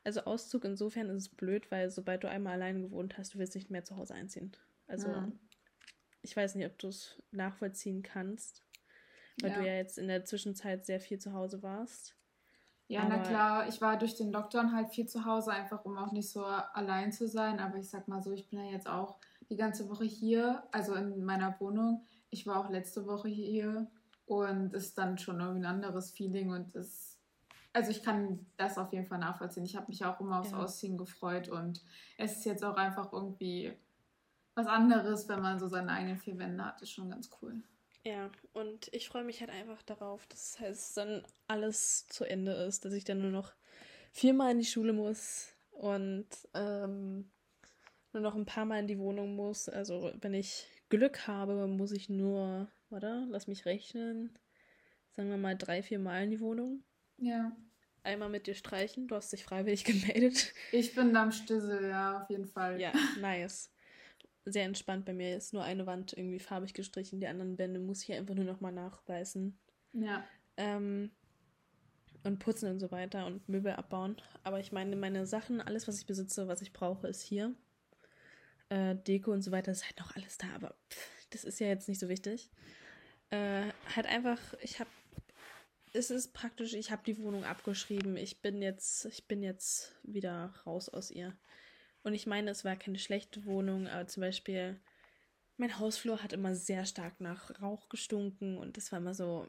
Also 0.06 0.22
Auszug 0.22 0.64
insofern 0.64 1.10
ist 1.10 1.24
es 1.24 1.30
blöd, 1.30 1.70
weil 1.72 1.90
sobald 1.90 2.24
du 2.24 2.30
einmal 2.30 2.54
allein 2.54 2.82
gewohnt 2.82 3.18
hast, 3.18 3.34
du 3.34 3.38
willst 3.38 3.54
nicht 3.54 3.70
mehr 3.70 3.84
zu 3.84 3.98
Hause 3.98 4.14
einziehen. 4.14 4.56
Also 4.88 5.10
mhm. 5.10 5.38
ich 6.22 6.38
weiß 6.38 6.56
nicht, 6.56 6.66
ob 6.68 6.80
du 6.80 6.88
es 6.88 7.22
nachvollziehen 7.32 8.02
kannst, 8.02 8.64
weil 9.42 9.52
ja. 9.52 9.58
du 9.58 9.68
ja 9.68 9.74
jetzt 9.74 9.98
in 9.98 10.08
der 10.08 10.24
Zwischenzeit 10.24 10.86
sehr 10.86 11.02
viel 11.02 11.20
zu 11.20 11.34
Hause 11.34 11.62
warst. 11.62 12.16
Ja, 12.88 13.02
aber 13.02 13.18
na 13.18 13.24
klar, 13.24 13.68
ich 13.68 13.82
war 13.82 13.98
durch 13.98 14.16
den 14.16 14.32
Lockdown 14.32 14.74
halt 14.74 14.90
viel 14.90 15.08
zu 15.08 15.26
Hause, 15.26 15.52
einfach 15.52 15.84
um 15.84 15.98
auch 15.98 16.14
nicht 16.14 16.30
so 16.30 16.46
allein 16.46 17.12
zu 17.12 17.28
sein. 17.28 17.60
Aber 17.60 17.78
ich 17.78 17.90
sag 17.90 18.08
mal 18.08 18.22
so, 18.22 18.32
ich 18.32 18.48
bin 18.50 18.60
ja 18.60 18.72
jetzt 18.72 18.88
auch 18.88 19.20
die 19.50 19.58
ganze 19.58 19.90
Woche 19.90 20.06
hier, 20.06 20.64
also 20.72 20.94
in 20.94 21.26
meiner 21.26 21.60
Wohnung 21.60 22.06
ich 22.36 22.46
war 22.46 22.60
auch 22.60 22.70
letzte 22.70 23.08
Woche 23.08 23.30
hier 23.30 23.88
und 24.26 24.74
ist 24.74 24.98
dann 24.98 25.18
schon 25.18 25.40
irgendwie 25.40 25.62
ein 25.62 25.74
anderes 25.74 26.12
Feeling 26.12 26.52
und 26.52 26.76
es 26.76 27.14
also 27.72 27.92
ich 27.92 28.04
kann 28.04 28.46
das 28.56 28.78
auf 28.78 28.94
jeden 28.94 29.06
Fall 29.06 29.20
nachvollziehen. 29.20 29.66
Ich 29.66 29.76
habe 29.76 29.88
mich 29.90 30.06
auch 30.06 30.22
immer 30.22 30.40
aufs 30.40 30.52
ja. 30.52 30.58
Ausziehen 30.58 30.98
gefreut 30.98 31.50
und 31.50 31.82
es 32.18 32.38
ist 32.38 32.46
jetzt 32.46 32.64
auch 32.64 32.78
einfach 32.78 33.12
irgendwie 33.12 33.74
was 34.54 34.68
anderes, 34.68 35.28
wenn 35.28 35.42
man 35.42 35.60
so 35.60 35.68
seine 35.68 35.92
eigenen 35.92 36.18
vier 36.18 36.38
Wände 36.38 36.64
hat. 36.64 36.82
Ist 36.82 36.92
schon 36.92 37.10
ganz 37.10 37.30
cool. 37.42 37.62
Ja, 38.06 38.30
und 38.54 38.88
ich 38.94 39.10
freue 39.10 39.26
mich 39.26 39.42
halt 39.42 39.50
einfach 39.50 39.82
darauf, 39.84 40.26
dass 40.28 40.58
heißt, 40.58 40.96
dann 40.96 41.24
alles 41.48 42.08
zu 42.08 42.24
Ende 42.24 42.54
ist, 42.54 42.86
dass 42.86 42.94
ich 42.94 43.04
dann 43.04 43.20
nur 43.20 43.32
noch 43.32 43.52
viermal 44.14 44.52
in 44.52 44.60
die 44.60 44.66
Schule 44.66 44.94
muss 44.94 45.50
und 45.72 46.28
ähm, 46.54 47.30
nur 48.14 48.24
noch 48.24 48.36
ein 48.36 48.46
paar 48.46 48.64
Mal 48.64 48.80
in 48.80 48.88
die 48.88 49.00
Wohnung 49.00 49.36
muss. 49.36 49.68
Also 49.68 50.14
wenn 50.22 50.34
ich 50.34 50.66
Glück 50.98 51.28
habe, 51.28 51.68
muss 51.68 51.92
ich 51.92 52.10
nur, 52.10 52.68
oder? 52.90 53.26
Lass 53.30 53.48
mich 53.48 53.66
rechnen. 53.66 54.38
Sagen 55.12 55.30
wir 55.30 55.38
mal 55.38 55.56
drei, 55.56 55.82
vier 55.82 56.00
Mal 56.00 56.24
in 56.24 56.32
die 56.32 56.42
Wohnung. 56.42 56.84
Ja. 57.18 57.56
Einmal 58.04 58.30
mit 58.30 58.48
dir 58.48 58.56
streichen. 58.56 59.08
Du 59.08 59.16
hast 59.16 59.32
dich 59.32 59.44
freiwillig 59.44 59.84
gemeldet. 59.86 60.54
Ich 60.72 60.94
bin 60.96 61.16
am 61.16 61.32
Stissel, 61.32 61.90
ja, 61.90 62.22
auf 62.22 62.30
jeden 62.30 62.46
Fall. 62.48 62.80
Ja, 62.80 62.92
nice 63.20 63.72
sehr 64.46 64.66
entspannt 64.66 65.06
bei 65.06 65.14
mir. 65.14 65.36
Ist 65.36 65.54
nur 65.54 65.64
eine 65.64 65.86
Wand 65.86 66.14
irgendwie 66.14 66.40
farbig 66.40 66.74
gestrichen, 66.74 67.20
die 67.20 67.28
anderen 67.28 67.58
Wände 67.58 67.80
muss 67.80 68.04
ich 68.04 68.14
einfach 68.14 68.36
nur 68.36 68.46
nochmal 68.46 68.72
nachweisen. 68.72 69.58
Ja. 69.94 70.24
Ähm, 70.58 71.12
und 72.24 72.40
putzen 72.40 72.72
und 72.72 72.80
so 72.80 72.92
weiter 72.92 73.26
und 73.26 73.48
Möbel 73.50 73.74
abbauen. 73.74 74.18
Aber 74.44 74.60
ich 74.60 74.72
meine, 74.72 74.96
meine 74.96 75.26
Sachen, 75.26 75.62
alles, 75.62 75.88
was 75.88 76.00
ich 76.00 76.06
besitze, 76.06 76.48
was 76.48 76.62
ich 76.62 76.74
brauche, 76.74 77.08
ist 77.08 77.22
hier. 77.22 77.54
Äh, 78.70 78.96
Deko 78.96 79.32
und 79.32 79.42
so 79.42 79.52
weiter 79.52 79.72
ist 79.72 79.86
halt 79.86 80.00
noch 80.00 80.16
alles 80.16 80.38
da, 80.38 80.48
aber 80.56 80.76
pff, 80.90 81.28
das 81.30 81.44
ist 81.44 81.60
ja 81.60 81.68
jetzt 81.68 81.88
nicht 81.88 82.00
so 82.00 82.10
wichtig. 82.10 82.50
Äh, 83.30 83.72
halt 83.96 84.08
einfach, 84.08 84.40
ich 84.62 84.80
habe, 84.80 84.90
es 85.94 86.12
ist 86.12 86.34
praktisch, 86.34 86.74
ich 86.74 86.92
habe 86.92 87.04
die 87.06 87.18
Wohnung 87.20 87.44
abgeschrieben. 87.44 88.18
Ich 88.18 88.42
bin 88.42 88.62
jetzt, 88.62 89.06
ich 89.06 89.28
bin 89.28 89.44
jetzt 89.44 89.94
wieder 90.04 90.54
raus 90.66 90.90
aus 90.90 91.12
ihr. 91.12 91.36
Und 92.04 92.14
ich 92.14 92.28
meine, 92.28 92.52
es 92.52 92.66
war 92.66 92.76
keine 92.76 93.00
schlechte 93.00 93.46
Wohnung, 93.46 93.88
aber 93.88 94.08
zum 94.08 94.22
Beispiel 94.22 94.80
mein 95.58 95.80
Hausflur 95.80 96.22
hat 96.22 96.34
immer 96.34 96.56
sehr 96.56 96.86
stark 96.86 97.22
nach 97.22 97.62
Rauch 97.62 97.90
gestunken 97.90 98.58
und 98.58 98.78
das 98.78 98.92
war 98.92 99.00
immer 99.00 99.14
so, 99.14 99.48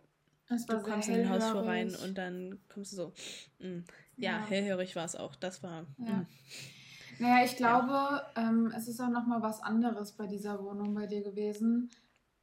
du 0.49 0.83
kommst 0.83 1.09
in 1.09 1.17
den 1.17 1.29
Hausflur 1.29 1.67
rein 1.67 1.95
und 1.97 2.17
dann 2.17 2.61
kommst 2.69 2.93
du 2.93 2.97
so, 2.97 3.13
mh, 3.59 3.69
mm, 3.69 3.85
ja, 4.17 4.31
ja, 4.31 4.47
hellhörig 4.47 4.97
war 4.97 5.05
es 5.05 5.17
auch. 5.17 5.35
Das 5.37 5.63
war. 5.63 5.87
Ja. 5.99 6.27
Naja, 7.19 7.45
ich 7.45 7.57
glaube, 7.57 7.93
ja. 7.93 8.33
ähm, 8.37 8.73
es 8.77 8.89
ist 8.89 9.01
auch 9.01 9.09
nochmal 9.09 9.43
was 9.43 9.63
anderes 9.63 10.13
bei 10.13 10.27
dieser 10.27 10.63
Wohnung 10.63 10.95
bei 10.95 11.07
dir 11.07 11.23
gewesen, 11.23 11.91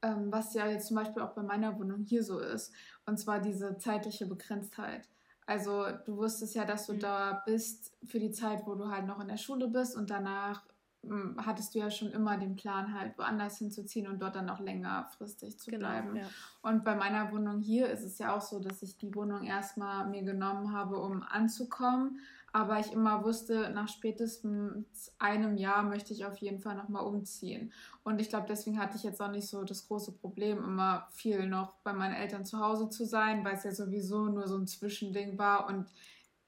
ähm, 0.02 0.30
was 0.30 0.54
ja 0.54 0.66
jetzt 0.66 0.88
zum 0.88 0.96
Beispiel 0.96 1.22
auch 1.22 1.34
bei 1.34 1.42
meiner 1.42 1.78
Wohnung 1.78 2.02
hier 2.02 2.22
so 2.22 2.38
ist. 2.38 2.72
Und 3.06 3.18
zwar 3.18 3.40
diese 3.40 3.78
zeitliche 3.78 4.26
Begrenztheit. 4.26 5.08
Also 5.46 5.86
du 6.06 6.16
wusstest 6.16 6.54
ja, 6.54 6.64
dass 6.64 6.86
du 6.86 6.94
mhm. 6.94 7.00
da 7.00 7.42
bist 7.44 7.96
für 8.04 8.18
die 8.18 8.30
Zeit, 8.30 8.66
wo 8.66 8.74
du 8.74 8.88
halt 8.88 9.06
noch 9.06 9.20
in 9.20 9.28
der 9.28 9.36
Schule 9.36 9.68
bist 9.68 9.96
und 9.96 10.10
danach 10.10 10.62
hm, 11.02 11.36
hattest 11.44 11.74
du 11.74 11.80
ja 11.80 11.90
schon 11.90 12.10
immer 12.10 12.38
den 12.38 12.56
Plan, 12.56 12.98
halt 12.98 13.18
woanders 13.18 13.58
hinzuziehen 13.58 14.06
und 14.06 14.20
dort 14.22 14.36
dann 14.36 14.48
auch 14.48 14.60
längerfristig 14.60 15.58
zu 15.58 15.70
genau, 15.70 15.88
bleiben. 15.88 16.16
Ja. 16.16 16.24
Und 16.62 16.84
bei 16.84 16.94
meiner 16.94 17.30
Wohnung 17.32 17.60
hier 17.60 17.88
ist 17.90 18.04
es 18.04 18.18
ja 18.18 18.34
auch 18.34 18.40
so, 18.40 18.58
dass 18.58 18.82
ich 18.82 18.96
die 18.96 19.14
Wohnung 19.14 19.44
erstmal 19.44 20.06
mir 20.08 20.22
genommen 20.22 20.72
habe, 20.72 20.98
um 20.98 21.22
anzukommen 21.22 22.20
aber 22.54 22.78
ich 22.78 22.92
immer 22.92 23.24
wusste, 23.24 23.70
nach 23.70 23.88
spätestens 23.88 25.12
einem 25.18 25.56
Jahr 25.56 25.82
möchte 25.82 26.12
ich 26.12 26.24
auf 26.24 26.36
jeden 26.36 26.60
Fall 26.60 26.76
nochmal 26.76 27.04
umziehen. 27.04 27.72
Und 28.04 28.20
ich 28.20 28.28
glaube, 28.28 28.46
deswegen 28.48 28.78
hatte 28.78 28.96
ich 28.96 29.02
jetzt 29.02 29.20
auch 29.20 29.30
nicht 29.32 29.48
so 29.48 29.64
das 29.64 29.88
große 29.88 30.12
Problem, 30.12 30.58
immer 30.58 31.08
viel 31.10 31.48
noch 31.48 31.72
bei 31.82 31.92
meinen 31.92 32.14
Eltern 32.14 32.44
zu 32.44 32.60
Hause 32.60 32.88
zu 32.90 33.06
sein, 33.06 33.44
weil 33.44 33.56
es 33.56 33.64
ja 33.64 33.72
sowieso 33.72 34.26
nur 34.26 34.46
so 34.46 34.56
ein 34.56 34.68
Zwischending 34.68 35.36
war. 35.36 35.66
Und 35.66 35.88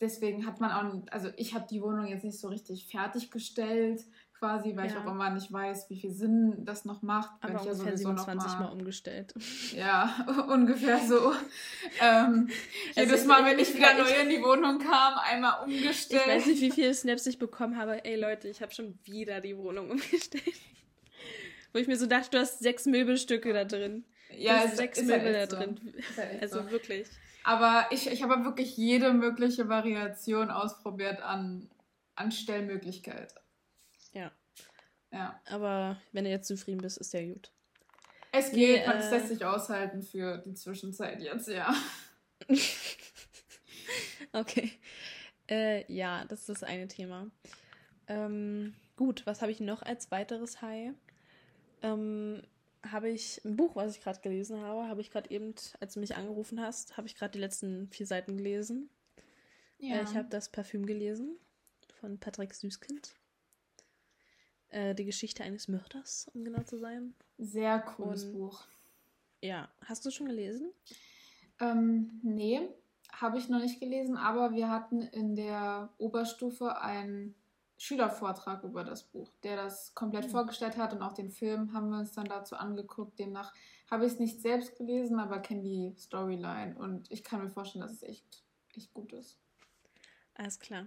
deswegen 0.01 0.47
hat 0.47 0.61
man 0.61 0.71
auch, 0.71 1.13
also 1.13 1.29
ich 1.37 1.57
habe 1.57 1.67
die 1.69 1.83
Wohnung 1.83 2.07
jetzt 2.07 2.23
nicht 2.23 2.39
so 2.39 2.47
richtig 2.47 2.87
fertiggestellt, 2.87 4.05
quasi, 4.39 4.77
weil 4.77 4.87
ja. 4.87 4.93
ich 4.93 4.97
auch 4.99 5.11
immer 5.11 5.31
nicht 5.31 5.53
weiß, 5.53 5.89
wie 5.91 6.01
viel 6.01 6.11
Sinn 6.11 6.65
das 6.65 6.85
noch 6.85 7.03
macht. 7.03 7.31
Aber 7.41 7.55
wenn 7.55 7.61
ich 7.61 7.67
ja 7.67 7.73
ungefähr 7.73 7.97
27 7.97 8.53
mal, 8.53 8.61
mal, 8.61 8.73
umgestellt. 8.73 9.35
Ja, 9.75 10.15
ungefähr 10.49 10.99
so. 10.99 11.33
ähm, 12.01 12.49
jedes 12.95 13.25
Mal, 13.25 13.45
wenn 13.45 13.59
ich 13.59 13.75
wieder 13.75 13.95
neu 13.95 14.23
in 14.23 14.29
die 14.29 14.43
Wohnung 14.43 14.79
kam, 14.79 15.15
einmal 15.19 15.65
umgestellt. 15.65 16.23
Ich 16.27 16.33
weiß 16.33 16.47
nicht, 16.47 16.61
wie 16.61 16.71
viele 16.71 16.95
Snaps 16.95 17.27
ich 17.27 17.39
bekommen 17.39 17.77
habe. 17.77 18.05
Ey 18.05 18.17
Leute, 18.17 18.49
ich 18.49 18.63
habe 18.63 18.73
schon 18.73 18.99
wieder 19.05 19.41
die 19.41 19.57
Wohnung 19.57 19.91
umgestellt. 19.93 20.45
Wo 21.73 21.79
ich 21.79 21.89
mir 21.89 21.97
so 21.97 22.07
dachte, 22.07 22.31
du 22.31 22.39
hast 22.39 22.61
sechs 22.61 22.87
Möbelstücke 22.87 23.53
da 23.53 23.65
drin. 23.65 24.05
Ja, 24.37 24.65
es, 24.65 24.77
sechs 24.77 24.99
ist 24.99 25.07
Möbel 25.07 25.33
da 25.33 25.47
drin. 25.47 25.81
Halt 26.17 26.43
also 26.43 26.63
so. 26.63 26.71
wirklich. 26.71 27.07
Aber 27.45 27.87
ich, 27.91 28.11
ich 28.11 28.23
habe 28.23 28.45
wirklich 28.45 28.77
jede 28.77 29.13
mögliche 29.13 29.69
Variation 29.69 30.51
ausprobiert 30.51 31.23
an, 31.23 31.71
an 32.17 32.33
Stellmöglichkeit. 32.33 33.33
Ja. 34.17 34.33
Ja. 35.13 35.41
Aber 35.47 36.01
wenn 36.13 36.25
du 36.25 36.31
jetzt 36.31 36.49
zufrieden 36.49 36.81
bist, 36.81 36.99
ist 36.99 37.13
ja 37.13 37.23
gut. 37.23 37.51
Es 38.33 38.51
geht, 38.51 38.81
nee, 38.81 38.87
man 38.87 38.99
äh, 38.99 39.11
lässt 39.11 39.29
sich 39.29 39.45
aushalten 39.45 40.03
für 40.03 40.39
die 40.39 40.55
Zwischenzeit 40.55 41.21
jetzt, 41.21 41.49
ja. 41.49 41.75
okay. 44.33 44.73
Äh, 45.49 45.91
ja, 45.93 46.25
das 46.25 46.41
ist 46.41 46.49
das 46.49 46.63
eine 46.63 46.89
Thema. 46.89 47.31
Ähm, 48.09 48.75
gut, 48.97 49.25
was 49.27 49.43
habe 49.43 49.53
ich 49.53 49.61
noch 49.61 49.83
als 49.83 50.11
weiteres 50.11 50.61
High? 50.61 50.93
Ähm, 51.83 52.43
habe 52.91 53.11
ich 53.11 53.43
ein 53.45 53.57
Buch, 53.57 53.77
was 53.77 53.97
ich 53.97 54.03
gerade 54.03 54.21
gelesen 54.21 54.61
habe, 54.61 54.89
habe 54.89 55.01
ich 55.01 55.11
gerade 55.11 55.31
eben, 55.31 55.55
als 55.81 55.95
du 55.95 56.01
mich 56.01 56.17
angerufen 56.17 56.61
hast, 56.61 56.97
habe 56.97 57.07
ich 57.07 57.17
gerade 57.17 57.33
die 57.33 57.39
letzten 57.39 57.89
vier 57.89 58.07
Seiten 58.07 58.37
gelesen. 58.37 58.91
Ja. 59.79 59.97
Äh, 59.97 60.05
ich 60.05 60.17
habe 60.17 60.29
das 60.29 60.51
Parfüm 60.51 60.87
gelesen 60.87 61.37
von 62.01 62.19
Patrick 62.19 62.55
Süßkind. 62.55 63.15
Äh, 64.77 64.95
die 64.95 65.07
Geschichte 65.07 65.43
eines 65.43 65.69
Mörders, 65.69 66.31
um 66.35 66.45
genau 66.45 66.63
zu 66.63 66.79
sein. 66.79 67.15
Sehr 67.39 67.81
cooles 67.81 68.25
Und, 68.25 68.33
Buch. 68.35 68.67
Ja, 69.41 69.71
hast 69.87 70.05
du 70.05 70.11
schon 70.11 70.27
gelesen? 70.27 70.71
Ähm, 71.61 72.21
nee, 72.23 72.61
habe 73.11 73.39
ich 73.39 73.49
noch 73.49 73.61
nicht 73.61 73.81
gelesen, 73.81 74.19
aber 74.19 74.53
wir 74.53 74.69
hatten 74.69 75.01
in 75.01 75.35
der 75.35 75.89
Oberstufe 75.97 76.79
einen 76.79 77.35
Schülervortrag 77.79 78.65
über 78.65 78.85
das 78.85 79.05
Buch, 79.05 79.33
der 79.45 79.57
das 79.57 79.95
komplett 79.95 80.27
mhm. 80.27 80.33
vorgestellt 80.33 80.77
hat 80.77 80.93
und 80.93 81.01
auch 81.01 81.15
den 81.15 81.31
Film 81.31 81.73
haben 81.73 81.89
wir 81.89 81.99
uns 81.99 82.13
dann 82.13 82.27
dazu 82.27 82.57
angeguckt. 82.57 83.19
Demnach 83.19 83.55
habe 83.91 84.05
ich 84.05 84.13
es 84.13 84.19
nicht 84.19 84.43
selbst 84.43 84.77
gelesen, 84.77 85.19
aber 85.19 85.39
kenne 85.39 85.63
die 85.63 85.95
Storyline 85.97 86.77
und 86.77 87.11
ich 87.11 87.25
kann 87.25 87.43
mir 87.43 87.49
vorstellen, 87.49 87.81
dass 87.81 87.93
es 87.93 88.03
echt, 88.03 88.45
echt 88.75 88.93
gut 88.93 89.15
ist. 89.15 89.39
Alles 90.35 90.61
klar. 90.61 90.85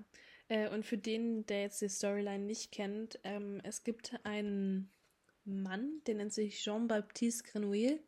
Äh, 0.50 0.70
und 0.70 0.86
für 0.86 0.98
den, 0.98 1.46
der 1.46 1.62
jetzt 1.62 1.82
die 1.82 1.88
Storyline 1.90 2.44
nicht 2.44 2.72
kennt, 2.72 3.20
ähm, 3.24 3.62
es 3.64 3.84
gibt 3.84 4.20
einen 4.24 4.92
Mann, 5.46 6.02
der 6.06 6.16
nennt 6.16 6.34
sich 6.34 6.62
Jean-Baptiste 6.62 7.44
Grenouille. 7.50 8.00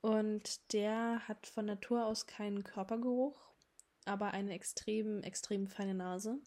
Und 0.00 0.72
der 0.72 1.28
hat 1.28 1.46
von 1.46 1.66
Natur 1.66 2.06
aus 2.06 2.26
keinen 2.26 2.64
Körpergeruch, 2.64 3.50
aber 4.06 4.32
eine 4.32 4.54
extrem, 4.54 5.22
extrem 5.22 5.66
feine 5.66 5.94
Nase. 5.94 6.38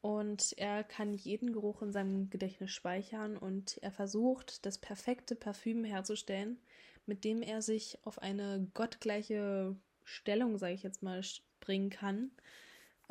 Und 0.00 0.52
er 0.56 0.82
kann 0.82 1.14
jeden 1.14 1.52
Geruch 1.52 1.82
in 1.82 1.92
seinem 1.92 2.28
Gedächtnis 2.28 2.72
speichern 2.72 3.36
und 3.36 3.78
er 3.82 3.92
versucht, 3.92 4.66
das 4.66 4.78
perfekte 4.78 5.36
Parfüm 5.36 5.84
herzustellen, 5.84 6.58
mit 7.06 7.22
dem 7.22 7.40
er 7.40 7.62
sich 7.62 7.98
auf 8.02 8.20
eine 8.20 8.68
gottgleiche 8.74 9.76
Stellung, 10.02 10.58
sage 10.58 10.74
ich 10.74 10.82
jetzt 10.82 11.04
mal, 11.04 11.22
bringen 11.60 11.90
kann, 11.90 12.32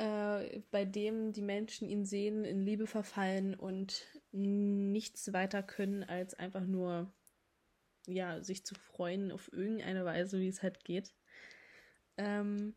äh, 0.01 0.61
bei 0.71 0.83
dem 0.83 1.31
die 1.31 1.43
Menschen 1.43 1.87
ihn 1.87 2.05
sehen, 2.05 2.43
in 2.43 2.65
Liebe 2.65 2.87
verfallen 2.87 3.53
und 3.53 4.07
nichts 4.31 5.31
weiter 5.31 5.61
können, 5.61 6.03
als 6.03 6.33
einfach 6.33 6.65
nur 6.65 7.11
ja, 8.07 8.41
sich 8.43 8.65
zu 8.65 8.73
freuen 8.73 9.31
auf 9.31 9.53
irgendeine 9.53 10.03
Weise, 10.03 10.39
wie 10.39 10.47
es 10.47 10.63
halt 10.63 10.83
geht. 10.83 11.13
Ähm, 12.17 12.73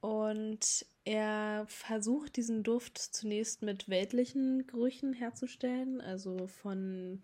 und 0.00 0.86
er 1.04 1.64
versucht 1.66 2.36
diesen 2.36 2.62
Duft 2.62 2.98
zunächst 2.98 3.62
mit 3.62 3.88
weltlichen 3.88 4.68
Gerüchen 4.68 5.14
herzustellen, 5.14 6.00
also 6.00 6.46
von 6.46 7.22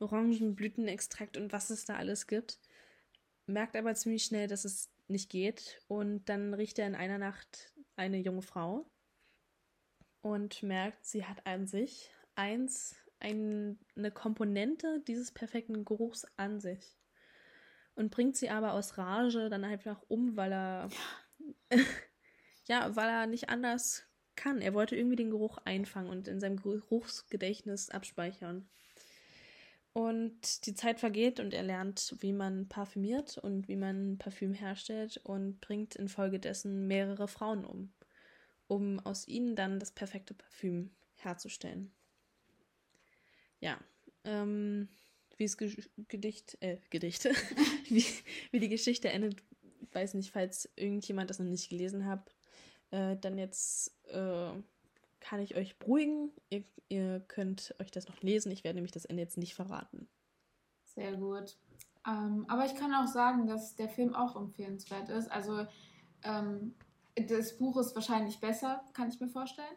Orangenblütenextrakt 0.00 1.36
und 1.36 1.52
was 1.52 1.70
es 1.70 1.84
da 1.84 1.96
alles 1.96 2.26
gibt. 2.26 2.58
Merkt 3.46 3.76
aber 3.76 3.94
ziemlich 3.94 4.24
schnell, 4.24 4.48
dass 4.48 4.64
es 4.64 4.90
nicht 5.06 5.30
geht. 5.30 5.82
Und 5.86 6.28
dann 6.28 6.54
riecht 6.54 6.78
er 6.78 6.86
in 6.86 6.94
einer 6.94 7.18
Nacht 7.18 7.73
eine 7.96 8.18
junge 8.18 8.42
Frau 8.42 8.90
und 10.20 10.62
merkt, 10.62 11.04
sie 11.04 11.24
hat 11.24 11.46
an 11.46 11.66
sich 11.66 12.10
eins, 12.34 12.96
ein, 13.20 13.78
eine 13.96 14.10
Komponente 14.10 15.02
dieses 15.06 15.32
perfekten 15.32 15.84
Geruchs 15.84 16.26
an 16.36 16.60
sich. 16.60 16.98
Und 17.94 18.10
bringt 18.10 18.36
sie 18.36 18.50
aber 18.50 18.72
aus 18.72 18.98
Rage 18.98 19.48
dann 19.48 19.64
einfach 19.64 20.02
um, 20.08 20.36
weil 20.36 20.52
er. 20.52 20.88
Ja. 21.70 21.78
ja, 22.66 22.96
weil 22.96 23.08
er 23.08 23.26
nicht 23.26 23.48
anders 23.50 24.04
kann. 24.34 24.60
Er 24.60 24.74
wollte 24.74 24.96
irgendwie 24.96 25.16
den 25.16 25.30
Geruch 25.30 25.58
einfangen 25.64 26.10
und 26.10 26.26
in 26.26 26.40
seinem 26.40 26.56
Geruchsgedächtnis 26.56 27.90
abspeichern. 27.90 28.68
Und 29.94 30.66
die 30.66 30.74
Zeit 30.74 30.98
vergeht 30.98 31.38
und 31.38 31.54
er 31.54 31.62
lernt, 31.62 32.16
wie 32.18 32.32
man 32.32 32.68
parfümiert 32.68 33.38
und 33.38 33.68
wie 33.68 33.76
man 33.76 34.18
Parfüm 34.18 34.52
herstellt 34.52 35.18
und 35.18 35.60
bringt 35.60 35.94
infolgedessen 35.94 36.88
mehrere 36.88 37.28
Frauen 37.28 37.64
um, 37.64 37.92
um 38.66 38.98
aus 38.98 39.28
ihnen 39.28 39.54
dann 39.54 39.78
das 39.78 39.92
perfekte 39.92 40.34
Parfüm 40.34 40.90
herzustellen. 41.14 41.92
Ja, 43.60 43.78
ähm, 44.24 44.88
wie 45.36 45.44
es 45.44 45.56
Gedicht, 45.56 46.58
äh, 46.60 46.78
Gedichte, 46.90 47.30
wie, 47.88 48.04
wie 48.50 48.58
die 48.58 48.68
Geschichte 48.68 49.10
endet, 49.10 49.44
weiß 49.92 50.14
nicht, 50.14 50.32
falls 50.32 50.68
irgendjemand 50.74 51.30
das 51.30 51.38
noch 51.38 51.46
nicht 51.46 51.70
gelesen 51.70 52.04
hat, 52.06 52.34
äh, 52.90 53.16
dann 53.16 53.38
jetzt 53.38 53.94
äh, 54.08 54.50
kann 55.24 55.40
ich 55.40 55.56
euch 55.56 55.78
beruhigen. 55.78 56.30
Ihr, 56.50 56.64
ihr, 56.88 57.20
könnt 57.26 57.74
euch 57.80 57.90
das 57.90 58.08
noch 58.08 58.20
lesen. 58.20 58.52
Ich 58.52 58.62
werde 58.62 58.76
nämlich 58.76 58.92
das 58.92 59.06
Ende 59.06 59.22
jetzt 59.22 59.38
nicht 59.38 59.54
verraten. 59.54 60.06
Sehr 60.84 61.16
gut. 61.16 61.56
Ähm, 62.06 62.44
aber 62.46 62.66
ich 62.66 62.74
kann 62.74 62.94
auch 62.94 63.06
sagen, 63.06 63.46
dass 63.46 63.74
der 63.74 63.88
Film 63.88 64.14
auch 64.14 64.36
empfehlenswert 64.36 65.08
ist. 65.08 65.32
Also 65.32 65.66
ähm, 66.24 66.74
das 67.16 67.56
Buch 67.56 67.78
ist 67.78 67.94
wahrscheinlich 67.94 68.38
besser, 68.38 68.84
kann 68.92 69.08
ich 69.08 69.18
mir 69.18 69.28
vorstellen. 69.28 69.76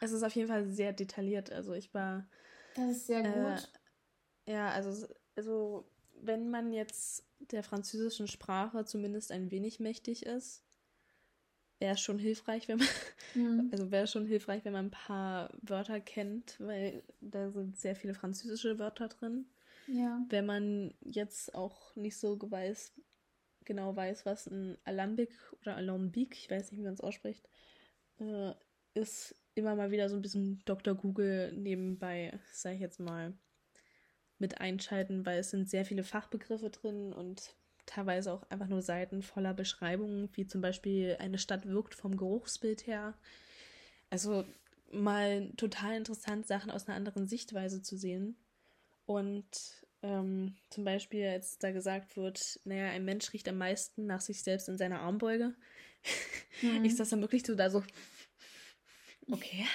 Es 0.00 0.10
ist 0.10 0.24
auf 0.24 0.34
jeden 0.34 0.48
Fall 0.48 0.66
sehr 0.66 0.92
detailliert. 0.92 1.52
Also 1.52 1.72
ich 1.72 1.94
war. 1.94 2.26
Das 2.74 2.90
ist 2.90 3.06
sehr 3.06 3.24
äh, 3.24 3.32
gut. 3.32 3.72
Ja, 4.46 4.70
also, 4.70 5.06
also 5.36 5.88
wenn 6.20 6.50
man 6.50 6.72
jetzt 6.72 7.24
der 7.38 7.62
französischen 7.62 8.26
Sprache 8.26 8.84
zumindest 8.84 9.30
ein 9.30 9.52
wenig 9.52 9.78
mächtig 9.78 10.26
ist, 10.26 10.64
wäre 11.80 11.96
schon 11.96 12.18
hilfreich, 12.18 12.68
wenn 12.68 12.78
man, 12.78 12.88
mhm. 13.34 13.68
also 13.72 13.90
wäre 13.90 14.06
schon 14.06 14.26
hilfreich, 14.26 14.64
wenn 14.64 14.72
man 14.72 14.86
ein 14.86 14.90
paar 14.90 15.50
Wörter 15.62 16.00
kennt, 16.00 16.56
weil 16.60 17.02
da 17.20 17.50
sind 17.50 17.78
sehr 17.78 17.96
viele 17.96 18.14
französische 18.14 18.78
Wörter 18.78 19.08
drin. 19.08 19.46
Ja. 19.88 20.24
Wenn 20.28 20.46
man 20.46 20.94
jetzt 21.00 21.54
auch 21.54 21.96
nicht 21.96 22.16
so 22.16 22.38
weiß, 22.40 22.92
genau 23.64 23.96
weiß, 23.96 24.26
was 24.26 24.46
ein 24.46 24.76
Alambic 24.84 25.32
oder 25.60 25.76
Alambic, 25.76 26.34
ich 26.34 26.50
weiß 26.50 26.70
nicht, 26.70 26.80
wie 26.80 26.84
man 26.84 26.94
es 26.94 27.00
ausspricht, 27.00 27.48
äh, 28.18 28.52
ist 28.94 29.34
immer 29.54 29.74
mal 29.74 29.90
wieder 29.90 30.08
so 30.08 30.16
ein 30.16 30.22
bisschen 30.22 30.62
Dr. 30.64 30.94
Google 30.94 31.52
nebenbei, 31.52 32.38
sage 32.52 32.76
ich 32.76 32.80
jetzt 32.80 33.00
mal, 33.00 33.32
mit 34.38 34.60
einschalten, 34.60 35.26
weil 35.26 35.40
es 35.40 35.50
sind 35.50 35.68
sehr 35.68 35.84
viele 35.84 36.04
Fachbegriffe 36.04 36.70
drin 36.70 37.12
und 37.12 37.54
teilweise 37.90 38.32
auch 38.32 38.48
einfach 38.50 38.68
nur 38.68 38.82
Seiten 38.82 39.22
voller 39.22 39.52
Beschreibungen, 39.52 40.28
wie 40.34 40.46
zum 40.46 40.60
Beispiel 40.60 41.16
eine 41.18 41.38
Stadt 41.38 41.66
wirkt 41.66 41.94
vom 41.94 42.16
Geruchsbild 42.16 42.86
her. 42.86 43.14
Also 44.10 44.44
mal 44.92 45.50
total 45.56 45.96
interessant, 45.96 46.46
Sachen 46.46 46.70
aus 46.70 46.86
einer 46.86 46.96
anderen 46.96 47.26
Sichtweise 47.26 47.82
zu 47.82 47.96
sehen. 47.96 48.36
Und 49.06 49.84
ähm, 50.02 50.56
zum 50.70 50.84
Beispiel, 50.84 51.26
als 51.26 51.58
da 51.58 51.72
gesagt 51.72 52.16
wird, 52.16 52.60
naja, 52.64 52.90
ein 52.90 53.04
Mensch 53.04 53.32
riecht 53.32 53.48
am 53.48 53.58
meisten 53.58 54.06
nach 54.06 54.20
sich 54.20 54.42
selbst 54.42 54.68
in 54.68 54.78
seiner 54.78 55.00
Armbeuge, 55.00 55.54
mhm. 56.62 56.84
ist 56.84 57.00
das 57.00 57.10
dann 57.10 57.20
wirklich 57.20 57.44
so 57.44 57.56
da 57.56 57.70
so, 57.70 57.82
okay, 59.30 59.66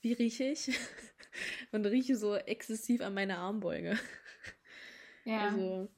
wie 0.00 0.12
rieche 0.12 0.44
ich? 0.44 0.70
Und 1.72 1.86
rieche 1.86 2.16
so 2.16 2.36
exzessiv 2.36 3.00
an 3.00 3.14
meiner 3.14 3.38
Armbeuge. 3.38 3.98
Ja. 5.24 5.48
Also, 5.48 5.88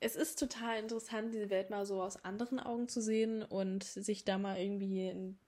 es 0.00 0.16
ist 0.16 0.38
total 0.38 0.78
interessant, 0.78 1.34
diese 1.34 1.50
Welt 1.50 1.70
mal 1.70 1.84
so 1.84 2.02
aus 2.02 2.24
anderen 2.24 2.58
Augen 2.58 2.88
zu 2.88 3.02
sehen 3.02 3.42
und 3.42 3.84
sich 3.84 4.24
da 4.24 4.38
mal 4.38 4.58
irgendwie 4.58 5.08
in 5.08 5.38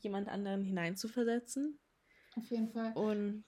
jemand 0.00 0.28
anderen 0.28 0.62
hineinzuversetzen. 0.62 1.78
Auf 2.36 2.50
jeden 2.50 2.68
Fall. 2.68 2.92
Und 2.94 3.44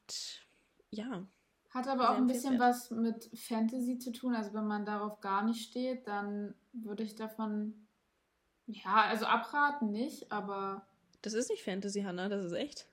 ja. 0.90 1.27
Hat 1.70 1.88
aber 1.88 2.11
auch 2.11 2.16
ein 2.16 2.27
bisschen 2.27 2.59
was 2.59 2.90
mit 2.90 3.31
Fantasy 3.35 3.98
zu 3.98 4.12
tun. 4.12 4.35
Also 4.35 4.53
wenn 4.53 4.66
man 4.66 4.85
darauf 4.85 5.20
gar 5.20 5.44
nicht 5.44 5.68
steht, 5.68 6.07
dann 6.07 6.55
würde 6.72 7.03
ich 7.03 7.14
davon, 7.14 7.87
ja, 8.66 9.07
also 9.09 9.27
abraten 9.27 9.90
nicht, 9.90 10.31
aber. 10.31 10.87
Das 11.22 11.33
ist 11.33 11.51
nicht 11.51 11.64
Fantasy, 11.64 12.03
Hannah, 12.03 12.29
das 12.29 12.44
ist 12.44 12.53
echt. 12.53 12.87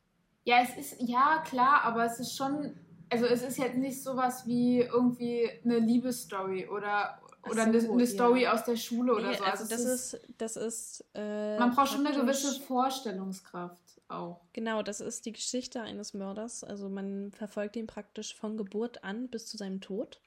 Ja, 0.45 0.61
es 0.63 0.75
ist, 0.77 1.01
ja, 1.01 1.43
klar, 1.45 1.81
aber 1.83 2.05
es 2.05 2.19
ist 2.19 2.35
schon, 2.35 2.79
also 3.09 3.25
es 3.25 3.43
ist 3.43 3.57
jetzt 3.57 3.77
nicht 3.77 4.01
sowas 4.01 4.47
wie 4.47 4.79
irgendwie 4.79 5.49
eine 5.63 5.79
Liebesstory 5.79 6.67
oder, 6.67 7.21
oder 7.51 7.63
so, 7.81 7.87
eine, 7.87 7.91
eine, 7.91 8.07
Story 8.07 8.41
ja. 8.43 8.53
aus 8.53 8.63
der 8.63 8.75
Schule 8.75 9.13
oder 9.13 9.29
nee, 9.29 9.37
so. 9.37 9.43
Also, 9.43 9.63
also 9.63 9.75
das 9.75 9.85
ist, 9.85 10.13
ist, 10.13 10.27
das 10.37 10.55
ist. 10.55 11.05
Äh, 11.13 11.57
man 11.59 11.73
braucht 11.73 11.89
schon 11.89 12.05
eine 12.05 12.15
gewisse 12.15 12.59
Vorstellungskraft 12.61 14.01
auch. 14.07 14.41
Genau, 14.53 14.81
das 14.81 15.01
ist 15.01 15.25
die 15.25 15.33
Geschichte 15.33 15.81
eines 15.81 16.13
Mörders. 16.13 16.63
Also 16.63 16.89
man 16.89 17.31
verfolgt 17.31 17.75
ihn 17.75 17.87
praktisch 17.87 18.35
von 18.35 18.57
Geburt 18.57 19.03
an 19.03 19.29
bis 19.29 19.47
zu 19.47 19.57
seinem 19.57 19.81
Tod. 19.81 20.21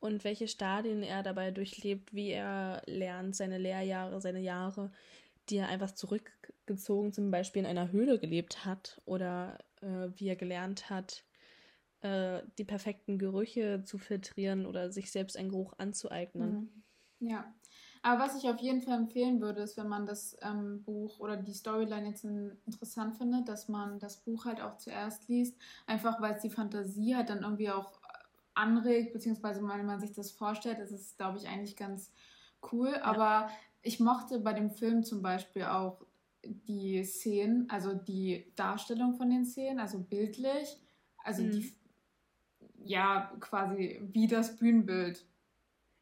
Und 0.00 0.24
welche 0.24 0.48
Stadien 0.48 1.02
er 1.02 1.22
dabei 1.22 1.50
durchlebt, 1.50 2.14
wie 2.14 2.30
er 2.30 2.82
lernt, 2.86 3.36
seine 3.36 3.58
Lehrjahre, 3.58 4.20
seine 4.20 4.40
Jahre, 4.40 4.90
die 5.50 5.56
er 5.56 5.68
einfach 5.68 5.90
zurückgezogen 5.90 7.12
zum 7.12 7.30
Beispiel 7.30 7.60
in 7.60 7.68
einer 7.68 7.92
Höhle 7.92 8.18
gelebt 8.18 8.64
hat 8.64 9.00
oder 9.04 9.58
äh, 9.82 10.08
wie 10.16 10.28
er 10.28 10.36
gelernt 10.36 10.88
hat, 10.88 11.24
äh, 12.02 12.42
die 12.58 12.64
perfekten 12.64 13.18
Gerüche 13.18 13.82
zu 13.84 13.98
filtrieren 13.98 14.66
oder 14.66 14.90
sich 14.90 15.10
selbst 15.10 15.36
einen 15.36 15.50
Geruch 15.50 15.74
anzueignen. 15.78 16.70
Mhm. 17.20 17.28
Ja. 17.28 17.54
Aber 18.02 18.24
was 18.24 18.42
ich 18.42 18.48
auf 18.48 18.58
jeden 18.60 18.80
Fall 18.80 18.98
empfehlen 18.98 19.42
würde, 19.42 19.60
ist, 19.60 19.76
wenn 19.76 19.88
man 19.88 20.06
das 20.06 20.34
ähm, 20.40 20.82
Buch 20.84 21.20
oder 21.20 21.36
die 21.36 21.52
Storyline 21.52 22.08
jetzt 22.08 22.24
in, 22.24 22.56
interessant 22.64 23.16
findet, 23.16 23.48
dass 23.48 23.68
man 23.68 23.98
das 23.98 24.22
Buch 24.24 24.46
halt 24.46 24.60
auch 24.62 24.78
zuerst 24.78 25.28
liest, 25.28 25.58
einfach 25.86 26.20
weil 26.22 26.34
es 26.34 26.42
die 26.42 26.48
Fantasie 26.48 27.14
halt 27.14 27.28
dann 27.28 27.42
irgendwie 27.42 27.70
auch 27.70 28.00
anregt, 28.54 29.12
beziehungsweise 29.12 29.60
wenn 29.60 29.86
man 29.86 30.00
sich 30.00 30.12
das 30.12 30.30
vorstellt, 30.30 30.78
das 30.78 30.92
ist, 30.92 31.18
glaube 31.18 31.38
ich, 31.38 31.46
eigentlich 31.46 31.76
ganz 31.76 32.10
cool. 32.72 32.92
Ja. 32.92 33.02
Aber 33.02 33.50
ich 33.82 34.00
mochte 34.00 34.40
bei 34.40 34.54
dem 34.54 34.70
Film 34.70 35.04
zum 35.04 35.20
Beispiel 35.20 35.64
auch 35.64 36.00
die 36.44 37.04
Szenen, 37.04 37.68
also 37.68 37.92
die 37.92 38.50
Darstellung 38.56 39.14
von 39.14 39.28
den 39.28 39.44
Szenen, 39.44 39.78
also 39.78 39.98
bildlich, 39.98 40.78
also 41.22 41.42
mhm. 41.42 41.50
die 41.50 41.74
ja, 42.84 43.32
quasi 43.40 44.00
wie 44.12 44.26
das 44.26 44.56
Bühnenbild. 44.56 45.24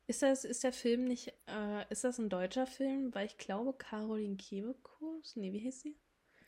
Ist 0.07 0.23
das, 0.23 0.45
ist 0.45 0.65
der 0.65 0.73
Film 0.73 1.05
nicht, 1.05 1.35
äh, 1.47 1.85
ist 1.91 2.05
das 2.05 2.19
ein 2.19 2.31
deutscher 2.31 2.67
Film? 2.67 3.15
Weil 3.15 3.27
ich 3.27 3.37
glaube, 3.37 3.75
Caroline 3.75 4.37
Kebekus, 4.37 5.37
nee, 5.37 5.53
wie 5.53 5.59
hieß 5.59 5.83
sie? 5.83 5.97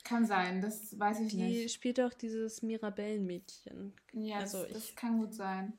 Kann 0.02 0.24
sein, 0.24 0.62
das 0.62 0.98
weiß 0.98 1.20
ich 1.20 1.32
die 1.32 1.42
nicht. 1.42 1.64
Die 1.64 1.68
spielt 1.68 1.98
doch 1.98 2.14
dieses 2.14 2.62
Mirabellenmädchen. 2.62 3.92
Ja, 4.12 4.38
also 4.38 4.62
das, 4.62 4.72
das 4.72 4.94
kann 4.94 5.18
gut 5.18 5.34
sein. 5.34 5.78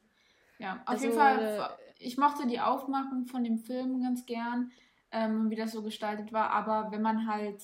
Ja, 0.59 0.75
auf 0.81 0.89
also, 0.89 1.05
jeden 1.05 1.17
Fall, 1.17 1.39
äh, 1.39 2.03
ich 2.03 2.17
mochte 2.17 2.45
die 2.45 2.59
Aufmachung 2.59 3.25
von 3.25 3.43
dem 3.43 3.57
Film 3.57 4.03
ganz 4.03 4.27
gern, 4.27 4.71
ähm, 5.11 5.49
wie 5.49 5.55
das 5.55 5.71
so 5.71 5.81
gestaltet 5.81 6.31
war, 6.31 6.51
aber 6.51 6.91
wenn 6.91 7.01
man 7.01 7.27
halt 7.27 7.61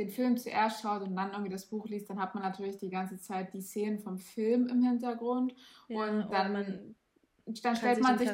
den 0.00 0.08
Film 0.08 0.36
zuerst 0.36 0.80
schaut 0.80 1.02
und 1.02 1.14
dann 1.14 1.30
irgendwie 1.30 1.50
das 1.50 1.66
Buch 1.66 1.86
liest, 1.86 2.08
dann 2.08 2.18
hat 2.18 2.34
man 2.34 2.42
natürlich 2.42 2.78
die 2.78 2.88
ganze 2.88 3.18
Zeit 3.18 3.52
die 3.52 3.60
Szenen 3.60 3.98
vom 3.98 4.18
Film 4.18 4.66
im 4.66 4.82
Hintergrund 4.82 5.54
ja, 5.88 6.02
und 6.02 6.30
dann, 6.30 6.52
man 6.52 6.94
dann 7.46 7.76
stellt 7.76 8.00
man 8.00 8.18
sich 8.18 8.30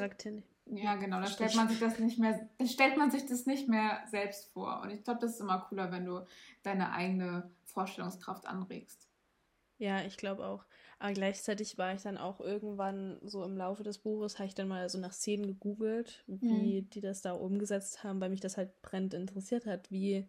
ja 0.68 0.96
genau, 0.96 1.20
dann 1.20 1.28
stellt 1.28 1.54
man 1.54 1.68
sich 1.68 1.78
das 1.78 1.98
nicht 1.98 2.18
mehr, 2.18 2.48
dann 2.58 2.68
stellt 2.68 2.96
man 2.96 3.10
sich 3.10 3.26
das 3.26 3.46
nicht 3.46 3.68
mehr 3.68 4.02
selbst 4.10 4.52
vor 4.52 4.80
und 4.82 4.90
ich 4.90 5.02
glaube, 5.02 5.20
das 5.20 5.32
ist 5.34 5.40
immer 5.40 5.60
cooler, 5.68 5.90
wenn 5.90 6.04
du 6.04 6.24
deine 6.62 6.92
eigene 6.92 7.50
Vorstellungskraft 7.64 8.46
anregst. 8.46 9.08
Ja, 9.78 10.02
ich 10.02 10.16
glaube 10.16 10.46
auch. 10.46 10.64
Aber 10.98 11.12
gleichzeitig 11.12 11.76
war 11.76 11.92
ich 11.94 12.02
dann 12.02 12.16
auch 12.16 12.40
irgendwann 12.40 13.18
so 13.22 13.44
im 13.44 13.56
Laufe 13.56 13.82
des 13.82 13.98
Buches, 13.98 14.38
habe 14.38 14.48
ich 14.48 14.54
dann 14.54 14.68
mal 14.68 14.88
so 14.88 14.98
nach 14.98 15.12
Szenen 15.12 15.46
gegoogelt, 15.46 16.24
wie 16.26 16.80
mhm. 16.80 16.90
die 16.90 17.02
das 17.02 17.20
da 17.20 17.32
umgesetzt 17.32 18.02
haben, 18.02 18.20
weil 18.20 18.30
mich 18.30 18.40
das 18.40 18.56
halt 18.56 18.80
brennend 18.80 19.12
interessiert 19.12 19.66
hat, 19.66 19.90
wie 19.90 20.26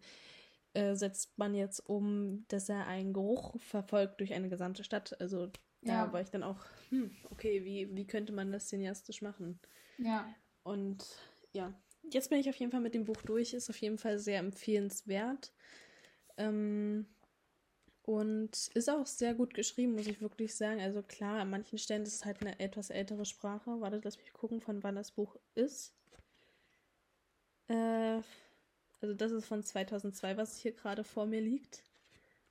äh, 0.78 0.94
setzt 0.94 1.36
man 1.38 1.54
jetzt 1.54 1.80
um, 1.88 2.44
dass 2.48 2.68
er 2.68 2.86
einen 2.86 3.12
Geruch 3.12 3.58
verfolgt 3.60 4.20
durch 4.20 4.32
eine 4.32 4.48
gesamte 4.48 4.84
Stadt. 4.84 5.20
Also 5.20 5.48
da 5.82 6.06
ja. 6.06 6.12
war 6.12 6.20
ich 6.20 6.30
dann 6.30 6.44
auch, 6.44 6.64
hm, 6.90 7.10
okay, 7.30 7.64
wie, 7.64 7.94
wie 7.96 8.06
könnte 8.06 8.32
man 8.32 8.52
das 8.52 8.68
cineastisch 8.68 9.20
machen? 9.20 9.58
Ja. 9.98 10.32
Und 10.62 11.04
ja, 11.52 11.74
jetzt 12.12 12.30
bin 12.30 12.38
ich 12.38 12.48
auf 12.48 12.54
jeden 12.56 12.70
Fall 12.70 12.80
mit 12.80 12.94
dem 12.94 13.04
Buch 13.04 13.20
durch, 13.22 13.54
ist 13.54 13.70
auf 13.70 13.80
jeden 13.80 13.98
Fall 13.98 14.20
sehr 14.20 14.38
empfehlenswert. 14.38 15.52
Ähm, 16.36 17.06
und 18.02 18.68
ist 18.74 18.88
auch 18.88 19.06
sehr 19.06 19.34
gut 19.34 19.54
geschrieben, 19.54 19.94
muss 19.94 20.06
ich 20.06 20.20
wirklich 20.20 20.54
sagen. 20.54 20.80
Also 20.80 21.02
klar, 21.02 21.40
an 21.40 21.50
manchen 21.50 21.78
Stellen 21.78 22.04
ist 22.04 22.14
es 22.14 22.24
halt 22.24 22.40
eine 22.40 22.60
etwas 22.60 22.90
ältere 22.90 23.24
Sprache. 23.24 23.80
Warte, 23.80 24.00
lass 24.02 24.16
mich 24.16 24.32
gucken, 24.32 24.60
von 24.60 24.82
wann 24.84 24.94
das 24.94 25.10
Buch 25.10 25.36
ist. 25.56 25.92
Äh, 27.66 28.20
also 29.00 29.14
das 29.14 29.32
ist 29.32 29.46
von 29.46 29.62
2002, 29.62 30.36
was 30.36 30.58
hier 30.58 30.72
gerade 30.72 31.04
vor 31.04 31.26
mir 31.26 31.40
liegt. 31.40 31.84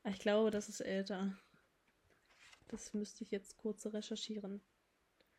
Aber 0.03 0.13
ich 0.13 0.19
glaube, 0.19 0.51
das 0.51 0.69
ist 0.69 0.81
älter. 0.81 1.37
Das 2.69 2.93
müsste 2.93 3.23
ich 3.23 3.31
jetzt 3.31 3.57
kurz 3.57 3.85
recherchieren. 3.85 4.61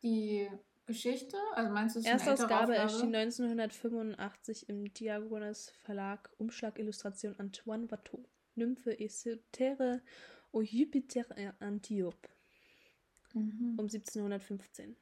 Die 0.01 0.49
Geschichte? 0.85 1.37
Also 1.53 1.71
meinst 1.71 1.95
du, 1.95 1.99
es 1.99 2.05
ist 2.05 2.11
Erstausgabe 2.11 2.75
erschien 2.75 3.13
1985 3.13 4.69
im 4.69 4.91
Diagoras 4.93 5.69
Verlag 5.83 6.29
Umschlag 6.37 6.79
Illustration 6.79 7.35
Antoine 7.37 7.89
Watteau. 7.91 8.23
Nymphe 8.55 8.97
au 10.51 10.61
Jupiter 10.61 11.25
Antiope. 11.59 12.29
Mhm. 13.33 13.75
Um 13.77 13.85
1715. 13.85 14.95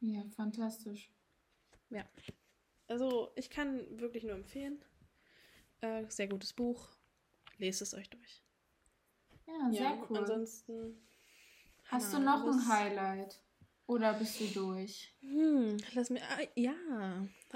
Ja, 0.00 0.22
fantastisch. 0.36 1.10
Ja. 1.88 2.04
Also, 2.86 3.32
ich 3.36 3.48
kann 3.48 3.98
wirklich 3.98 4.24
nur 4.24 4.34
empfehlen. 4.34 4.84
Äh, 5.84 6.06
sehr 6.08 6.28
gutes 6.28 6.52
Buch. 6.52 6.88
Lest 7.58 7.82
es 7.82 7.94
euch 7.94 8.08
durch. 8.08 8.42
Ja, 9.46 9.70
sehr 9.70 9.82
ja, 9.82 10.06
cool. 10.08 10.18
Ansonsten. 10.18 11.06
Hast 11.84 12.14
du 12.14 12.18
noch 12.18 12.46
ein 12.46 12.68
Highlight? 12.68 13.40
Oder 13.86 14.14
bist 14.14 14.40
du 14.40 14.46
durch? 14.46 15.14
Hm, 15.20 15.76
lass 15.92 16.08
mir. 16.08 16.22
Ah, 16.22 16.40
ja, 16.54 16.74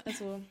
also 0.05 0.43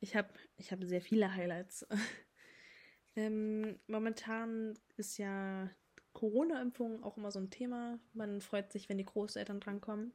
ich 0.00 0.14
habe 0.14 0.28
ich 0.58 0.70
hab 0.70 0.84
sehr 0.84 1.00
viele 1.00 1.34
Highlights. 1.34 1.86
ähm, 3.16 3.78
momentan 3.86 4.78
ist 4.98 5.16
ja 5.16 5.70
Corona-Impfung 6.12 7.02
auch 7.02 7.16
immer 7.16 7.32
so 7.32 7.38
ein 7.38 7.48
Thema. 7.48 7.98
Man 8.12 8.42
freut 8.42 8.70
sich, 8.70 8.90
wenn 8.90 8.98
die 8.98 9.06
Großeltern 9.06 9.60
drankommen. 9.60 10.12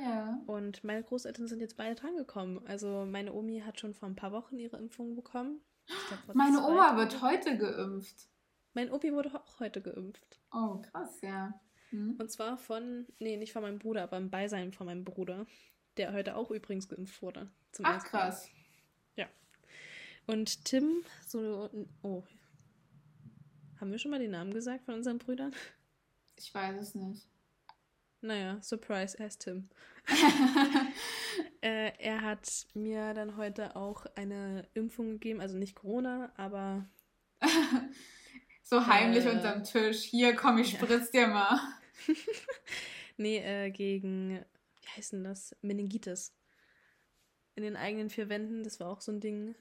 Ja. 0.00 0.40
Und 0.46 0.84
meine 0.84 1.02
Großeltern 1.02 1.48
sind 1.48 1.60
jetzt 1.60 1.76
beide 1.76 1.96
drangekommen. 1.96 2.64
Also 2.68 3.04
meine 3.04 3.32
Omi 3.32 3.62
hat 3.66 3.80
schon 3.80 3.94
vor 3.94 4.08
ein 4.08 4.16
paar 4.16 4.30
Wochen 4.30 4.58
ihre 4.58 4.76
Impfung 4.76 5.16
bekommen. 5.16 5.60
Glaub, 5.86 6.34
meine 6.34 6.64
Oma 6.64 6.96
wird 6.96 7.22
heute 7.22 7.56
geimpft. 7.56 8.28
Mein 8.74 8.90
Opi 8.90 9.12
wurde 9.12 9.34
auch 9.34 9.60
heute 9.60 9.80
geimpft. 9.80 10.40
Oh, 10.52 10.82
krass, 10.82 11.20
ja. 11.22 11.58
Hm. 11.90 12.16
Und 12.18 12.30
zwar 12.30 12.58
von, 12.58 13.06
nee, 13.18 13.36
nicht 13.36 13.52
von 13.52 13.62
meinem 13.62 13.78
Bruder, 13.78 14.02
aber 14.02 14.16
im 14.16 14.30
Beisein 14.30 14.72
von 14.72 14.86
meinem 14.86 15.04
Bruder, 15.04 15.46
der 15.96 16.12
heute 16.12 16.36
auch 16.36 16.50
übrigens 16.50 16.88
geimpft 16.88 17.22
wurde. 17.22 17.50
Ach, 17.82 18.04
krass. 18.04 18.48
Ja. 19.16 19.26
Und 20.26 20.64
Tim, 20.64 21.04
so, 21.26 21.70
oh, 22.02 22.22
haben 23.80 23.90
wir 23.90 23.98
schon 23.98 24.10
mal 24.10 24.20
den 24.20 24.30
Namen 24.32 24.52
gesagt 24.52 24.84
von 24.84 24.94
unseren 24.94 25.18
Brüdern? 25.18 25.54
Ich 26.38 26.54
weiß 26.54 26.80
es 26.80 26.94
nicht. 26.94 27.26
Naja, 28.20 28.60
Surprise, 28.62 29.18
er 29.18 29.26
ist 29.26 29.42
Tim. 29.42 29.68
äh, 31.60 31.92
er 31.98 32.22
hat 32.22 32.66
mir 32.74 33.14
dann 33.14 33.36
heute 33.36 33.76
auch 33.76 34.06
eine 34.14 34.66
Impfung 34.74 35.12
gegeben, 35.12 35.40
also 35.40 35.56
nicht 35.56 35.76
Corona, 35.76 36.32
aber. 36.36 36.88
so 38.62 38.86
heimlich 38.86 39.26
äh, 39.26 39.30
unterm 39.30 39.64
Tisch. 39.64 40.02
Hier, 40.02 40.34
komm, 40.34 40.58
ich 40.58 40.70
spritz 40.70 41.10
ja. 41.12 41.26
dir 41.26 41.32
mal. 41.32 41.60
nee, 43.16 43.38
äh, 43.38 43.70
gegen, 43.70 44.44
wie 44.80 44.88
heißt 44.96 45.12
denn 45.12 45.24
das? 45.24 45.54
Meningitis. 45.62 46.34
In 47.54 47.62
den 47.62 47.76
eigenen 47.76 48.10
vier 48.10 48.28
Wänden, 48.28 48.64
das 48.64 48.80
war 48.80 48.88
auch 48.88 49.00
so 49.00 49.12
ein 49.12 49.20
Ding. 49.20 49.54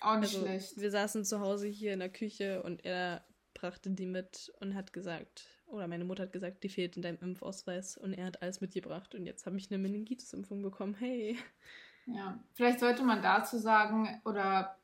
Auch 0.00 0.18
nicht 0.18 0.34
also, 0.34 0.46
schlecht. 0.46 0.80
Wir 0.80 0.90
saßen 0.90 1.24
zu 1.24 1.40
Hause 1.40 1.66
hier 1.66 1.92
in 1.92 2.00
der 2.00 2.10
Küche 2.10 2.62
und 2.62 2.84
er 2.84 3.24
brachte 3.54 3.90
die 3.90 4.06
mit 4.06 4.52
und 4.60 4.74
hat 4.74 4.92
gesagt, 4.92 5.48
oder 5.72 5.88
meine 5.88 6.04
Mutter 6.04 6.24
hat 6.24 6.32
gesagt, 6.32 6.62
die 6.62 6.68
fehlt 6.68 6.96
in 6.96 7.02
deinem 7.02 7.18
Impfausweis 7.20 7.96
und 7.96 8.12
er 8.12 8.26
hat 8.26 8.42
alles 8.42 8.60
mitgebracht 8.60 9.14
und 9.14 9.26
jetzt 9.26 9.46
habe 9.46 9.56
ich 9.56 9.70
eine 9.70 9.78
Meningitis-Impfung 9.78 10.62
bekommen. 10.62 10.94
Hey. 10.94 11.38
Ja, 12.06 12.38
vielleicht 12.52 12.80
sollte 12.80 13.02
man 13.02 13.22
dazu 13.22 13.58
sagen, 13.58 14.20
oder 14.24 14.76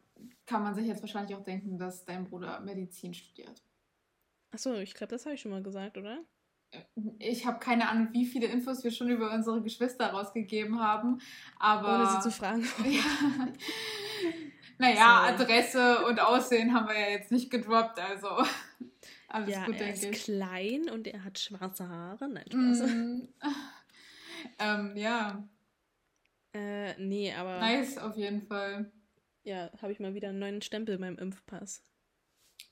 kann 0.47 0.63
man 0.63 0.75
sich 0.75 0.87
jetzt 0.87 1.03
wahrscheinlich 1.03 1.37
auch 1.37 1.43
denken, 1.43 1.79
dass 1.79 2.05
dein 2.05 2.25
Bruder 2.25 2.61
Medizin 2.61 3.15
studiert. 3.15 3.63
Achso, 4.51 4.75
ich 4.75 4.95
glaube, 4.95 5.11
das 5.11 5.27
habe 5.27 5.35
ich 5.35 5.41
schon 5.41 5.51
mal 5.51 5.63
gesagt, 5.63 5.99
oder? 5.99 6.25
Ich 7.19 7.47
habe 7.47 7.59
keine 7.59 7.89
Ahnung, 7.89 8.09
wie 8.13 8.27
viele 8.27 8.47
Infos 8.47 8.85
wir 8.85 8.91
schon 8.91 9.09
über 9.09 9.33
unsere 9.33 9.63
Geschwister 9.63 10.11
rausgegeben 10.11 10.81
haben, 10.81 11.21
aber. 11.59 11.95
Ohne 11.97 12.11
sie 12.11 12.21
zu 12.21 12.31
fragen. 12.31 12.63
ja. 12.85 13.49
Naja, 14.79 15.35
so. 15.37 15.43
Adresse 15.43 16.07
und 16.07 16.21
Aussehen 16.21 16.73
haben 16.73 16.89
wir 16.89 16.99
ja 16.99 17.09
jetzt 17.09 17.33
nicht 17.33 17.51
gedroppt, 17.51 17.99
also 17.99 18.29
alles 19.29 19.51
ja, 19.51 19.67
gut, 19.67 19.77
er 19.77 19.93
ist 19.93 20.05
ich. 20.05 20.25
klein 20.25 20.89
und 20.91 21.07
er 21.07 21.23
hat 21.23 21.39
schwarze 21.39 21.89
Haare. 21.89 22.29
Nein, 22.29 22.45
Spaß. 22.51 22.91
Mm. 22.91 23.29
ähm, 24.59 24.97
ja. 24.97 25.47
Äh, 26.55 26.99
nee, 26.99 27.33
aber. 27.35 27.61
Nice, 27.61 27.99
auf 27.99 28.17
jeden 28.17 28.43
Fall. 28.43 28.91
Ja, 29.45 29.71
habe 29.83 29.93
ich 29.93 30.01
mal 30.01 30.15
wieder 30.15 30.31
einen 30.31 30.39
neuen 30.39 30.63
Stempel 30.63 30.95
in 30.95 31.01
meinem 31.03 31.19
Impfpass. 31.19 31.83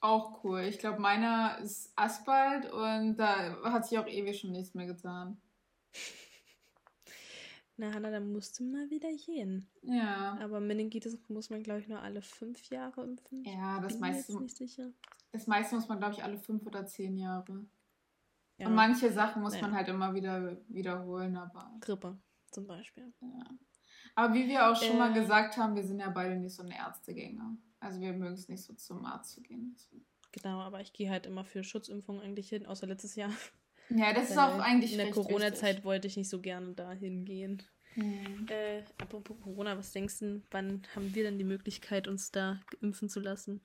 Auch 0.01 0.45
cool. 0.45 0.62
Ich 0.62 0.79
glaube, 0.79 1.01
meiner 1.01 1.59
ist 1.59 1.92
Asphalt 1.97 2.71
und 2.73 3.16
da 3.16 3.62
hat 3.64 3.87
sich 3.87 3.99
auch 3.99 4.07
ewig 4.07 4.40
schon 4.40 4.53
nichts 4.53 4.75
mehr 4.75 4.87
getan. 4.87 5.40
Na, 7.79 7.92
Hanna, 7.92 8.11
da 8.11 8.21
musst 8.21 8.59
du 8.59 8.64
mal 8.64 8.88
wieder 8.88 9.09
hin. 9.09 9.66
Ja. 9.83 10.38
Aber 10.40 10.61
Meningitis 10.61 11.19
muss 11.29 11.51
man, 11.51 11.62
glaube 11.62 11.81
ich, 11.81 11.88
nur 11.88 12.01
alle 12.01 12.23
fünf 12.23 12.71
Jahre 12.71 13.05
impfen. 13.05 13.45
Ja, 13.45 13.81
das 13.81 13.99
meiste. 13.99 14.40
Nicht 14.40 14.57
sicher. 14.57 14.90
Das 15.37 15.46
meiste 15.46 15.75
muss 15.75 15.87
man, 15.87 15.99
glaube 15.99 16.14
ich, 16.14 16.25
alle 16.25 16.38
fünf 16.38 16.64
oder 16.64 16.87
zehn 16.87 17.18
Jahre. 17.18 17.66
Ja. 18.57 18.68
Und 18.68 18.75
manche 18.75 19.12
Sachen 19.12 19.42
muss 19.42 19.53
naja. 19.53 19.66
man 19.66 19.77
halt 19.77 19.88
immer 19.88 20.14
wieder 20.14 20.57
wiederholen, 20.68 21.37
aber. 21.37 21.70
Grippe 21.81 22.16
zum 22.51 22.66
Beispiel. 22.66 23.12
Ja. 23.20 23.44
Aber 24.14 24.33
wie 24.33 24.49
wir 24.49 24.70
auch 24.70 24.77
schon 24.77 24.96
äh, 24.96 24.99
mal 24.99 25.12
gesagt 25.12 25.59
haben, 25.59 25.77
wir 25.77 25.85
sind 25.85 26.01
ja 26.01 26.09
beide 26.09 26.37
nicht 26.37 26.55
so 26.55 26.62
eine 26.62 26.75
Ärztegänger. 26.75 27.55
Also 27.81 28.01
wir 28.01 28.14
mögen 28.14 28.33
es 28.33 28.49
nicht 28.49 28.62
so 28.62 28.72
zum 28.72 29.05
Arzt 29.05 29.33
zu 29.33 29.42
gehen. 29.42 29.77
Genau, 30.33 30.61
aber 30.61 30.81
ich 30.81 30.94
gehe 30.94 31.11
halt 31.11 31.27
immer 31.27 31.44
für 31.44 31.62
Schutzimpfungen 31.62 32.22
eigentlich 32.22 32.49
hin, 32.49 32.64
außer 32.64 32.87
letztes 32.87 33.14
Jahr. 33.14 33.31
Ja, 33.90 34.14
das 34.14 34.31
ist 34.31 34.38
auch 34.38 34.59
eigentlich 34.59 34.92
In 34.92 34.99
der 34.99 35.11
Corona-Zeit 35.11 35.85
wollte 35.85 36.07
ich 36.07 36.16
nicht 36.16 36.31
so 36.31 36.40
gerne 36.40 36.72
dahin 36.72 37.27
gehen. 37.27 37.62
Mhm. 37.94 38.46
Äh, 38.49 38.83
apropos 38.99 39.37
Corona, 39.42 39.77
was 39.77 39.92
denkst 39.92 40.18
du, 40.20 40.42
wann 40.51 40.83
haben 40.94 41.14
wir 41.14 41.25
denn 41.25 41.38
die 41.38 41.44
Möglichkeit, 41.44 42.09
uns 42.09 42.31
da 42.31 42.61
impfen 42.81 43.11
zu 43.11 43.20
lassen? 43.20 43.61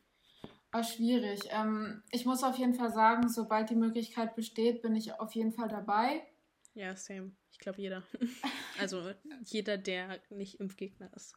Oh, 0.73 0.83
schwierig. 0.83 1.41
Ähm, 1.49 2.01
ich 2.11 2.25
muss 2.25 2.43
auf 2.43 2.57
jeden 2.57 2.73
Fall 2.73 2.91
sagen, 2.91 3.27
sobald 3.27 3.69
die 3.69 3.75
Möglichkeit 3.75 4.35
besteht, 4.35 4.81
bin 4.81 4.95
ich 4.95 5.13
auf 5.19 5.33
jeden 5.33 5.51
Fall 5.51 5.67
dabei. 5.67 6.25
Ja, 6.73 6.95
same. 6.95 7.31
Ich 7.51 7.59
glaube 7.59 7.81
jeder. 7.81 8.03
also 8.79 9.11
jeder, 9.43 9.77
der 9.77 10.21
nicht 10.29 10.59
Impfgegner 10.59 11.11
ist. 11.13 11.35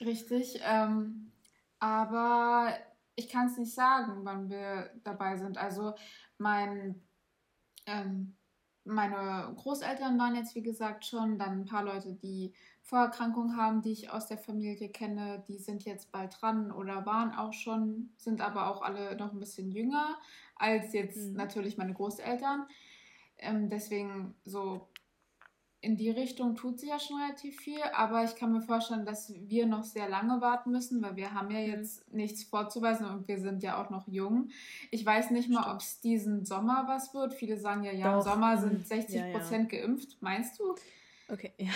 Richtig. 0.00 0.60
Ähm, 0.64 1.32
aber 1.78 2.76
ich 3.14 3.28
kann 3.28 3.46
es 3.46 3.56
nicht 3.56 3.74
sagen, 3.74 4.24
wann 4.24 4.50
wir 4.50 4.90
dabei 5.04 5.36
sind. 5.36 5.58
Also 5.58 5.94
mein 6.38 7.06
ähm, 7.86 8.36
meine 8.86 9.52
Großeltern 9.56 10.18
waren 10.18 10.36
jetzt, 10.36 10.54
wie 10.54 10.62
gesagt, 10.62 11.04
schon, 11.04 11.38
dann 11.38 11.60
ein 11.60 11.64
paar 11.64 11.82
Leute, 11.82 12.14
die 12.14 12.54
Vorerkrankungen 12.86 13.56
haben, 13.56 13.82
die 13.82 13.90
ich 13.90 14.10
aus 14.10 14.28
der 14.28 14.38
Familie 14.38 14.88
kenne, 14.88 15.42
die 15.48 15.58
sind 15.58 15.84
jetzt 15.84 16.12
bald 16.12 16.40
dran 16.40 16.70
oder 16.70 17.04
waren 17.04 17.32
auch 17.32 17.52
schon, 17.52 18.10
sind 18.16 18.40
aber 18.40 18.70
auch 18.70 18.80
alle 18.80 19.16
noch 19.16 19.32
ein 19.32 19.40
bisschen 19.40 19.72
jünger 19.72 20.16
als 20.54 20.92
jetzt 20.92 21.16
mhm. 21.16 21.32
natürlich 21.32 21.76
meine 21.76 21.94
Großeltern. 21.94 22.64
Ähm, 23.38 23.68
deswegen 23.68 24.36
so 24.44 24.86
in 25.80 25.96
die 25.96 26.10
Richtung 26.10 26.54
tut 26.54 26.78
sich 26.78 26.88
ja 26.90 27.00
schon 27.00 27.20
relativ 27.20 27.56
viel, 27.56 27.82
aber 27.92 28.22
ich 28.22 28.36
kann 28.36 28.52
mir 28.52 28.62
vorstellen, 28.62 29.04
dass 29.04 29.32
wir 29.34 29.66
noch 29.66 29.82
sehr 29.82 30.08
lange 30.08 30.40
warten 30.40 30.70
müssen, 30.70 31.02
weil 31.02 31.16
wir 31.16 31.34
haben 31.34 31.50
ja 31.50 31.60
mhm. 31.60 31.80
jetzt 31.80 32.08
mhm. 32.08 32.18
nichts 32.18 32.44
vorzuweisen 32.44 33.06
und 33.06 33.26
wir 33.26 33.40
sind 33.40 33.64
ja 33.64 33.82
auch 33.82 33.90
noch 33.90 34.06
jung. 34.06 34.50
Ich 34.92 35.04
weiß 35.04 35.32
nicht 35.32 35.50
mal, 35.50 35.74
ob 35.74 35.80
es 35.80 36.00
diesen 36.00 36.44
Sommer 36.44 36.84
was 36.86 37.14
wird. 37.14 37.34
Viele 37.34 37.58
sagen 37.58 37.82
ja, 37.82 37.92
ja, 37.92 38.12
Doch. 38.12 38.24
im 38.24 38.32
Sommer 38.32 38.56
sind 38.58 38.86
60 38.86 39.22
mhm. 39.22 39.32
Prozent 39.32 39.72
ja, 39.72 39.78
ja. 39.80 39.86
geimpft. 39.86 40.18
Meinst 40.20 40.60
du? 40.60 40.76
Okay, 41.28 41.52
ja. 41.58 41.72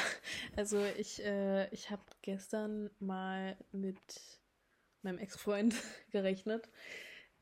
Also 0.57 0.85
ich, 0.99 1.25
äh, 1.25 1.69
ich 1.73 1.91
habe 1.91 2.03
gestern 2.23 2.91
mal 2.99 3.57
mit 3.73 3.99
meinem 5.03 5.19
Ex-Freund 5.19 5.75
gerechnet 6.11 6.69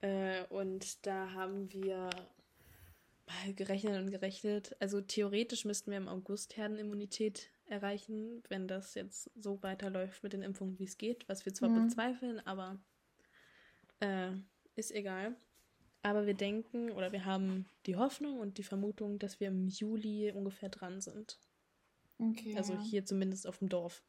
äh, 0.01 0.45
und 0.45 1.07
da 1.07 1.33
haben 1.33 1.73
wir 1.73 2.11
mal 3.27 3.55
gerechnet 3.55 4.01
und 4.01 4.11
gerechnet. 4.11 4.77
Also 4.81 5.01
theoretisch 5.01 5.65
müssten 5.65 5.91
wir 5.91 5.99
im 5.99 6.09
August 6.09 6.57
Herdenimmunität 6.57 7.51
erreichen, 7.67 8.43
wenn 8.49 8.67
das 8.67 8.95
jetzt 8.95 9.31
so 9.39 9.63
weiterläuft 9.63 10.23
mit 10.23 10.33
den 10.33 10.43
Impfungen, 10.43 10.79
wie 10.79 10.85
es 10.85 10.97
geht, 10.97 11.29
was 11.29 11.45
wir 11.45 11.53
zwar 11.53 11.69
mhm. 11.69 11.85
bezweifeln, 11.85 12.41
aber 12.47 12.79
äh, 14.01 14.31
ist 14.75 14.93
egal. 14.93 15.37
Aber 16.03 16.27
wir 16.27 16.35
denken 16.35 16.91
oder 16.93 17.13
wir 17.13 17.25
haben 17.25 17.69
die 17.87 17.97
Hoffnung 17.97 18.39
und 18.39 18.57
die 18.57 18.63
Vermutung, 18.63 19.19
dass 19.19 19.41
wir 19.41 19.49
im 19.49 19.67
Juli 19.67 20.33
ungefähr 20.33 20.69
dran 20.69 21.01
sind. 21.01 21.39
Okay. 22.19 22.57
Also 22.57 22.75
ja. 22.75 22.81
hier 22.81 23.05
zumindest 23.05 23.47
auf 23.47 23.59
dem 23.59 23.69
Dorf. 23.69 24.03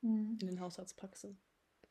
Mhm. 0.00 0.38
In 0.40 0.48
den 0.48 0.60
Hausarztpraxen. 0.60 1.38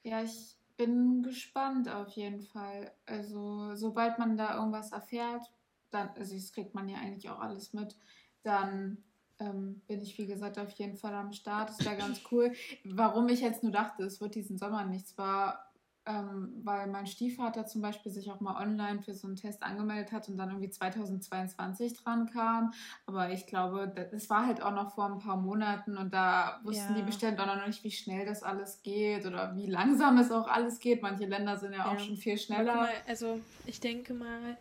Ja, 0.04 0.24
ich 0.24 0.58
bin 0.78 1.24
gespannt 1.24 1.88
auf 1.88 2.10
jeden 2.10 2.42
Fall. 2.42 2.92
Also, 3.06 3.76
sobald 3.76 4.20
man 4.20 4.38
da 4.38 4.56
irgendwas 4.58 4.92
erfährt, 4.92 5.44
dann, 5.92 6.10
also 6.10 6.36
das 6.36 6.52
kriegt 6.52 6.74
man 6.74 6.89
ja 6.89 6.98
eigentlich 6.98 7.30
auch 7.30 7.39
alles 7.39 7.74
mit, 7.74 7.96
dann 8.42 9.04
ähm, 9.39 9.82
bin 9.88 10.02
ich, 10.02 10.18
wie 10.18 10.26
gesagt, 10.26 10.58
auf 10.58 10.72
jeden 10.72 10.98
Fall 10.98 11.13
am 11.13 11.34
Start. 11.34 11.70
Das 11.70 11.86
wäre 11.86 11.98
ganz 11.98 12.22
cool. 12.32 12.54
Warum 12.84 13.30
ich 13.30 13.42
jetzt 13.42 13.63
nur 13.63 13.72
dachte, 13.72 14.04
es 14.04 14.20
wird 14.22 14.36
diesen 14.36 14.58
Sommer 14.58 14.86
nichts, 14.86 15.18
war, 15.18 15.73
ähm, 16.06 16.62
weil 16.63 16.88
mein 16.88 17.08
Stiefvater 17.08 17.66
zum 17.66 17.82
Beispiel 17.82 18.12
sich 18.12 18.30
auch 18.30 18.42
mal 18.42 18.62
online 18.62 19.02
für 19.02 19.13
so 19.13 19.28
einen 19.28 19.38
Test 19.38 19.63
angemeldet 19.63 20.12
hat 20.12 20.28
und 20.28 20.38
dann 20.38 20.50
irgendwie 20.50 20.70
2022 20.70 21.94
dran 21.94 22.30
kam. 22.30 22.74
Aber 23.06 23.32
ich 23.32 23.48
glaube, 23.48 23.88
das 24.12 24.30
war 24.30 24.46
halt 24.46 24.62
auch 24.62 24.74
noch 24.74 24.94
vor 24.94 25.06
ein 25.06 25.20
paar 25.20 25.38
Monaten 25.38 25.98
und 25.98 26.13
da 26.13 26.60
wussten 26.63 26.94
ja. 26.94 27.00
die 27.00 27.04
bestimmt 27.04 27.39
auch 27.39 27.46
noch 27.46 27.66
nicht, 27.66 27.84
wie 27.84 27.92
schnell 27.92 28.26
das 28.26 28.44
alles 28.44 28.82
geht 28.84 29.26
oder 29.26 29.56
wie 29.56 29.68
langsam 29.68 30.18
es 30.18 30.32
auch 30.32 30.48
alles 30.48 30.80
geht. 30.80 31.02
Manche 31.02 31.26
Länder 31.26 31.58
sind 31.58 31.72
ja, 31.72 31.80
ja. 31.80 31.92
auch 31.92 32.00
schon 32.00 32.18
viel 32.18 32.38
schneller. 32.38 32.76
Mal, 32.76 32.94
also 33.08 33.39
ich 33.66 33.80
denke 33.80 34.13
mal, 34.13 34.58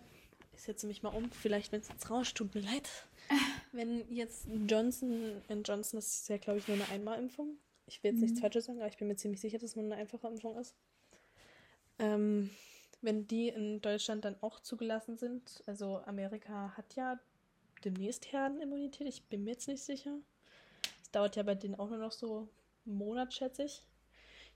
ich 0.54 0.62
setze 0.62 0.86
mich 0.86 1.02
mal 1.02 1.10
um, 1.10 1.30
vielleicht 1.30 1.72
wenn 1.72 1.80
es 1.80 1.88
jetzt 1.88 2.08
rauscht, 2.08 2.36
tut 2.36 2.54
mir 2.54 2.60
leid. 2.60 2.88
Wenn 3.74 4.04
jetzt 4.10 4.46
Johnson 4.68 5.40
Johnson, 5.48 5.96
das 5.96 6.06
ist 6.14 6.28
ja, 6.28 6.36
glaube 6.36 6.58
ich, 6.58 6.68
nur 6.68 6.76
eine 6.76 6.88
Einmalimpfung. 6.90 7.56
Ich 7.86 8.02
will 8.02 8.10
jetzt 8.10 8.20
mhm. 8.20 8.24
nichts 8.26 8.40
Falsches 8.40 8.66
sagen, 8.66 8.80
aber 8.80 8.88
ich 8.88 8.98
bin 8.98 9.08
mir 9.08 9.16
ziemlich 9.16 9.40
sicher, 9.40 9.56
dass 9.58 9.70
es 9.70 9.76
nur 9.76 9.86
eine 9.86 9.96
einfache 9.96 10.26
Impfung 10.26 10.58
ist. 10.58 10.74
Ähm, 11.98 12.50
wenn 13.00 13.26
die 13.26 13.48
in 13.48 13.80
Deutschland 13.80 14.24
dann 14.24 14.36
auch 14.40 14.60
zugelassen 14.60 15.16
sind, 15.16 15.62
also 15.66 15.98
Amerika 16.06 16.72
hat 16.76 16.94
ja 16.94 17.18
demnächst 17.84 18.32
Herdenimmunität, 18.32 19.08
ich 19.08 19.24
bin 19.24 19.44
mir 19.44 19.52
jetzt 19.52 19.68
nicht 19.68 19.82
sicher. 19.82 20.18
Es 21.02 21.10
dauert 21.10 21.36
ja 21.36 21.42
bei 21.42 21.54
denen 21.54 21.74
auch 21.74 21.88
nur 21.88 21.98
noch 21.98 22.12
so 22.12 22.48
einen 22.86 22.96
Monat, 22.96 23.34
schätze 23.34 23.64
ich. 23.64 23.84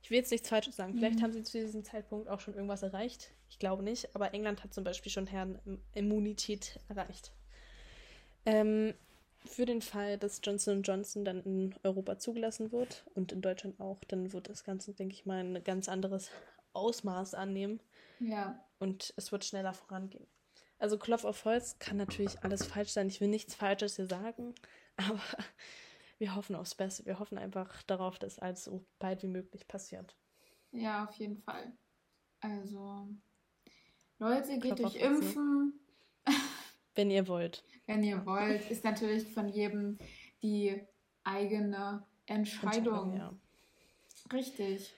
Ich 0.02 0.10
will 0.10 0.18
jetzt 0.18 0.30
nichts 0.30 0.48
Falsches 0.48 0.76
sagen. 0.76 0.94
Vielleicht 0.94 1.18
mhm. 1.18 1.22
haben 1.22 1.32
sie 1.32 1.42
zu 1.42 1.58
diesem 1.58 1.82
Zeitpunkt 1.82 2.28
auch 2.28 2.40
schon 2.40 2.54
irgendwas 2.54 2.84
erreicht. 2.84 3.32
Ich 3.50 3.58
glaube 3.58 3.82
nicht, 3.82 4.14
aber 4.14 4.32
England 4.34 4.62
hat 4.62 4.72
zum 4.72 4.84
Beispiel 4.84 5.10
schon 5.10 5.26
Herdenimmunität 5.26 6.78
erreicht. 6.88 7.32
Ähm, 8.44 8.94
für 9.44 9.64
den 9.64 9.82
Fall, 9.82 10.18
dass 10.18 10.40
Johnson 10.42 10.82
Johnson 10.82 11.24
dann 11.24 11.42
in 11.42 11.74
Europa 11.82 12.18
zugelassen 12.18 12.72
wird 12.72 13.04
und 13.14 13.32
in 13.32 13.42
Deutschland 13.42 13.80
auch, 13.80 13.98
dann 14.04 14.32
wird 14.32 14.48
das 14.48 14.64
Ganze, 14.64 14.92
denke 14.92 15.14
ich 15.14 15.26
mal, 15.26 15.38
ein 15.38 15.64
ganz 15.64 15.88
anderes 15.88 16.30
Ausmaß 16.76 17.34
annehmen. 17.34 17.80
Ja. 18.20 18.64
Und 18.78 19.12
es 19.16 19.32
wird 19.32 19.44
schneller 19.44 19.72
vorangehen. 19.72 20.26
Also 20.78 20.98
Klopf 20.98 21.24
auf 21.24 21.44
Holz 21.44 21.78
kann 21.78 21.96
natürlich 21.96 22.42
alles 22.42 22.66
falsch 22.66 22.90
sein. 22.90 23.08
Ich 23.08 23.20
will 23.20 23.28
nichts 23.28 23.54
Falsches 23.54 23.96
hier 23.96 24.06
sagen, 24.06 24.54
aber 24.96 25.20
wir 26.18 26.34
hoffen 26.34 26.54
aufs 26.54 26.74
Beste. 26.74 27.06
Wir 27.06 27.18
hoffen 27.18 27.38
einfach 27.38 27.82
darauf, 27.84 28.18
dass 28.18 28.38
alles 28.38 28.64
so 28.64 28.84
bald 28.98 29.22
wie 29.22 29.28
möglich 29.28 29.66
passiert. 29.66 30.14
Ja, 30.72 31.04
auf 31.04 31.14
jeden 31.14 31.38
Fall. 31.38 31.72
Also, 32.40 33.08
Leute, 34.18 34.58
geht 34.58 34.76
Klopf 34.76 34.94
euch 34.94 34.96
impfen. 34.96 35.80
Wenn 36.94 37.10
ihr 37.10 37.26
wollt. 37.28 37.64
Wenn 37.86 38.02
ihr 38.02 38.24
wollt, 38.26 38.70
ist 38.70 38.84
natürlich 38.84 39.32
von 39.32 39.48
jedem 39.48 39.98
die 40.42 40.80
eigene 41.24 42.06
Entscheidung. 42.26 43.12
Entscheidung 43.12 43.16
ja. 43.16 43.34
Richtig. 44.32 44.94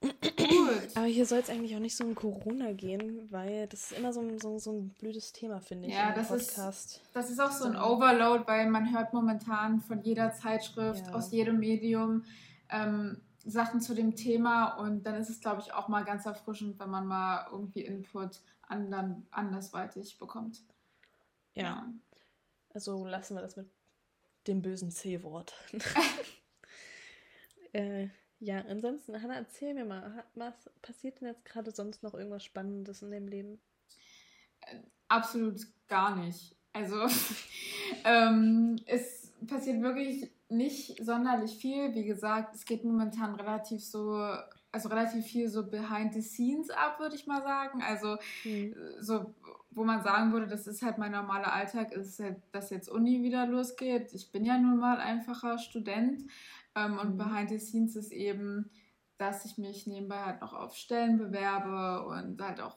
Gut. 0.00 0.96
Aber 0.96 1.06
hier 1.06 1.26
soll 1.26 1.38
es 1.38 1.50
eigentlich 1.50 1.74
auch 1.74 1.80
nicht 1.80 1.96
so 1.96 2.04
um 2.04 2.14
Corona 2.14 2.72
gehen, 2.72 3.30
weil 3.30 3.66
das 3.66 3.90
ist 3.90 3.98
immer 3.98 4.12
so 4.12 4.20
ein, 4.20 4.38
so, 4.38 4.58
so 4.58 4.72
ein 4.72 4.88
blödes 4.90 5.32
Thema, 5.32 5.60
finde 5.60 5.88
ich. 5.88 5.94
Ja, 5.94 6.12
das 6.12 6.28
Podcast. 6.28 6.96
ist, 6.96 7.02
das 7.12 7.30
ist 7.30 7.40
auch 7.40 7.50
so 7.50 7.64
ein 7.64 7.76
Overload, 7.76 8.44
weil 8.46 8.68
man 8.68 8.92
hört 8.92 9.12
momentan 9.12 9.80
von 9.80 10.02
jeder 10.02 10.32
Zeitschrift, 10.32 11.06
ja. 11.06 11.14
aus 11.14 11.32
jedem 11.32 11.58
Medium 11.58 12.24
ähm, 12.68 13.20
Sachen 13.44 13.80
zu 13.80 13.94
dem 13.94 14.16
Thema 14.16 14.74
und 14.74 15.04
dann 15.04 15.14
ist 15.14 15.30
es, 15.30 15.40
glaube 15.40 15.62
ich, 15.62 15.72
auch 15.72 15.88
mal 15.88 16.04
ganz 16.04 16.26
erfrischend, 16.26 16.78
wenn 16.78 16.90
man 16.90 17.06
mal 17.06 17.46
irgendwie 17.50 17.82
Input 17.82 18.40
andern, 18.62 19.26
andersweitig 19.30 20.18
bekommt. 20.18 20.62
Ja. 21.54 21.62
ja. 21.62 21.92
Also 22.74 23.06
lassen 23.06 23.36
wir 23.36 23.42
das 23.42 23.56
mit 23.56 23.70
dem 24.46 24.62
bösen 24.62 24.90
C-Wort. 24.90 25.54
äh, 27.72 28.08
ja, 28.38 28.60
ansonsten, 28.68 29.20
Hanna, 29.22 29.34
erzähl 29.34 29.74
mir 29.74 29.84
mal, 29.84 30.24
was 30.34 30.54
passiert 30.82 31.20
denn 31.20 31.28
jetzt 31.28 31.44
gerade 31.44 31.70
sonst 31.70 32.02
noch 32.02 32.14
irgendwas 32.14 32.44
Spannendes 32.44 33.02
in 33.02 33.10
dem 33.10 33.28
Leben? 33.28 33.58
Äh, 34.60 34.76
absolut 35.08 35.66
gar 35.88 36.16
nicht. 36.16 36.54
Also, 36.72 37.06
ähm, 38.04 38.76
es 38.86 39.32
passiert 39.46 39.80
wirklich 39.80 40.30
nicht 40.50 41.02
sonderlich 41.02 41.56
viel. 41.56 41.94
Wie 41.94 42.04
gesagt, 42.04 42.54
es 42.54 42.66
geht 42.66 42.84
momentan 42.84 43.34
relativ 43.34 43.82
so, 43.82 44.12
also 44.70 44.88
relativ 44.90 45.24
viel 45.24 45.48
so 45.48 45.66
behind 45.66 46.12
the 46.12 46.20
scenes 46.20 46.68
ab, 46.68 47.00
würde 47.00 47.16
ich 47.16 47.26
mal 47.26 47.42
sagen. 47.42 47.82
Also, 47.82 48.18
mhm. 48.44 48.74
so, 49.00 49.34
wo 49.70 49.84
man 49.84 50.02
sagen 50.02 50.32
würde, 50.32 50.46
das 50.46 50.66
ist 50.66 50.82
halt 50.82 50.98
mein 50.98 51.12
normaler 51.12 51.54
Alltag, 51.54 51.92
ist 51.92 52.20
halt, 52.20 52.36
dass 52.52 52.68
jetzt 52.68 52.90
Uni 52.90 53.22
wieder 53.22 53.46
losgeht. 53.46 54.12
Ich 54.12 54.30
bin 54.30 54.44
ja 54.44 54.58
nun 54.58 54.78
mal 54.78 54.98
einfacher 54.98 55.58
Student. 55.58 56.24
Ähm, 56.76 56.98
und 56.98 57.14
mhm. 57.14 57.18
behind 57.18 57.48
the 57.48 57.58
scenes 57.58 57.96
ist 57.96 58.12
eben, 58.12 58.70
dass 59.18 59.44
ich 59.44 59.58
mich 59.58 59.86
nebenbei 59.86 60.20
halt 60.20 60.40
noch 60.42 60.52
auf 60.52 60.76
Stellen 60.76 61.18
bewerbe 61.18 62.06
und 62.06 62.40
halt 62.40 62.60
auch 62.60 62.76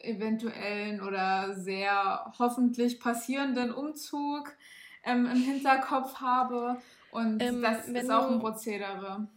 eventuellen 0.00 1.00
oder 1.00 1.54
sehr 1.54 2.32
hoffentlich 2.38 3.00
passierenden 3.00 3.72
Umzug 3.72 4.54
ähm, 5.04 5.26
im 5.26 5.36
Hinterkopf 5.36 6.16
habe. 6.16 6.80
Und 7.10 7.42
ähm, 7.42 7.62
das 7.62 7.88
ist 7.88 8.10
auch 8.10 8.30
ein 8.30 8.40
Prozedere. 8.40 9.28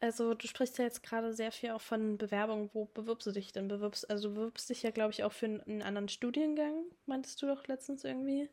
Also 0.00 0.34
du 0.34 0.46
sprichst 0.46 0.78
ja 0.78 0.84
jetzt 0.84 1.02
gerade 1.02 1.32
sehr 1.32 1.50
viel 1.50 1.70
auch 1.70 1.80
von 1.80 2.18
Bewerbung. 2.18 2.70
Wo 2.74 2.84
bewirbst 2.84 3.26
du 3.26 3.32
dich 3.32 3.52
denn? 3.52 3.68
Bewirbst, 3.68 4.08
also 4.10 4.28
du 4.28 4.34
bewirbst 4.34 4.68
dich 4.68 4.82
ja, 4.82 4.90
glaube 4.90 5.12
ich, 5.12 5.24
auch 5.24 5.32
für 5.32 5.46
einen 5.46 5.82
anderen 5.82 6.08
Studiengang, 6.08 6.84
meintest 7.06 7.40
du 7.42 7.46
doch 7.46 7.66
letztens 7.66 8.04
irgendwie? 8.04 8.48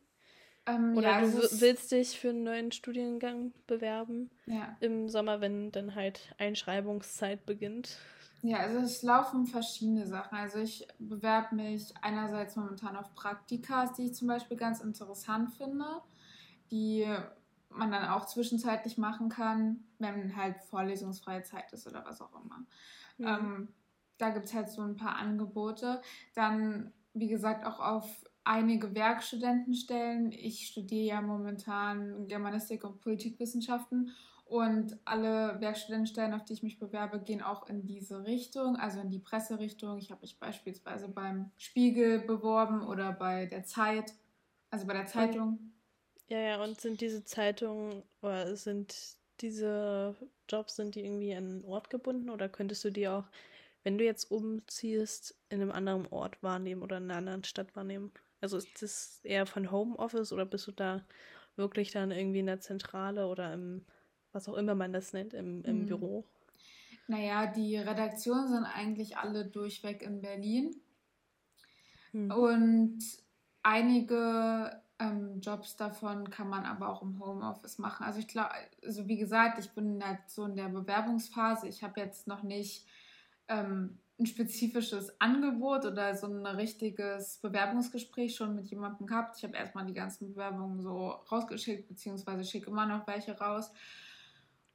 Ähm, 0.66 0.96
Oder 0.96 1.10
ja, 1.10 1.20
du 1.20 1.32
willst 1.60 1.92
dich 1.92 2.18
für 2.18 2.30
einen 2.30 2.44
neuen 2.44 2.72
Studiengang 2.72 3.52
bewerben 3.66 4.30
ja. 4.46 4.76
im 4.80 5.08
Sommer, 5.08 5.40
wenn 5.40 5.70
dann 5.72 5.94
halt 5.94 6.34
Einschreibungszeit 6.38 7.44
beginnt. 7.44 7.98
Ja, 8.42 8.58
also 8.58 8.78
es 8.78 9.02
laufen 9.02 9.46
verschiedene 9.46 10.06
Sachen. 10.06 10.36
Also 10.36 10.58
ich 10.58 10.86
bewerbe 10.98 11.54
mich 11.54 11.94
einerseits 12.02 12.56
momentan 12.56 12.96
auf 12.96 13.14
Praktika, 13.14 13.92
die 13.96 14.06
ich 14.06 14.14
zum 14.14 14.28
Beispiel 14.28 14.56
ganz 14.56 14.80
interessant 14.80 15.54
finde, 15.54 15.86
die 16.70 17.06
man 17.70 17.90
dann 17.90 18.08
auch 18.08 18.26
zwischenzeitlich 18.26 18.98
machen 18.98 19.28
kann, 19.28 19.84
wenn 19.98 20.36
halt 20.36 20.60
vorlesungsfreie 20.62 21.42
Zeit 21.42 21.72
ist 21.72 21.86
oder 21.86 22.04
was 22.04 22.20
auch 22.20 22.32
immer. 22.34 22.64
Mhm. 23.18 23.26
Ähm, 23.26 23.68
da 24.18 24.30
gibt 24.30 24.46
es 24.46 24.54
halt 24.54 24.70
so 24.70 24.82
ein 24.82 24.96
paar 24.96 25.16
Angebote. 25.16 26.00
Dann, 26.34 26.92
wie 27.14 27.28
gesagt, 27.28 27.64
auch 27.64 27.80
auf 27.80 28.24
einige 28.44 28.94
Werkstudentenstellen. 28.94 30.32
Ich 30.32 30.68
studiere 30.68 31.06
ja 31.06 31.20
momentan 31.20 32.28
Germanistik 32.28 32.84
und 32.84 33.00
Politikwissenschaften 33.00 34.12
und 34.44 34.98
alle 35.04 35.60
Werkstudentenstellen, 35.60 36.34
auf 36.34 36.44
die 36.44 36.52
ich 36.52 36.62
mich 36.62 36.78
bewerbe, 36.78 37.18
gehen 37.20 37.42
auch 37.42 37.68
in 37.68 37.86
diese 37.86 38.24
Richtung, 38.24 38.76
also 38.76 39.00
in 39.00 39.10
die 39.10 39.18
Presserichtung. 39.18 39.98
Ich 39.98 40.10
habe 40.10 40.20
mich 40.20 40.38
beispielsweise 40.38 41.08
beim 41.08 41.50
Spiegel 41.56 42.20
beworben 42.20 42.82
oder 42.82 43.12
bei 43.12 43.46
der 43.46 43.64
Zeit, 43.64 44.14
also 44.70 44.86
bei 44.86 44.92
der 44.92 45.06
Zeitung. 45.06 45.72
Ja, 46.28 46.38
ja, 46.38 46.62
und 46.62 46.80
sind 46.80 47.00
diese 47.00 47.24
Zeitungen 47.24 48.02
oder 48.22 48.56
sind 48.56 49.16
diese 49.40 50.14
Jobs, 50.48 50.76
sind 50.76 50.94
die 50.94 51.00
irgendwie 51.04 51.34
an 51.34 51.44
einen 51.44 51.64
Ort 51.64 51.90
gebunden 51.90 52.30
oder 52.30 52.48
könntest 52.48 52.84
du 52.84 52.90
die 52.90 53.08
auch, 53.08 53.24
wenn 53.82 53.98
du 53.98 54.04
jetzt 54.04 54.30
umziehst, 54.30 55.36
in 55.48 55.60
einem 55.60 55.72
anderen 55.72 56.06
Ort 56.06 56.42
wahrnehmen 56.42 56.82
oder 56.82 56.98
in 56.98 57.04
einer 57.04 57.16
anderen 57.18 57.44
Stadt 57.44 57.74
wahrnehmen? 57.76 58.12
Also 58.44 58.58
ist 58.58 58.82
das 58.82 59.20
eher 59.24 59.46
von 59.46 59.70
Homeoffice 59.70 60.30
oder 60.30 60.44
bist 60.44 60.66
du 60.66 60.72
da 60.72 61.02
wirklich 61.56 61.92
dann 61.92 62.10
irgendwie 62.10 62.40
in 62.40 62.46
der 62.46 62.60
Zentrale 62.60 63.26
oder 63.26 63.54
im, 63.54 63.86
was 64.32 64.50
auch 64.50 64.54
immer 64.54 64.74
man 64.74 64.92
das 64.92 65.14
nennt, 65.14 65.32
im, 65.32 65.64
im 65.64 65.80
hm. 65.80 65.86
Büro? 65.86 66.26
Naja, 67.06 67.46
die 67.46 67.78
Redaktionen 67.78 68.48
sind 68.48 68.64
eigentlich 68.64 69.16
alle 69.16 69.46
durchweg 69.46 70.02
in 70.02 70.20
Berlin. 70.20 70.76
Hm. 72.10 72.30
Und 72.32 72.98
einige 73.62 74.82
ähm, 74.98 75.40
Jobs 75.40 75.76
davon 75.76 76.28
kann 76.28 76.50
man 76.50 76.66
aber 76.66 76.90
auch 76.90 77.00
im 77.00 77.24
Homeoffice 77.24 77.78
machen. 77.78 78.04
Also 78.04 78.18
ich 78.18 78.28
glaube, 78.28 78.50
also 78.84 79.08
wie 79.08 79.16
gesagt, 79.16 79.58
ich 79.58 79.70
bin 79.70 80.04
halt 80.04 80.20
so 80.26 80.44
in 80.44 80.56
der 80.56 80.68
Bewerbungsphase. 80.68 81.66
Ich 81.66 81.82
habe 81.82 81.98
jetzt 81.98 82.26
noch 82.26 82.42
nicht 82.42 82.86
ähm, 83.48 83.98
ein 84.18 84.26
spezifisches 84.26 85.20
Angebot 85.20 85.84
oder 85.86 86.14
so 86.14 86.28
ein 86.28 86.46
richtiges 86.46 87.38
Bewerbungsgespräch 87.38 88.36
schon 88.36 88.54
mit 88.54 88.66
jemandem 88.66 89.06
gehabt. 89.06 89.36
Ich 89.38 89.44
habe 89.44 89.56
erstmal 89.56 89.86
die 89.86 89.94
ganzen 89.94 90.28
Bewerbungen 90.28 90.80
so 90.80 91.08
rausgeschickt, 91.30 91.88
beziehungsweise 91.88 92.44
schicke 92.44 92.70
immer 92.70 92.86
noch 92.86 93.06
welche 93.06 93.36
raus. 93.36 93.72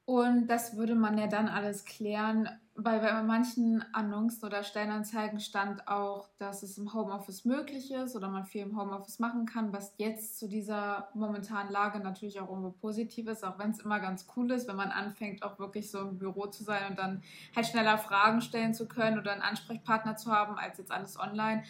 Und 0.04 0.48
das 0.48 0.76
würde 0.76 0.94
man 0.94 1.16
ja 1.16 1.26
dann 1.26 1.48
alles 1.48 1.84
klären, 1.84 2.48
weil 2.82 3.00
bei 3.00 3.22
manchen 3.22 3.84
Annoncen 3.92 4.44
oder 4.44 4.62
Stellenanzeigen 4.62 5.40
stand 5.40 5.86
auch, 5.86 6.28
dass 6.38 6.62
es 6.62 6.78
im 6.78 6.94
Homeoffice 6.94 7.44
möglich 7.44 7.90
ist 7.90 8.16
oder 8.16 8.28
man 8.28 8.46
viel 8.46 8.62
im 8.62 8.80
Homeoffice 8.80 9.18
machen 9.18 9.44
kann, 9.44 9.72
was 9.72 9.92
jetzt 9.98 10.38
zu 10.38 10.48
dieser 10.48 11.08
momentanen 11.14 11.70
Lage 11.70 12.00
natürlich 12.00 12.40
auch 12.40 12.48
irgendwo 12.48 12.70
positiv 12.70 13.28
ist, 13.28 13.44
auch 13.44 13.58
wenn 13.58 13.72
es 13.72 13.80
immer 13.80 14.00
ganz 14.00 14.26
cool 14.34 14.50
ist, 14.50 14.66
wenn 14.66 14.76
man 14.76 14.90
anfängt, 14.90 15.42
auch 15.42 15.58
wirklich 15.58 15.90
so 15.90 16.00
im 16.00 16.18
Büro 16.18 16.46
zu 16.46 16.64
sein 16.64 16.90
und 16.90 16.98
dann 16.98 17.22
halt 17.54 17.66
schneller 17.66 17.98
Fragen 17.98 18.40
stellen 18.40 18.72
zu 18.72 18.88
können 18.88 19.18
oder 19.18 19.32
einen 19.32 19.42
Ansprechpartner 19.42 20.16
zu 20.16 20.32
haben, 20.32 20.56
als 20.56 20.78
jetzt 20.78 20.92
alles 20.92 21.18
online. 21.18 21.62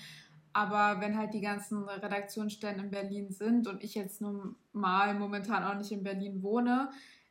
Aber 0.53 1.01
wenn 1.01 1.16
halt 1.16 1.35
die 1.35 1.40
ganzen 1.40 1.88
Redaktionsstellen 1.88 2.80
in 2.80 2.91
Berlin 2.91 3.30
sind 3.30 3.68
und 3.68 3.82
ich 3.82 3.95
jetzt 3.95 4.20
nun 4.20 4.57
mal 4.72 5.14
momentan 5.14 5.64
auch 5.64 5.74
nicht 5.74 5.93
in 5.93 6.03
Berlin 6.03 6.43
wohne, 6.43 6.91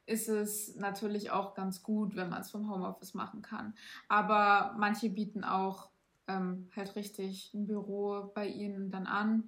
ist 0.09 0.27
es 0.27 0.75
natürlich 0.75 1.31
auch 1.31 1.53
ganz 1.53 1.83
gut, 1.83 2.15
wenn 2.15 2.29
man 2.29 2.41
es 2.41 2.49
vom 2.49 2.69
Homeoffice 2.69 3.13
machen 3.13 3.41
kann. 3.41 3.75
Aber 4.07 4.75
manche 4.77 5.09
bieten 5.09 5.43
auch 5.43 5.91
ähm, 6.27 6.69
halt 6.75 6.95
richtig 6.95 7.53
ein 7.53 7.67
Büro 7.67 8.31
bei 8.33 8.47
ihnen 8.47 8.89
dann 8.89 9.05
an. 9.05 9.43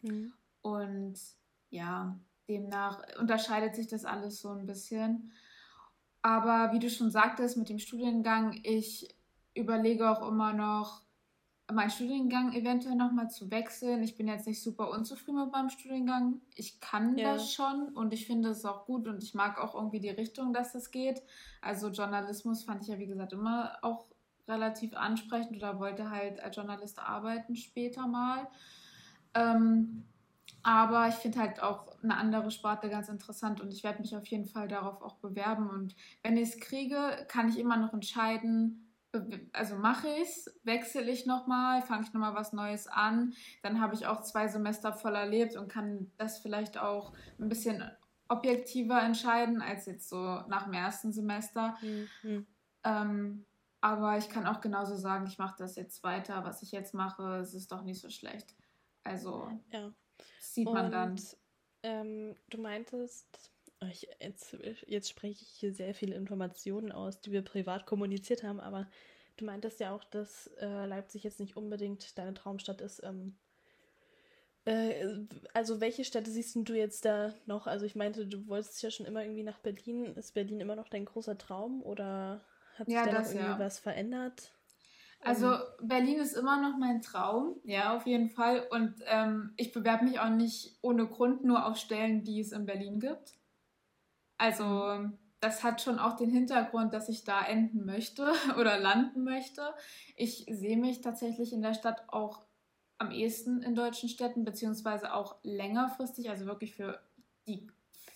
Mhm. 0.00 0.32
Und 0.62 1.14
ja, 1.70 2.18
demnach 2.48 3.02
unterscheidet 3.20 3.76
sich 3.76 3.86
das 3.86 4.04
alles 4.04 4.40
so 4.40 4.50
ein 4.50 4.66
bisschen. 4.66 5.32
Aber 6.22 6.72
wie 6.72 6.78
du 6.78 6.88
schon 6.88 7.10
sagtest 7.10 7.56
mit 7.56 7.68
dem 7.68 7.78
Studiengang, 7.78 8.58
ich 8.62 9.14
überlege 9.54 10.08
auch 10.08 10.26
immer 10.26 10.52
noch, 10.52 11.02
meinen 11.70 11.90
Studiengang 11.90 12.52
eventuell 12.52 12.96
nochmal 12.96 13.30
zu 13.30 13.50
wechseln. 13.50 14.02
Ich 14.02 14.16
bin 14.16 14.28
jetzt 14.28 14.46
nicht 14.46 14.62
super 14.62 14.90
unzufrieden 14.90 15.40
mit 15.40 15.52
meinem 15.52 15.70
Studiengang. 15.70 16.40
Ich 16.54 16.80
kann 16.80 17.16
ja. 17.16 17.34
das 17.34 17.52
schon 17.52 17.88
und 17.94 18.12
ich 18.12 18.26
finde 18.26 18.50
es 18.50 18.64
auch 18.64 18.84
gut 18.86 19.06
und 19.06 19.22
ich 19.22 19.34
mag 19.34 19.58
auch 19.58 19.74
irgendwie 19.74 20.00
die 20.00 20.10
Richtung, 20.10 20.52
dass 20.52 20.72
das 20.72 20.90
geht. 20.90 21.22
Also 21.60 21.88
Journalismus 21.88 22.64
fand 22.64 22.82
ich 22.82 22.88
ja, 22.88 22.98
wie 22.98 23.06
gesagt, 23.06 23.32
immer 23.32 23.76
auch 23.82 24.06
relativ 24.48 24.94
ansprechend 24.94 25.56
oder 25.56 25.78
wollte 25.78 26.10
halt 26.10 26.40
als 26.40 26.56
Journalist 26.56 26.98
arbeiten 26.98 27.54
später 27.56 28.06
mal. 28.06 28.48
Ähm, 29.34 30.04
aber 30.62 31.08
ich 31.08 31.14
finde 31.14 31.40
halt 31.40 31.62
auch 31.62 31.92
eine 32.02 32.16
andere 32.16 32.50
Sparte 32.50 32.88
ganz 32.88 33.08
interessant 33.08 33.60
und 33.60 33.72
ich 33.72 33.82
werde 33.82 34.00
mich 34.00 34.14
auf 34.16 34.26
jeden 34.26 34.46
Fall 34.46 34.68
darauf 34.68 35.02
auch 35.02 35.16
bewerben. 35.16 35.68
Und 35.68 35.96
wenn 36.22 36.36
ich 36.36 36.50
es 36.50 36.60
kriege, 36.60 37.26
kann 37.28 37.48
ich 37.48 37.58
immer 37.58 37.76
noch 37.76 37.92
entscheiden, 37.92 38.81
also 39.52 39.76
mache 39.76 40.08
ich 40.08 40.28
es, 40.28 40.60
wechsle 40.64 41.10
ich 41.10 41.26
nochmal, 41.26 41.82
fange 41.82 42.02
ich 42.04 42.12
nochmal 42.12 42.34
was 42.34 42.52
Neues 42.52 42.86
an. 42.86 43.34
Dann 43.62 43.80
habe 43.80 43.94
ich 43.94 44.06
auch 44.06 44.22
zwei 44.22 44.48
Semester 44.48 44.92
voll 44.92 45.14
erlebt 45.14 45.56
und 45.56 45.68
kann 45.68 46.10
das 46.16 46.38
vielleicht 46.38 46.78
auch 46.78 47.12
ein 47.38 47.48
bisschen 47.48 47.82
objektiver 48.28 49.02
entscheiden 49.02 49.60
als 49.60 49.86
jetzt 49.86 50.08
so 50.08 50.16
nach 50.48 50.64
dem 50.64 50.72
ersten 50.72 51.12
Semester. 51.12 51.76
Mhm. 52.22 52.46
Ähm, 52.84 53.44
aber 53.80 54.16
ich 54.16 54.28
kann 54.28 54.46
auch 54.46 54.60
genauso 54.60 54.96
sagen, 54.96 55.26
ich 55.26 55.38
mache 55.38 55.56
das 55.58 55.76
jetzt 55.76 56.02
weiter. 56.02 56.44
Was 56.44 56.62
ich 56.62 56.72
jetzt 56.72 56.94
mache, 56.94 57.38
es 57.38 57.52
ist 57.52 57.72
doch 57.72 57.82
nicht 57.82 58.00
so 58.00 58.08
schlecht. 58.08 58.54
Also 59.04 59.50
ja. 59.70 59.92
sieht 60.40 60.66
man 60.66 60.86
Und, 60.86 60.92
dann. 60.92 61.20
Ähm, 61.82 62.36
du 62.48 62.58
meintest, 62.58 63.52
ich, 63.90 64.08
jetzt, 64.20 64.56
jetzt 64.86 65.08
spreche 65.08 65.42
ich 65.42 65.48
hier 65.48 65.72
sehr 65.72 65.94
viele 65.94 66.14
Informationen 66.14 66.92
aus, 66.92 67.20
die 67.20 67.32
wir 67.32 67.42
privat 67.42 67.86
kommuniziert 67.86 68.42
haben, 68.42 68.60
aber 68.60 68.88
du 69.36 69.44
meintest 69.44 69.80
ja 69.80 69.94
auch, 69.94 70.04
dass 70.04 70.48
äh, 70.60 70.86
Leipzig 70.86 71.24
jetzt 71.24 71.40
nicht 71.40 71.56
unbedingt 71.56 72.16
deine 72.18 72.34
Traumstadt 72.34 72.80
ist. 72.80 73.02
Ähm, 73.02 73.36
äh, 74.64 75.26
also 75.54 75.80
welche 75.80 76.04
Städte 76.04 76.30
siehst 76.30 76.56
du 76.56 76.74
jetzt 76.74 77.04
da 77.04 77.34
noch? 77.46 77.66
Also 77.66 77.86
ich 77.86 77.96
meinte, 77.96 78.26
du 78.26 78.46
wolltest 78.46 78.82
ja 78.82 78.90
schon 78.90 79.06
immer 79.06 79.22
irgendwie 79.22 79.42
nach 79.42 79.58
Berlin. 79.58 80.14
Ist 80.16 80.34
Berlin 80.34 80.60
immer 80.60 80.76
noch 80.76 80.88
dein 80.88 81.04
großer 81.04 81.36
Traum 81.38 81.82
oder 81.82 82.40
hat 82.76 82.86
sich 82.86 82.94
ja, 82.94 83.06
da 83.06 83.20
noch 83.20 83.26
irgendwie 83.26 83.38
ja. 83.38 83.58
was 83.58 83.78
verändert? 83.78 84.52
Also 85.24 85.56
Berlin 85.80 86.18
ist 86.18 86.36
immer 86.36 86.60
noch 86.60 86.76
mein 86.78 87.00
Traum, 87.00 87.60
ja, 87.62 87.96
auf 87.96 88.06
jeden 88.06 88.30
Fall. 88.30 88.66
Und 88.70 88.94
ähm, 89.06 89.52
ich 89.56 89.72
bewerbe 89.72 90.04
mich 90.04 90.18
auch 90.18 90.30
nicht 90.30 90.78
ohne 90.82 91.06
Grund 91.06 91.44
nur 91.44 91.64
auf 91.64 91.76
Stellen, 91.76 92.24
die 92.24 92.40
es 92.40 92.50
in 92.50 92.66
Berlin 92.66 92.98
gibt. 92.98 93.34
Also 94.42 95.08
das 95.38 95.62
hat 95.62 95.82
schon 95.82 96.00
auch 96.00 96.16
den 96.16 96.28
Hintergrund, 96.28 96.92
dass 96.92 97.08
ich 97.08 97.22
da 97.22 97.44
enden 97.44 97.86
möchte 97.86 98.26
oder 98.58 98.76
landen 98.76 99.22
möchte. 99.22 99.62
Ich 100.16 100.46
sehe 100.50 100.76
mich 100.76 101.00
tatsächlich 101.00 101.52
in 101.52 101.62
der 101.62 101.74
Stadt 101.74 102.02
auch 102.08 102.42
am 102.98 103.12
ehesten 103.12 103.62
in 103.62 103.76
deutschen 103.76 104.08
Städten, 104.08 104.44
beziehungsweise 104.44 105.14
auch 105.14 105.36
längerfristig, 105.44 106.28
also 106.28 106.46
wirklich 106.46 106.74
für 106.74 107.00
die 107.46 107.68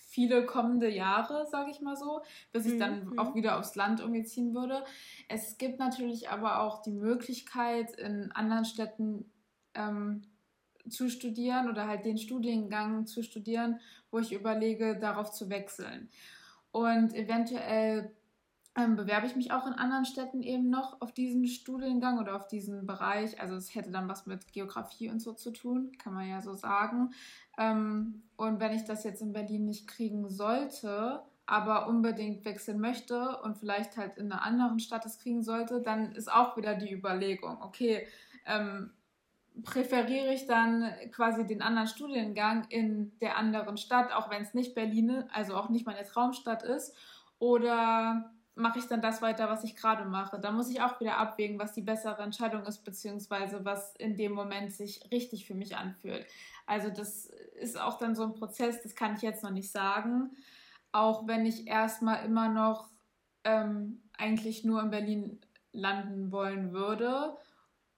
viele 0.09 0.45
kommende 0.47 0.89
Jahre, 0.91 1.47
sage 1.47 1.71
ich 1.71 1.81
mal 1.81 1.95
so, 1.95 2.23
bis 2.51 2.67
ich 2.67 2.77
dann 2.77 3.11
mhm. 3.11 3.19
auch 3.21 3.37
wieder 3.37 3.61
aufs 3.61 3.77
Land 3.77 4.03
umziehen 4.03 4.53
würde. 4.53 4.83
Es 5.29 5.59
gibt 5.59 5.79
natürlich 5.79 6.31
aber 6.31 6.61
auch 6.61 6.83
die 6.83 6.91
Möglichkeit, 6.91 7.93
in 8.01 8.33
anderen 8.33 8.65
Städten 8.65 9.31
ähm, 9.75 10.23
zu 10.91 11.09
studieren 11.09 11.69
oder 11.69 11.87
halt 11.87 12.05
den 12.05 12.19
Studiengang 12.19 13.07
zu 13.07 13.23
studieren, 13.23 13.81
wo 14.11 14.19
ich 14.19 14.33
überlege, 14.33 14.99
darauf 14.99 15.31
zu 15.31 15.51
wechseln. 15.51 16.09
Und 16.71 17.15
eventuell 17.15 18.13
ähm, 18.77 18.97
bewerbe 18.97 19.27
ich 19.27 19.37
mich 19.37 19.53
auch 19.53 19.67
in 19.67 19.73
anderen 19.73 20.05
Städten 20.05 20.43
eben 20.43 20.69
noch 20.69 21.01
auf 21.01 21.13
diesen 21.13 21.47
Studiengang 21.47 22.19
oder 22.19 22.37
auf 22.37 22.47
diesen 22.47 22.87
Bereich. 22.87 23.41
Also 23.41 23.57
es 23.57 23.75
hätte 23.75 23.91
dann 23.91 24.09
was 24.09 24.27
mit 24.27 24.53
Geografie 24.53 25.09
und 25.09 25.21
so 25.21 25.33
zu 25.33 25.51
tun, 25.51 25.93
kann 25.99 26.13
man 26.13 26.29
ja 26.29 26.43
so 26.43 26.55
sagen. 26.55 27.13
Ähm, 27.59 28.23
und 28.37 28.61
wenn 28.61 28.73
ich 28.73 28.85
das 28.85 29.05
jetzt 29.05 29.23
in 29.23 29.33
Berlin 29.33 29.65
nicht 29.65 29.89
kriegen 29.89 30.29
sollte, 30.29 31.23
aber 31.47 31.87
unbedingt 31.87 32.45
wechseln 32.45 32.81
möchte 32.81 33.39
und 33.39 33.57
vielleicht 33.57 33.97
halt 33.97 34.19
in 34.19 34.31
einer 34.31 34.43
anderen 34.43 34.81
Stadt 34.81 35.07
es 35.07 35.19
kriegen 35.19 35.43
sollte, 35.43 35.81
dann 35.81 36.13
ist 36.13 36.31
auch 36.31 36.57
wieder 36.57 36.75
die 36.75 36.93
Überlegung, 36.93 37.63
okay, 37.63 38.07
ähm, 38.47 38.91
präferiere 39.65 40.33
ich 40.33 40.47
dann 40.47 40.93
quasi 41.13 41.47
den 41.47 41.63
anderen 41.63 41.89
Studiengang 41.89 42.67
in 42.69 43.19
der 43.21 43.37
anderen 43.37 43.77
Stadt, 43.77 44.13
auch 44.13 44.31
wenn 44.31 44.43
es 44.43 44.55
nicht 44.55 44.75
Berlin, 44.75 45.25
also 45.33 45.57
auch 45.57 45.69
nicht 45.69 45.87
meine 45.87 46.05
Traumstadt 46.05 46.63
ist, 46.63 46.95
oder 47.39 48.31
mache 48.55 48.79
ich 48.79 48.87
dann 48.87 49.03
das 49.03 49.21
weiter, 49.21 49.49
was 49.51 49.65
ich 49.65 49.77
gerade 49.77 50.07
mache. 50.07 50.41
Da 50.41 50.51
muss 50.51 50.71
ich 50.71 50.81
auch 50.81 50.99
wieder 50.99 51.19
abwägen, 51.19 51.59
was 51.59 51.75
die 51.75 51.83
bessere 51.83 52.23
Entscheidung 52.23 52.65
ist, 52.65 52.85
beziehungsweise 52.85 53.65
was 53.65 53.95
in 53.97 54.17
dem 54.17 54.33
Moment 54.33 54.73
sich 54.73 55.11
richtig 55.13 55.47
für 55.47 55.55
mich 55.55 55.77
anfühlt. 55.77 56.27
Also 56.65 56.89
das 56.89 57.27
ist 57.61 57.79
auch 57.79 57.99
dann 57.99 58.15
so 58.15 58.23
ein 58.25 58.35
Prozess, 58.35 58.83
das 58.83 58.95
kann 58.95 59.15
ich 59.15 59.23
jetzt 59.23 59.45
noch 59.45 59.51
nicht 59.51 59.71
sagen. 59.71 60.31
Auch 60.91 61.27
wenn 61.27 61.45
ich 61.45 61.67
erstmal 61.67 62.25
immer 62.25 62.49
noch 62.49 62.89
ähm, 63.45 64.03
eigentlich 64.17 64.65
nur 64.65 64.83
in 64.83 64.91
Berlin 64.91 65.41
landen 65.73 66.33
wollen 66.33 66.73
würde. 66.73 67.37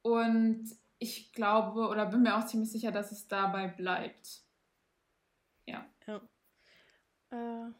Und 0.02 0.68
ich 0.98 1.32
glaube 1.32 1.88
oder 1.88 2.06
bin 2.06 2.22
mir 2.22 2.36
auch 2.36 2.46
ziemlich 2.46 2.70
sicher, 2.70 2.92
dass 2.92 3.12
es 3.12 3.28
dabei 3.28 3.68
bleibt. 3.68 4.42
Ja. 5.66 5.86
Ja, 6.06 6.20
äh, 7.30 7.70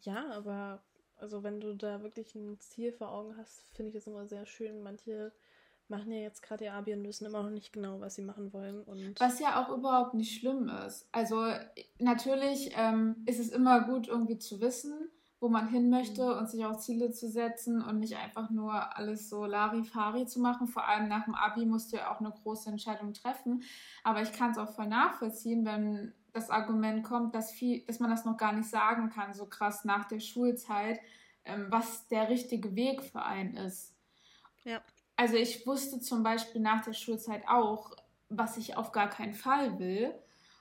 ja 0.00 0.30
aber 0.32 0.82
also 1.16 1.42
wenn 1.42 1.60
du 1.60 1.74
da 1.74 2.02
wirklich 2.02 2.34
ein 2.34 2.60
Ziel 2.60 2.92
vor 2.92 3.10
Augen 3.10 3.36
hast, 3.36 3.60
finde 3.74 3.90
ich 3.90 3.96
es 3.96 4.06
immer 4.06 4.26
sehr 4.26 4.46
schön. 4.46 4.82
Manche 4.82 5.32
machen 5.88 6.12
ja 6.12 6.20
jetzt 6.20 6.42
gerade 6.42 6.64
ihr 6.64 6.74
Abi 6.74 6.92
und 6.92 7.04
wissen 7.04 7.26
immer 7.26 7.42
noch 7.42 7.50
nicht 7.50 7.72
genau, 7.72 8.00
was 8.00 8.14
sie 8.14 8.22
machen 8.22 8.52
wollen. 8.52 8.82
Und 8.84 9.18
was 9.18 9.40
ja 9.40 9.62
auch 9.62 9.76
überhaupt 9.76 10.14
nicht 10.14 10.38
schlimm 10.38 10.68
ist. 10.86 11.08
Also 11.12 11.50
natürlich 11.98 12.72
ähm, 12.76 13.16
ist 13.26 13.40
es 13.40 13.48
immer 13.48 13.84
gut, 13.84 14.08
irgendwie 14.08 14.38
zu 14.38 14.60
wissen, 14.60 15.10
wo 15.40 15.48
man 15.48 15.68
hin 15.68 15.88
möchte 15.88 16.22
mhm. 16.22 16.38
und 16.38 16.50
sich 16.50 16.64
auch 16.64 16.76
Ziele 16.78 17.12
zu 17.12 17.28
setzen 17.28 17.82
und 17.82 18.00
nicht 18.00 18.16
einfach 18.16 18.50
nur 18.50 18.96
alles 18.96 19.28
so 19.28 19.44
Larifari 19.44 20.26
zu 20.26 20.40
machen. 20.40 20.66
Vor 20.66 20.86
allem 20.86 21.08
nach 21.08 21.24
dem 21.24 21.34
Abi 21.34 21.64
musst 21.64 21.92
du 21.92 21.96
ja 21.96 22.12
auch 22.12 22.20
eine 22.20 22.30
große 22.30 22.70
Entscheidung 22.70 23.12
treffen. 23.12 23.62
Aber 24.02 24.22
ich 24.22 24.32
kann 24.32 24.50
es 24.50 24.58
auch 24.58 24.74
voll 24.74 24.88
nachvollziehen, 24.88 25.64
wenn 25.64 26.12
das 26.32 26.50
Argument 26.50 27.04
kommt, 27.04 27.34
dass, 27.34 27.52
viel, 27.52 27.84
dass 27.86 28.00
man 28.00 28.10
das 28.10 28.24
noch 28.24 28.36
gar 28.36 28.52
nicht 28.52 28.68
sagen 28.68 29.10
kann, 29.10 29.32
so 29.32 29.46
krass 29.46 29.84
nach 29.84 30.06
der 30.06 30.20
Schulzeit, 30.20 31.00
ähm, 31.44 31.66
was 31.70 32.08
der 32.08 32.28
richtige 32.28 32.74
Weg 32.74 33.02
für 33.02 33.22
einen 33.22 33.56
ist. 33.56 33.94
Ja. 34.64 34.80
Also 35.16 35.36
ich 35.36 35.66
wusste 35.66 36.00
zum 36.00 36.22
Beispiel 36.22 36.60
nach 36.60 36.84
der 36.84 36.92
Schulzeit 36.92 37.42
auch, 37.48 37.92
was 38.28 38.56
ich 38.56 38.76
auf 38.76 38.92
gar 38.92 39.08
keinen 39.08 39.34
Fall 39.34 39.78
will. 39.78 40.14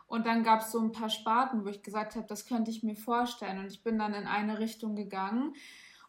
Und 0.08 0.26
dann 0.26 0.44
gab 0.44 0.62
es 0.62 0.72
so 0.72 0.80
ein 0.80 0.94
paar 0.94 1.10
Sparten, 1.10 1.66
wo 1.66 1.70
ich 1.70 1.84
gesagt 1.84 2.16
habe, 2.16 2.28
das 2.28 2.46
könnte 2.46 2.72
ich 2.72 2.82
mir 2.82 2.96
vorstellen. 2.96 3.60
Und 3.60 3.68
ich 3.68 3.84
bin 3.84 4.00
dann 4.00 4.14
in 4.14 4.26
eine 4.26 4.60
Richtung 4.60 4.96
gegangen 4.96 5.54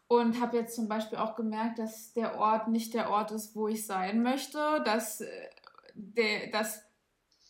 und 0.07 0.39
habe 0.39 0.57
jetzt 0.57 0.75
zum 0.75 0.87
Beispiel 0.87 1.17
auch 1.17 1.35
gemerkt, 1.35 1.79
dass 1.79 2.13
der 2.13 2.39
Ort 2.39 2.69
nicht 2.69 2.93
der 2.93 3.09
Ort 3.11 3.31
ist, 3.31 3.55
wo 3.55 3.67
ich 3.67 3.85
sein 3.85 4.23
möchte, 4.23 4.81
dass, 4.85 5.21
äh, 5.21 5.27
der, 5.93 6.49
dass 6.51 6.81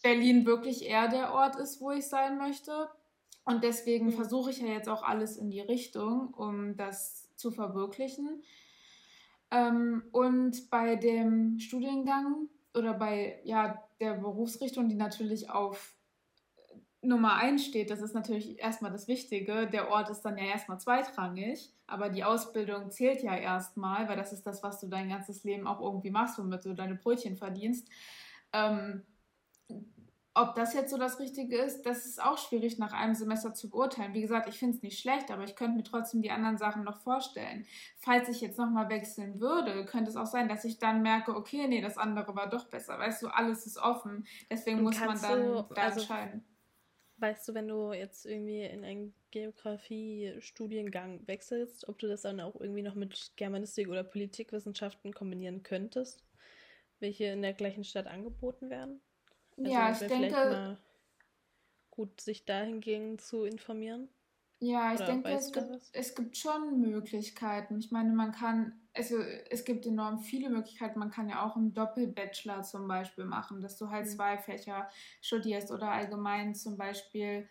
Berlin 0.02 0.46
wirklich 0.46 0.86
eher 0.86 1.08
der 1.08 1.34
Ort 1.34 1.56
ist, 1.56 1.82
wo 1.82 1.92
ich 1.92 2.08
sein 2.08 2.38
möchte. 2.38 2.90
Und 3.46 3.64
deswegen 3.64 4.08
mhm. 4.08 4.12
versuche 4.14 4.50
ich 4.50 4.60
ja 4.60 4.68
jetzt 4.68 4.90
auch 4.90 5.04
alles 5.04 5.38
in 5.38 5.50
die 5.52 5.62
Richtung, 5.62 6.34
um 6.34 6.76
das 6.76 7.30
zu 7.36 7.52
verwirklichen. 7.52 8.44
Ähm, 9.52 10.04
und 10.12 10.70
bei 10.70 10.96
dem 10.96 11.60
Studiengang 11.60 12.50
oder 12.74 12.94
bei 12.94 13.40
ja, 13.44 13.84
der 14.00 14.16
Berufsrichtung, 14.16 14.90
die 14.90 14.96
natürlich 14.96 15.50
auf 15.50 15.96
Nummer 17.02 17.36
eins 17.36 17.66
steht, 17.66 17.92
das 17.92 18.02
ist 18.02 18.14
natürlich 18.14 18.60
erstmal 18.60 18.92
das 18.92 19.08
Wichtige. 19.08 19.68
Der 19.68 19.90
Ort 19.90 20.10
ist 20.10 20.22
dann 20.22 20.38
ja 20.38 20.46
erstmal 20.46 20.80
zweitrangig, 20.80 21.74
aber 21.88 22.10
die 22.10 22.24
Ausbildung 22.24 22.92
zählt 22.92 23.24
ja 23.24 23.36
erstmal, 23.36 24.10
weil 24.10 24.18
das 24.18 24.34
ist 24.34 24.46
das, 24.46 24.64
was 24.64 24.82
du 24.82 24.88
dein 24.88 25.10
ganzes 25.10 25.44
Leben 25.44 25.66
auch 25.66 25.80
irgendwie 25.80 26.12
machst, 26.12 26.38
womit 26.38 26.66
du 26.66 26.74
deine 26.74 26.96
Brötchen 26.96 27.38
verdienst. 27.38 27.88
Ähm, 28.52 29.04
ob 30.36 30.56
das 30.56 30.74
jetzt 30.74 30.92
so 30.92 30.98
das 30.98 31.20
Richtige 31.20 31.58
ist, 31.58 31.84
das 31.86 32.06
ist 32.06 32.22
auch 32.22 32.38
schwierig 32.38 32.78
nach 32.80 32.94
einem 32.94 33.16
Semester 33.16 33.54
zu 33.54 33.70
beurteilen. 33.70 34.14
Wie 34.14 34.22
gesagt, 34.22 34.48
ich 34.48 34.60
finde 34.60 34.78
es 34.78 34.84
nicht 34.84 35.00
schlecht, 35.00 35.32
aber 35.32 35.44
ich 35.44 35.56
könnte 35.56 35.78
mir 35.78 35.84
trotzdem 35.84 36.22
die 36.22 36.32
anderen 36.32 36.58
Sachen 36.58 36.84
noch 36.84 36.98
vorstellen. 37.02 37.66
Falls 37.98 38.30
ich 38.30 38.40
jetzt 38.40 38.58
nochmal 38.58 38.90
wechseln 38.90 39.40
würde, 39.40 39.86
könnte 39.86 40.10
es 40.10 40.16
auch 40.16 40.28
sein, 40.28 40.48
dass 40.48 40.66
ich 40.66 40.80
dann 40.80 41.02
merke, 41.02 41.36
okay, 41.36 41.68
nee, 41.68 41.82
das 41.82 41.98
andere 41.98 42.36
war 42.36 42.50
doch 42.50 42.66
besser. 42.66 43.00
Weißt 43.00 43.24
du, 43.24 43.28
alles 43.28 43.66
ist 43.66 43.78
offen. 43.78 44.26
Deswegen 44.50 44.84
muss 44.84 45.00
man 45.00 45.20
dann 45.22 45.44
du, 45.44 45.66
da 45.74 45.82
also, 45.82 46.02
entscheiden. 46.02 46.46
Weißt 47.20 47.48
du, 47.48 47.54
wenn 47.54 47.68
du 47.68 47.92
jetzt 47.92 48.26
irgendwie 48.26 48.64
in 48.64 48.86
einen 48.86 49.14
Geografie-Studiengang 49.32 51.28
wechselst, 51.28 51.88
ob 51.90 52.00
du 52.00 52.08
das 52.08 52.22
dann 52.22 52.40
auch 52.40 52.60
irgendwie 52.60 52.82
noch 52.82 52.96
mit 52.96 53.34
Germanistik 53.36 53.90
oder 53.90 54.04
Politikwissenschaften 54.04 55.14
kombinieren 55.14 55.64
könntest? 55.64 56.24
Welche 57.00 57.26
in 57.26 57.42
der 57.42 57.54
gleichen 57.54 57.84
Stadt 57.84 58.08
angeboten 58.08 58.70
werden? 58.70 59.02
Also 59.58 59.70
ja, 59.70 59.92
ich 59.92 60.00
denke. 60.00 60.78
Gut, 61.92 62.22
sich 62.22 62.46
dahingehend 62.46 63.20
zu 63.20 63.44
informieren. 63.44 64.08
Ja, 64.62 64.94
ich 64.94 65.02
Oder 65.02 65.08
denke, 65.08 65.30
es 65.30 65.52
gibt, 65.52 65.70
es 65.94 66.16
gibt 66.16 66.38
schon 66.38 66.80
Möglichkeiten. 66.80 67.80
Ich 67.80 67.92
meine, 67.92 68.14
man 68.14 68.32
kann, 68.32 68.80
also 69.00 69.16
es 69.50 69.64
gibt 69.64 69.86
enorm 69.86 70.20
viele 70.20 70.50
Möglichkeiten. 70.50 71.00
Man 71.00 71.10
kann 71.10 71.30
ja 71.30 71.46
auch 71.46 71.56
einen 71.56 71.74
Doppelbachelor 71.74 72.64
zum 72.64 72.86
Beispiel 72.86 73.24
machen, 73.24 73.62
dass 73.62 73.78
du 73.78 73.90
halt 73.90 74.06
mhm. 74.06 74.10
zwei 74.10 74.38
Fächer 74.38 74.90
studierst 75.22 75.72
oder 75.72 75.90
allgemein 75.90 76.54
zum 76.54 76.76
Beispiel 76.76 77.48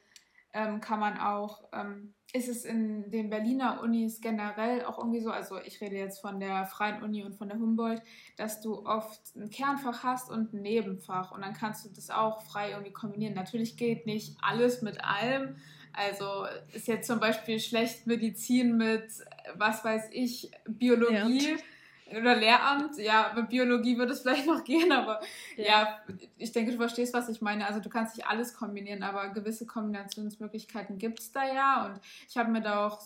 ähm, 0.53 0.83
kann 0.83 1.01
man 1.01 1.17
auch, 1.17 1.65
ähm, 1.73 2.13
ist 2.35 2.49
es 2.49 2.67
in 2.67 3.11
den 3.11 3.31
Berliner 3.31 3.81
Unis 3.83 4.21
generell 4.21 4.85
auch 4.85 4.99
irgendwie 4.99 5.21
so, 5.21 5.31
also 5.31 5.59
ich 5.59 5.81
rede 5.81 5.97
jetzt 5.97 6.21
von 6.21 6.39
der 6.39 6.67
Freien 6.67 7.03
Uni 7.03 7.25
und 7.25 7.35
von 7.35 7.49
der 7.49 7.59
Humboldt, 7.59 8.03
dass 8.37 8.61
du 8.61 8.85
oft 8.85 9.35
ein 9.35 9.49
Kernfach 9.49 10.05
hast 10.05 10.31
und 10.31 10.53
ein 10.53 10.61
Nebenfach 10.61 11.33
und 11.33 11.41
dann 11.41 11.55
kannst 11.55 11.87
du 11.87 11.91
das 11.91 12.11
auch 12.11 12.43
frei 12.43 12.73
irgendwie 12.73 12.93
kombinieren. 12.93 13.35
Natürlich 13.35 13.79
geht 13.79 14.05
nicht 14.05 14.37
alles 14.43 14.83
mit 14.83 15.03
allem, 15.03 15.57
also 15.99 16.47
ist 16.73 16.87
jetzt 16.87 17.07
zum 17.07 17.19
Beispiel 17.19 17.59
schlecht 17.59 18.07
Medizin 18.07 18.77
mit, 18.77 19.09
was 19.55 19.85
weiß 19.85 20.11
ich, 20.13 20.51
Biologie. 20.67 21.51
Ja. 21.51 22.19
Oder 22.19 22.37
Lehramt, 22.37 22.97
ja, 22.97 23.33
mit 23.37 23.51
Biologie 23.51 23.99
würde 23.99 24.13
es 24.13 24.21
vielleicht 24.21 24.47
noch 24.47 24.65
gehen, 24.65 24.93
aber 24.93 25.21
ja. 25.57 25.65
ja. 25.65 25.99
ich 26.39 26.53
denke, 26.53 26.71
du 26.73 26.79
verstehst, 26.79 27.13
was 27.13 27.29
ich 27.29 27.43
meine. 27.43 27.67
Also 27.67 27.81
du 27.81 27.91
kannst 27.91 28.17
nicht 28.17 28.27
alles 28.27 28.55
kombinieren, 28.55 29.03
aber 29.03 29.29
gewisse 29.29 29.67
Kombinationsmöglichkeiten 29.67 30.97
gibt 30.97 31.21
es 31.21 31.33
da 31.33 31.45
ja. 31.45 31.85
Und 31.87 32.01
ich 32.29 32.39
habe 32.39 32.51
mir 32.51 32.63
da 32.63 32.87
auch 32.87 33.03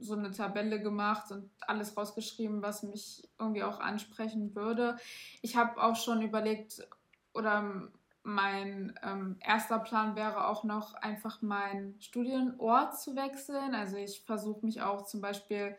so 0.00 0.14
eine 0.14 0.32
Tabelle 0.32 0.80
gemacht 0.80 1.30
und 1.30 1.48
alles 1.60 1.96
rausgeschrieben, 1.96 2.62
was 2.62 2.82
mich 2.82 3.22
irgendwie 3.38 3.62
auch 3.62 3.78
ansprechen 3.78 4.54
würde. 4.56 4.96
Ich 5.42 5.56
habe 5.56 5.80
auch 5.80 5.94
schon 5.94 6.22
überlegt 6.22 6.88
oder 7.34 7.90
mein 8.34 8.98
ähm, 9.02 9.36
erster 9.40 9.78
Plan 9.78 10.16
wäre 10.16 10.46
auch 10.46 10.64
noch 10.64 10.94
einfach 10.94 11.42
meinen 11.42 12.00
Studienort 12.00 12.98
zu 12.98 13.16
wechseln. 13.16 13.74
Also 13.74 13.96
ich 13.96 14.22
versuche 14.24 14.64
mich 14.64 14.82
auch 14.82 15.04
zum 15.04 15.20
Beispiel 15.20 15.76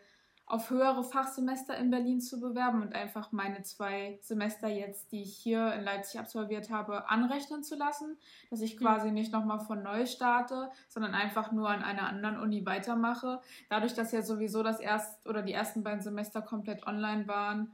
auf 0.51 0.69
höhere 0.69 1.03
Fachsemester 1.03 1.77
in 1.77 1.91
Berlin 1.91 2.19
zu 2.19 2.41
bewerben 2.41 2.81
und 2.81 2.93
einfach 2.93 3.31
meine 3.31 3.63
zwei 3.63 4.19
Semester 4.21 4.67
jetzt, 4.67 5.13
die 5.13 5.21
ich 5.21 5.37
hier 5.37 5.73
in 5.73 5.83
Leipzig 5.83 6.19
absolviert 6.19 6.69
habe, 6.69 7.09
anrechnen 7.09 7.63
zu 7.63 7.77
lassen, 7.77 8.17
dass 8.49 8.59
ich 8.59 8.75
mhm. 8.75 8.83
quasi 8.83 9.11
nicht 9.11 9.31
nochmal 9.31 9.61
von 9.61 9.81
neu 9.81 10.05
starte, 10.05 10.69
sondern 10.89 11.13
einfach 11.13 11.53
nur 11.53 11.69
an 11.69 11.83
einer 11.83 12.07
anderen 12.07 12.37
Uni 12.37 12.65
weitermache. 12.65 13.39
Dadurch, 13.69 13.93
dass 13.93 14.11
ja 14.11 14.23
sowieso 14.23 14.61
das 14.61 14.81
erst 14.81 15.25
oder 15.25 15.41
die 15.41 15.53
ersten 15.53 15.83
beiden 15.83 16.01
Semester 16.01 16.41
komplett 16.41 16.85
online 16.85 17.29
waren, 17.29 17.71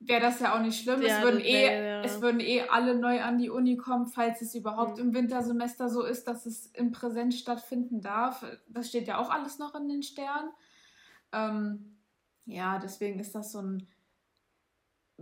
wäre 0.00 0.20
das 0.20 0.40
ja 0.40 0.54
auch 0.54 0.60
nicht 0.60 0.82
schlimm. 0.82 1.02
Ja, 1.02 1.18
es, 1.18 1.24
würden 1.24 1.40
eh, 1.40 1.86
ja. 1.86 2.02
es 2.02 2.20
würden 2.20 2.40
eh 2.40 2.62
alle 2.62 2.94
neu 2.94 3.22
an 3.22 3.38
die 3.38 3.50
Uni 3.50 3.76
kommen, 3.76 4.06
falls 4.06 4.42
es 4.42 4.54
überhaupt 4.54 4.98
mhm. 4.98 5.08
im 5.08 5.14
Wintersemester 5.14 5.88
so 5.88 6.02
ist, 6.02 6.28
dass 6.28 6.46
es 6.46 6.66
im 6.66 6.92
Präsenz 6.92 7.38
stattfinden 7.38 8.00
darf. 8.00 8.44
Das 8.68 8.88
steht 8.88 9.08
ja 9.08 9.18
auch 9.18 9.30
alles 9.30 9.58
noch 9.58 9.74
in 9.74 9.88
den 9.88 10.02
Sternen. 10.02 10.50
Ähm, 11.32 11.98
ja, 12.46 12.78
deswegen 12.78 13.18
ist 13.18 13.34
das 13.34 13.52
so 13.52 13.60
ein 13.60 13.88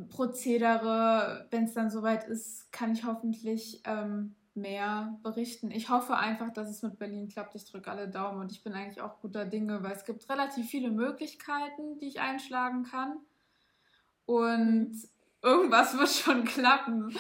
Prozedere. 0.09 1.47
Wenn 1.51 1.65
es 1.65 1.75
dann 1.75 1.91
soweit 1.91 2.25
ist, 2.25 2.73
kann 2.73 2.93
ich 2.93 3.05
hoffentlich 3.05 3.83
ähm, 3.85 4.35
mehr 4.55 5.19
berichten. 5.23 5.71
Ich 5.71 5.89
hoffe 5.91 6.17
einfach, 6.17 6.53
dass 6.53 6.69
es 6.69 6.83
mit 6.83 6.99
Berlin 6.99 7.29
klappt. 7.29 7.55
Ich 7.55 7.71
drücke 7.71 7.91
alle 7.91 8.09
Daumen 8.09 8.41
und 8.41 8.53
ich 8.53 8.65
bin 8.65 8.73
eigentlich 8.73 9.01
auch 9.01 9.21
guter 9.21 9.45
Dinge, 9.45 9.83
weil 9.83 9.93
es 9.93 10.05
gibt 10.05 10.29
relativ 10.29 10.69
viele 10.69 10.91
Möglichkeiten, 10.91 11.99
die 11.99 12.09
ich 12.09 12.21
einschlagen 12.21 12.83
kann 12.83 13.19
und 14.27 14.93
irgendwas 15.43 15.97
wird 15.99 16.11
schon 16.11 16.45
klappen. 16.45 17.17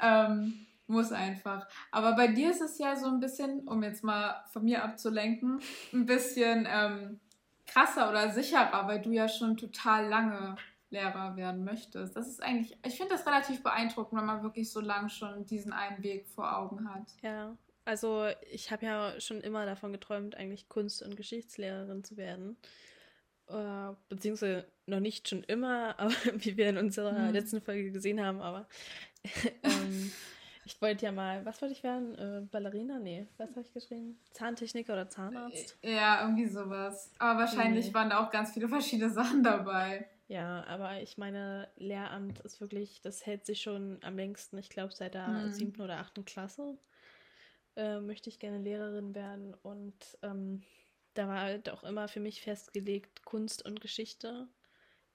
Ähm, 0.00 0.66
muss 0.86 1.12
einfach. 1.12 1.68
Aber 1.90 2.16
bei 2.16 2.28
dir 2.28 2.50
ist 2.50 2.62
es 2.62 2.78
ja 2.78 2.96
so 2.96 3.06
ein 3.06 3.20
bisschen, 3.20 3.68
um 3.68 3.82
jetzt 3.82 4.02
mal 4.02 4.42
von 4.52 4.64
mir 4.64 4.82
abzulenken, 4.82 5.60
ein 5.92 6.06
bisschen 6.06 6.66
ähm, 6.68 7.20
krasser 7.66 8.08
oder 8.08 8.30
sicherer, 8.30 8.88
weil 8.88 9.02
du 9.02 9.12
ja 9.12 9.28
schon 9.28 9.56
total 9.58 10.08
lange 10.08 10.56
Lehrer 10.90 11.36
werden 11.36 11.64
möchtest. 11.64 12.16
Das 12.16 12.26
ist 12.26 12.42
eigentlich, 12.42 12.78
ich 12.84 12.96
finde 12.96 13.12
das 13.12 13.26
relativ 13.26 13.62
beeindruckend, 13.62 14.18
wenn 14.18 14.26
man 14.26 14.42
wirklich 14.42 14.72
so 14.72 14.80
lange 14.80 15.10
schon 15.10 15.44
diesen 15.44 15.74
einen 15.74 16.02
Weg 16.02 16.26
vor 16.26 16.56
Augen 16.56 16.92
hat. 16.92 17.14
Ja, 17.20 17.54
also 17.84 18.26
ich 18.50 18.72
habe 18.72 18.86
ja 18.86 19.20
schon 19.20 19.42
immer 19.42 19.66
davon 19.66 19.92
geträumt, 19.92 20.34
eigentlich 20.34 20.68
Kunst- 20.68 21.02
und 21.02 21.16
Geschichtslehrerin 21.16 22.04
zu 22.04 22.16
werden. 22.16 22.56
Äh, 23.48 23.94
beziehungsweise 24.08 24.66
noch 24.86 25.00
nicht 25.00 25.28
schon 25.28 25.42
immer, 25.44 25.98
aber 25.98 26.12
wie 26.36 26.56
wir 26.56 26.68
in 26.68 26.78
unserer 26.78 27.12
mhm. 27.12 27.32
letzten 27.32 27.60
Folge 27.60 27.90
gesehen 27.90 28.24
haben, 28.24 28.40
aber 28.40 28.68
ähm, 29.62 30.12
ich 30.64 30.80
wollte 30.82 31.06
ja 31.06 31.12
mal, 31.12 31.44
was 31.46 31.62
wollte 31.62 31.74
ich 31.74 31.82
werden? 31.82 32.14
Äh, 32.18 32.42
Ballerina? 32.50 32.98
Nee, 32.98 33.26
was 33.38 33.50
habe 33.50 33.62
ich 33.62 33.72
geschrieben? 33.72 34.18
Zahntechniker 34.32 34.92
oder 34.92 35.08
Zahnarzt? 35.08 35.78
Äh, 35.82 35.94
ja, 35.94 36.22
irgendwie 36.22 36.46
sowas. 36.46 37.10
Aber 37.18 37.40
wahrscheinlich 37.40 37.88
nee. 37.88 37.94
waren 37.94 38.10
da 38.10 38.22
auch 38.24 38.30
ganz 38.30 38.52
viele 38.52 38.68
verschiedene 38.68 39.10
Sachen 39.12 39.42
dabei. 39.42 40.06
Ja, 40.28 40.64
aber 40.66 41.00
ich 41.00 41.16
meine, 41.16 41.68
Lehramt 41.76 42.40
ist 42.40 42.60
wirklich, 42.60 43.00
das 43.00 43.24
hält 43.24 43.46
sich 43.46 43.62
schon 43.62 43.98
am 44.02 44.16
längsten, 44.16 44.58
ich 44.58 44.68
glaube, 44.68 44.92
seit 44.92 45.14
der 45.14 45.28
mhm. 45.28 45.52
siebten 45.52 45.80
oder 45.80 46.00
achten 46.00 46.26
Klasse 46.26 46.76
äh, 47.76 48.00
möchte 48.00 48.28
ich 48.28 48.38
gerne 48.38 48.58
Lehrerin 48.58 49.14
werden 49.14 49.54
und 49.62 49.94
ähm, 50.22 50.62
da 51.18 51.26
war 51.26 51.40
halt 51.40 51.68
auch 51.68 51.82
immer 51.82 52.06
für 52.06 52.20
mich 52.20 52.42
festgelegt 52.42 53.24
Kunst 53.24 53.64
und 53.66 53.80
Geschichte. 53.80 54.46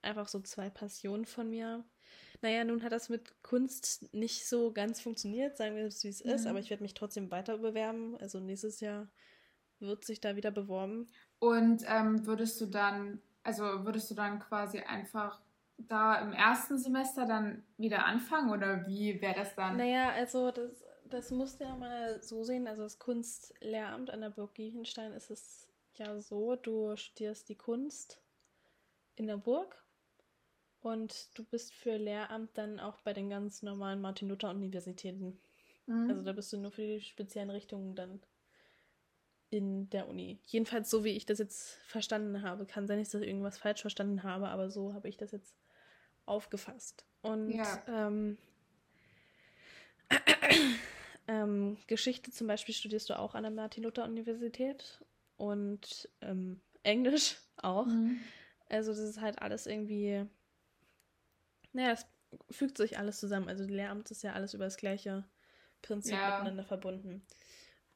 Einfach 0.02 0.28
so 0.28 0.38
zwei 0.40 0.68
Passionen 0.68 1.24
von 1.24 1.48
mir. 1.48 1.82
Naja, 2.42 2.62
nun 2.64 2.82
hat 2.82 2.92
das 2.92 3.08
mit 3.08 3.42
Kunst 3.42 4.12
nicht 4.12 4.46
so 4.46 4.70
ganz 4.70 5.00
funktioniert, 5.00 5.56
sagen 5.56 5.76
wir 5.76 5.86
es, 5.86 6.04
wie 6.04 6.08
es 6.08 6.22
mhm. 6.22 6.32
ist, 6.32 6.46
aber 6.46 6.58
ich 6.58 6.68
werde 6.68 6.82
mich 6.82 6.92
trotzdem 6.92 7.30
weiter 7.30 7.56
bewerben. 7.56 8.18
Also 8.20 8.38
nächstes 8.38 8.80
Jahr 8.80 9.08
wird 9.80 10.04
sich 10.04 10.20
da 10.20 10.36
wieder 10.36 10.50
beworben. 10.50 11.08
Und 11.38 11.84
ähm, 11.88 12.26
würdest 12.26 12.60
du 12.60 12.66
dann, 12.66 13.22
also 13.42 13.64
würdest 13.86 14.10
du 14.10 14.14
dann 14.14 14.40
quasi 14.40 14.80
einfach 14.80 15.40
da 15.78 16.20
im 16.20 16.34
ersten 16.34 16.76
Semester 16.76 17.24
dann 17.24 17.64
wieder 17.78 18.04
anfangen 18.04 18.50
oder 18.50 18.86
wie 18.86 19.22
wäre 19.22 19.36
das 19.36 19.54
dann? 19.54 19.78
Naja, 19.78 20.10
also 20.10 20.50
das, 20.50 20.84
das 21.08 21.30
musst 21.30 21.60
du 21.60 21.64
ja 21.64 21.74
mal 21.76 22.22
so 22.22 22.44
sehen. 22.44 22.68
Also 22.68 22.82
das 22.82 22.98
Kunstlehramt 22.98 24.10
an 24.10 24.20
der 24.20 24.30
Burg 24.30 24.54
Giechenstein 24.54 25.12
ist 25.12 25.30
es 25.30 25.66
ja 25.98 26.20
so, 26.20 26.56
du 26.56 26.96
studierst 26.96 27.48
die 27.48 27.56
Kunst 27.56 28.20
in 29.16 29.26
der 29.26 29.36
Burg 29.36 29.84
und 30.80 31.28
du 31.38 31.44
bist 31.44 31.72
für 31.72 31.96
Lehramt 31.96 32.50
dann 32.58 32.78
auch 32.78 33.00
bei 33.00 33.12
den 33.12 33.30
ganz 33.30 33.62
normalen 33.62 34.00
Martin-Luther-Universitäten. 34.00 35.38
Mhm. 35.86 36.10
Also 36.10 36.22
da 36.22 36.32
bist 36.32 36.52
du 36.52 36.58
nur 36.58 36.72
für 36.72 36.82
die 36.82 37.00
speziellen 37.00 37.50
Richtungen 37.50 37.94
dann 37.94 38.20
in 39.50 39.88
der 39.90 40.08
Uni. 40.08 40.40
Jedenfalls 40.46 40.90
so, 40.90 41.04
wie 41.04 41.16
ich 41.16 41.26
das 41.26 41.38
jetzt 41.38 41.78
verstanden 41.86 42.42
habe. 42.42 42.66
Kann 42.66 42.86
sein, 42.86 42.98
dass 42.98 43.14
ich 43.14 43.22
irgendwas 43.22 43.56
falsch 43.56 43.80
verstanden 43.82 44.24
habe, 44.24 44.48
aber 44.48 44.68
so 44.68 44.94
habe 44.94 45.08
ich 45.08 45.16
das 45.16 45.32
jetzt 45.32 45.54
aufgefasst. 46.26 47.06
Und 47.22 47.50
ja. 47.50 47.82
ähm, 47.86 48.36
ähm, 51.28 51.76
Geschichte 51.86 52.30
zum 52.30 52.46
Beispiel 52.46 52.74
studierst 52.74 53.10
du 53.10 53.18
auch 53.18 53.34
an 53.34 53.44
der 53.44 53.52
Martin-Luther-Universität 53.52 55.04
und 55.36 56.08
ähm, 56.20 56.60
Englisch 56.82 57.36
auch. 57.56 57.86
Mhm. 57.86 58.20
Also 58.68 58.92
das 58.92 59.00
ist 59.00 59.20
halt 59.20 59.40
alles 59.40 59.66
irgendwie, 59.66 60.26
naja, 61.72 61.92
es 61.92 62.06
fügt 62.50 62.78
sich 62.78 62.98
alles 62.98 63.20
zusammen. 63.20 63.48
Also 63.48 63.64
Lehramt 63.64 64.10
ist 64.10 64.22
ja 64.22 64.32
alles 64.32 64.54
über 64.54 64.64
das 64.64 64.76
gleiche 64.76 65.24
Prinzip 65.82 66.14
ja. 66.14 66.38
miteinander 66.38 66.64
verbunden. 66.64 67.26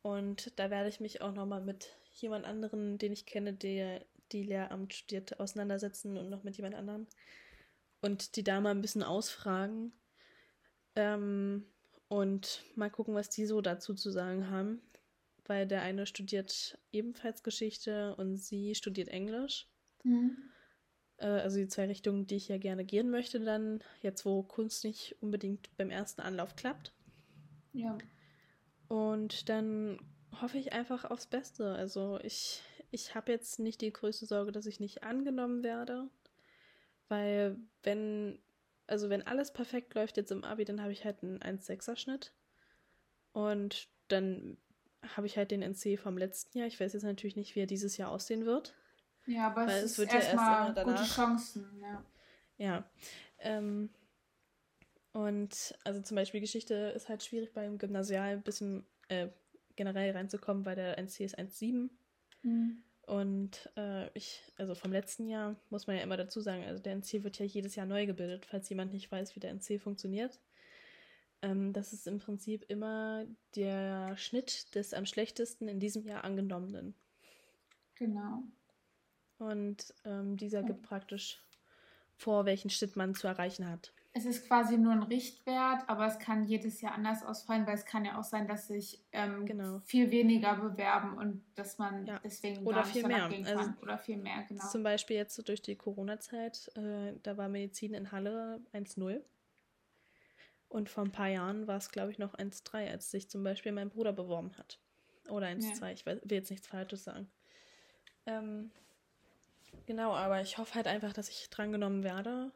Und 0.02 0.58
da 0.58 0.70
werde 0.70 0.88
ich 0.88 1.00
mich 1.00 1.22
auch 1.22 1.32
nochmal 1.32 1.60
mit 1.60 1.96
jemand 2.12 2.44
anderen, 2.44 2.98
den 2.98 3.12
ich 3.12 3.26
kenne, 3.26 3.52
der 3.52 4.04
die 4.32 4.42
Lehramt 4.42 4.94
studiert, 4.94 5.40
auseinandersetzen 5.40 6.16
und 6.16 6.28
noch 6.28 6.44
mit 6.44 6.56
jemand 6.56 6.74
anderem. 6.74 7.06
Und 8.00 8.36
die 8.36 8.44
da 8.44 8.60
mal 8.60 8.70
ein 8.70 8.82
bisschen 8.82 9.02
ausfragen. 9.02 9.92
Ähm, 10.94 11.66
und 12.08 12.64
mal 12.74 12.90
gucken, 12.90 13.14
was 13.14 13.28
die 13.28 13.46
so 13.46 13.60
dazu 13.60 13.94
zu 13.94 14.10
sagen 14.10 14.50
haben 14.50 14.80
weil 15.48 15.66
der 15.66 15.82
eine 15.82 16.06
studiert 16.06 16.78
ebenfalls 16.92 17.42
Geschichte 17.42 18.14
und 18.16 18.36
sie 18.36 18.74
studiert 18.74 19.08
Englisch. 19.08 19.66
Mhm. 20.04 20.36
Äh, 21.16 21.26
also 21.26 21.56
die 21.58 21.68
zwei 21.68 21.86
Richtungen, 21.86 22.26
die 22.26 22.36
ich 22.36 22.48
ja 22.48 22.58
gerne 22.58 22.84
gehen 22.84 23.10
möchte, 23.10 23.40
dann, 23.40 23.82
jetzt 24.00 24.24
wo 24.24 24.42
Kunst 24.42 24.84
nicht 24.84 25.16
unbedingt 25.20 25.74
beim 25.76 25.90
ersten 25.90 26.20
Anlauf 26.20 26.54
klappt. 26.54 26.92
Ja. 27.72 27.98
Und 28.88 29.48
dann 29.48 29.98
hoffe 30.40 30.58
ich 30.58 30.72
einfach 30.72 31.04
aufs 31.04 31.26
Beste. 31.26 31.72
Also 31.72 32.18
ich, 32.22 32.62
ich 32.90 33.14
habe 33.14 33.32
jetzt 33.32 33.58
nicht 33.58 33.80
die 33.80 33.92
größte 33.92 34.26
Sorge, 34.26 34.52
dass 34.52 34.66
ich 34.66 34.80
nicht 34.80 35.02
angenommen 35.02 35.62
werde. 35.62 36.08
Weil 37.08 37.56
wenn, 37.82 38.38
also 38.86 39.08
wenn 39.08 39.26
alles 39.26 39.52
perfekt 39.52 39.94
läuft 39.94 40.16
jetzt 40.16 40.30
im 40.30 40.44
Abi, 40.44 40.64
dann 40.64 40.82
habe 40.82 40.92
ich 40.92 41.04
halt 41.04 41.22
einen 41.22 41.40
1,6er 41.40 41.96
Schnitt. 41.96 42.32
Und 43.32 43.88
dann 44.08 44.58
habe 45.16 45.26
ich 45.26 45.36
halt 45.36 45.50
den 45.50 45.62
NC 45.62 45.98
vom 45.98 46.18
letzten 46.18 46.58
Jahr. 46.58 46.66
Ich 46.66 46.80
weiß 46.80 46.92
jetzt 46.92 47.02
natürlich 47.02 47.36
nicht, 47.36 47.54
wie 47.54 47.60
er 47.60 47.66
dieses 47.66 47.96
Jahr 47.96 48.10
aussehen 48.10 48.46
wird. 48.46 48.74
Ja, 49.26 49.48
aber 49.48 49.66
es, 49.66 49.92
es 49.92 49.98
wird 49.98 50.12
ja 50.12 50.20
erst 50.20 50.32
immer 50.32 50.74
gute 50.84 51.04
Chancen, 51.04 51.78
ja. 51.80 52.04
Ja. 52.56 52.90
Ähm, 53.40 53.90
und 55.12 55.74
also 55.84 56.00
zum 56.00 56.14
Beispiel 56.14 56.40
Geschichte 56.40 56.74
ist 56.96 57.08
halt 57.08 57.22
schwierig 57.22 57.52
beim 57.52 57.78
Gymnasial 57.78 58.34
ein 58.34 58.42
bisschen 58.42 58.86
äh, 59.08 59.28
generell 59.76 60.12
reinzukommen, 60.12 60.64
weil 60.64 60.76
der 60.76 60.98
NC 60.98 61.20
ist 61.20 61.38
1,7. 61.38 61.88
Mhm. 62.42 62.82
Und 63.02 63.70
äh, 63.76 64.10
ich, 64.12 64.42
also 64.56 64.74
vom 64.74 64.92
letzten 64.92 65.28
Jahr 65.28 65.56
muss 65.70 65.86
man 65.86 65.96
ja 65.96 66.02
immer 66.02 66.18
dazu 66.18 66.40
sagen, 66.40 66.64
also 66.64 66.82
der 66.82 66.94
NC 66.94 67.24
wird 67.24 67.38
ja 67.38 67.46
jedes 67.46 67.74
Jahr 67.74 67.86
neu 67.86 68.04
gebildet, 68.04 68.44
falls 68.44 68.68
jemand 68.68 68.92
nicht 68.92 69.10
weiß, 69.10 69.34
wie 69.34 69.40
der 69.40 69.50
NC 69.50 69.80
funktioniert. 69.80 70.38
Ähm, 71.42 71.72
das 71.72 71.92
ist 71.92 72.06
im 72.06 72.18
Prinzip 72.18 72.64
immer 72.68 73.24
der 73.54 74.16
Schnitt 74.16 74.74
des 74.74 74.92
am 74.92 75.06
schlechtesten 75.06 75.68
in 75.68 75.80
diesem 75.80 76.02
Jahr 76.02 76.24
angenommenen. 76.24 76.94
Genau. 77.94 78.42
Und 79.38 79.94
ähm, 80.04 80.36
dieser 80.36 80.62
gibt 80.62 80.82
praktisch 80.82 81.40
vor, 82.16 82.44
welchen 82.44 82.70
Schnitt 82.70 82.96
man 82.96 83.14
zu 83.14 83.28
erreichen 83.28 83.68
hat. 83.68 83.92
Es 84.12 84.24
ist 84.24 84.48
quasi 84.48 84.76
nur 84.76 84.92
ein 84.92 85.04
Richtwert, 85.04 85.88
aber 85.88 86.06
es 86.06 86.18
kann 86.18 86.42
jedes 86.42 86.80
Jahr 86.80 86.94
anders 86.94 87.22
ausfallen, 87.22 87.66
weil 87.68 87.74
es 87.74 87.84
kann 87.84 88.04
ja 88.04 88.18
auch 88.18 88.24
sein, 88.24 88.48
dass 88.48 88.66
sich 88.66 89.04
ähm, 89.12 89.46
genau. 89.46 89.80
viel 89.84 90.10
weniger 90.10 90.56
bewerben 90.56 91.16
und 91.16 91.44
dass 91.54 91.78
man 91.78 92.04
ja. 92.04 92.18
deswegen 92.24 92.66
oder 92.66 92.84
viel 92.84 93.06
mehr. 93.06 93.26
Also 93.26 93.70
oder 93.80 93.96
viel 93.98 94.16
mehr, 94.16 94.42
genau. 94.48 94.66
Zum 94.66 94.82
Beispiel 94.82 95.14
jetzt 95.14 95.46
durch 95.46 95.62
die 95.62 95.76
Corona-Zeit, 95.76 96.72
äh, 96.74 97.12
da 97.22 97.36
war 97.36 97.48
Medizin 97.48 97.94
in 97.94 98.10
Halle 98.10 98.60
1,0 98.72 99.22
und 100.68 100.90
vor 100.90 101.04
ein 101.04 101.12
paar 101.12 101.28
Jahren 101.28 101.66
war 101.66 101.76
es, 101.76 101.90
glaube 101.90 102.10
ich, 102.10 102.18
noch 102.18 102.34
1,3, 102.34 102.90
als 102.90 103.10
sich 103.10 103.28
zum 103.30 103.42
Beispiel 103.42 103.72
mein 103.72 103.90
Bruder 103.90 104.12
beworben 104.12 104.56
hat. 104.58 104.78
Oder 105.28 105.46
1,2, 105.46 105.80
ja. 105.80 105.90
ich 105.92 106.06
will 106.06 106.20
jetzt 106.30 106.50
nichts 106.50 106.66
Falsches 106.66 107.04
sagen. 107.04 107.30
Ähm, 108.26 108.70
genau, 109.86 110.12
aber 110.14 110.40
ich 110.40 110.58
hoffe 110.58 110.74
halt 110.74 110.86
einfach, 110.86 111.12
dass 111.12 111.28
ich 111.28 111.48
drangenommen 111.50 112.02
werde. 112.02 112.52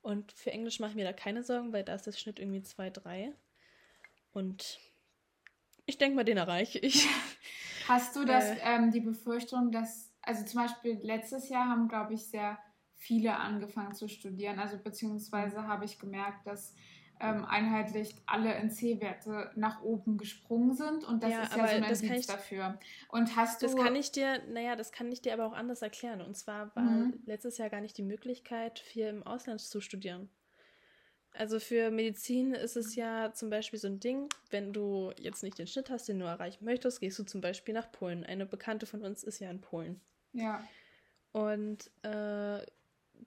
Und 0.00 0.32
für 0.32 0.50
Englisch 0.50 0.80
mache 0.80 0.90
ich 0.90 0.96
mir 0.96 1.04
da 1.04 1.12
keine 1.12 1.42
Sorgen, 1.42 1.72
weil 1.72 1.84
da 1.84 1.94
ist 1.94 2.06
der 2.06 2.12
Schnitt 2.12 2.38
irgendwie 2.38 2.60
2,3. 2.60 3.32
Und 4.32 4.80
ich 5.86 5.98
denke 5.98 6.16
mal, 6.16 6.24
den 6.24 6.38
erreiche 6.38 6.78
ich. 6.78 7.06
Hast 7.88 8.16
du 8.16 8.24
das, 8.24 8.44
äh, 8.44 8.58
ähm, 8.62 8.90
die 8.90 9.00
Befürchtung, 9.00 9.70
dass, 9.70 10.10
also 10.22 10.44
zum 10.44 10.60
Beispiel 10.62 10.98
letztes 11.02 11.48
Jahr 11.48 11.68
haben, 11.68 11.88
glaube 11.88 12.14
ich, 12.14 12.24
sehr 12.24 12.58
viele 12.94 13.36
angefangen 13.36 13.94
zu 13.94 14.08
studieren. 14.08 14.58
Also 14.58 14.78
beziehungsweise 14.78 15.66
habe 15.66 15.84
ich 15.84 15.98
gemerkt, 15.98 16.46
dass 16.46 16.74
ähm, 17.22 17.44
einheitlich 17.44 18.16
alle 18.26 18.52
NC-Werte 18.54 19.52
nach 19.54 19.80
oben 19.82 20.18
gesprungen 20.18 20.74
sind 20.74 21.04
und 21.04 21.22
das 21.22 21.30
ja, 21.30 21.42
ist 21.44 21.56
ja 21.56 21.68
so 21.68 21.74
ein 21.74 21.84
Indiz 21.84 22.26
dafür. 22.26 22.78
Und 23.08 23.36
hast 23.36 23.62
du. 23.62 23.66
Das 23.66 23.76
kann 23.76 23.94
ich 23.94 24.10
dir, 24.10 24.42
naja, 24.48 24.74
das 24.74 24.90
kann 24.90 25.10
ich 25.12 25.22
dir 25.22 25.32
aber 25.32 25.46
auch 25.46 25.52
anders 25.52 25.82
erklären. 25.82 26.20
Und 26.20 26.36
zwar 26.36 26.74
war 26.74 26.82
mhm. 26.82 27.14
letztes 27.24 27.58
Jahr 27.58 27.70
gar 27.70 27.80
nicht 27.80 27.96
die 27.96 28.02
Möglichkeit, 28.02 28.80
viel 28.80 29.06
im 29.06 29.22
Ausland 29.22 29.60
zu 29.60 29.80
studieren. 29.80 30.28
Also 31.34 31.60
für 31.60 31.90
Medizin 31.90 32.52
ist 32.52 32.76
es 32.76 32.94
ja 32.94 33.32
zum 33.32 33.48
Beispiel 33.48 33.78
so 33.78 33.88
ein 33.88 34.00
Ding, 34.00 34.28
wenn 34.50 34.72
du 34.72 35.12
jetzt 35.18 35.42
nicht 35.42 35.58
den 35.58 35.66
Schnitt 35.66 35.88
hast, 35.88 36.08
den 36.08 36.18
du 36.18 36.26
erreichen 36.26 36.64
möchtest, 36.64 37.00
gehst 37.00 37.18
du 37.18 37.22
zum 37.22 37.40
Beispiel 37.40 37.72
nach 37.72 37.90
Polen. 37.90 38.24
Eine 38.24 38.46
Bekannte 38.46 38.84
von 38.84 39.02
uns 39.02 39.22
ist 39.22 39.38
ja 39.38 39.50
in 39.50 39.60
Polen. 39.60 40.00
Ja. 40.32 40.62
Und 41.32 41.90
äh, 42.02 42.66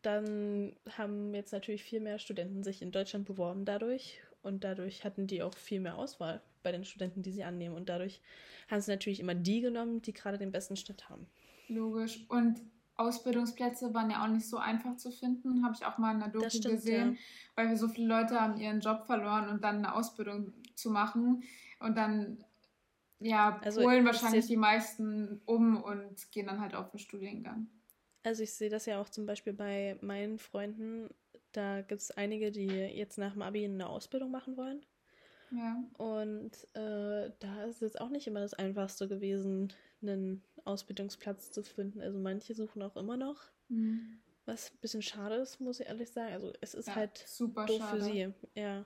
dann 0.01 0.75
haben 0.97 1.33
jetzt 1.33 1.51
natürlich 1.51 1.83
viel 1.83 1.99
mehr 1.99 2.19
Studenten 2.19 2.63
sich 2.63 2.81
in 2.81 2.91
Deutschland 2.91 3.25
beworben 3.25 3.65
dadurch. 3.65 4.19
Und 4.41 4.63
dadurch 4.63 5.03
hatten 5.03 5.25
die 5.25 5.41
auch 5.41 5.55
viel 5.55 5.79
mehr 5.79 5.97
Auswahl 5.97 6.41
bei 6.61 6.71
den 6.71 6.85
Studenten, 6.85 7.23
die 7.23 7.31
sie 7.31 7.43
annehmen. 7.43 7.75
Und 7.75 7.89
dadurch 7.89 8.21
haben 8.69 8.81
sie 8.81 8.91
natürlich 8.91 9.19
immer 9.19 9.35
die 9.35 9.61
genommen, 9.61 10.01
die 10.01 10.13
gerade 10.13 10.37
den 10.37 10.51
besten 10.51 10.75
Schnitt 10.75 11.09
haben. 11.09 11.25
Logisch. 11.67 12.25
Und 12.29 12.61
Ausbildungsplätze 12.97 13.93
waren 13.93 14.09
ja 14.09 14.23
auch 14.23 14.29
nicht 14.29 14.47
so 14.47 14.57
einfach 14.57 14.95
zu 14.97 15.11
finden, 15.11 15.65
habe 15.65 15.75
ich 15.75 15.85
auch 15.85 15.97
mal 15.97 16.13
in 16.13 16.19
der 16.19 16.29
Doku 16.29 16.49
stimmt, 16.49 16.75
gesehen, 16.75 17.13
ja. 17.13 17.19
weil 17.55 17.69
wir 17.69 17.77
so 17.77 17.87
viele 17.87 18.07
Leute 18.07 18.39
haben 18.39 18.57
ihren 18.57 18.79
Job 18.79 19.05
verloren 19.05 19.49
und 19.49 19.63
dann 19.63 19.77
eine 19.77 19.93
Ausbildung 19.93 20.53
zu 20.75 20.89
machen 20.91 21.43
und 21.79 21.97
dann 21.97 22.43
ja 23.19 23.59
also 23.63 23.81
holen 23.81 24.05
wahrscheinlich 24.05 24.47
die 24.47 24.57
meisten 24.57 25.41
um 25.45 25.81
und 25.81 26.31
gehen 26.31 26.47
dann 26.47 26.61
halt 26.61 26.73
auf 26.73 26.89
den 26.91 26.99
Studiengang. 26.99 27.67
Also 28.26 28.41
ich 28.41 28.53
sehe 28.53 28.71
das 28.71 28.88
ja 28.88 28.99
auch 28.99 29.09
zum 29.09 29.28
Beispiel 29.28 29.53
bei 29.53 29.99
meinen 30.01 30.39
Freunden. 30.39 31.09
Da 31.51 31.82
gibt 31.82 32.01
es 32.01 32.09
einige, 32.09 32.51
die 32.51 32.65
jetzt 32.65 33.19
nach 33.19 33.34
dem 33.34 33.43
Abi 33.43 33.63
eine 33.63 33.88
Ausbildung 33.88 34.32
machen 34.32 34.57
wollen. 34.57 34.84
Ja. 35.51 35.84
Und 35.99 36.51
äh, 36.73 37.30
da 37.39 37.63
ist 37.65 37.84
es 37.84 37.95
auch 37.95 38.09
nicht 38.09 38.26
immer 38.26 38.39
das 38.39 38.55
Einfachste 38.55 39.07
gewesen, 39.07 39.71
einen 40.01 40.43
Ausbildungsplatz 40.63 41.51
zu 41.51 41.61
finden. 41.61 42.01
Also 42.01 42.17
manche 42.17 42.55
suchen 42.55 42.82
auch 42.82 42.95
immer 42.95 43.15
noch. 43.15 43.43
Mhm. 43.69 44.17
Was 44.45 44.71
ein 44.71 44.80
bisschen 44.82 45.03
schade 45.03 45.36
ist, 45.36 45.59
muss 45.59 45.80
ich 45.80 45.86
ehrlich 45.86 46.09
sagen. 46.09 46.34
Also 46.34 46.51
es 46.61 46.73
ist 46.73 46.88
ja, 46.88 46.95
halt 46.95 47.23
super 47.28 47.67
doof 47.67 47.78
schade. 47.78 47.97
für 47.97 48.03
sie. 48.05 48.34
Ja. 48.55 48.86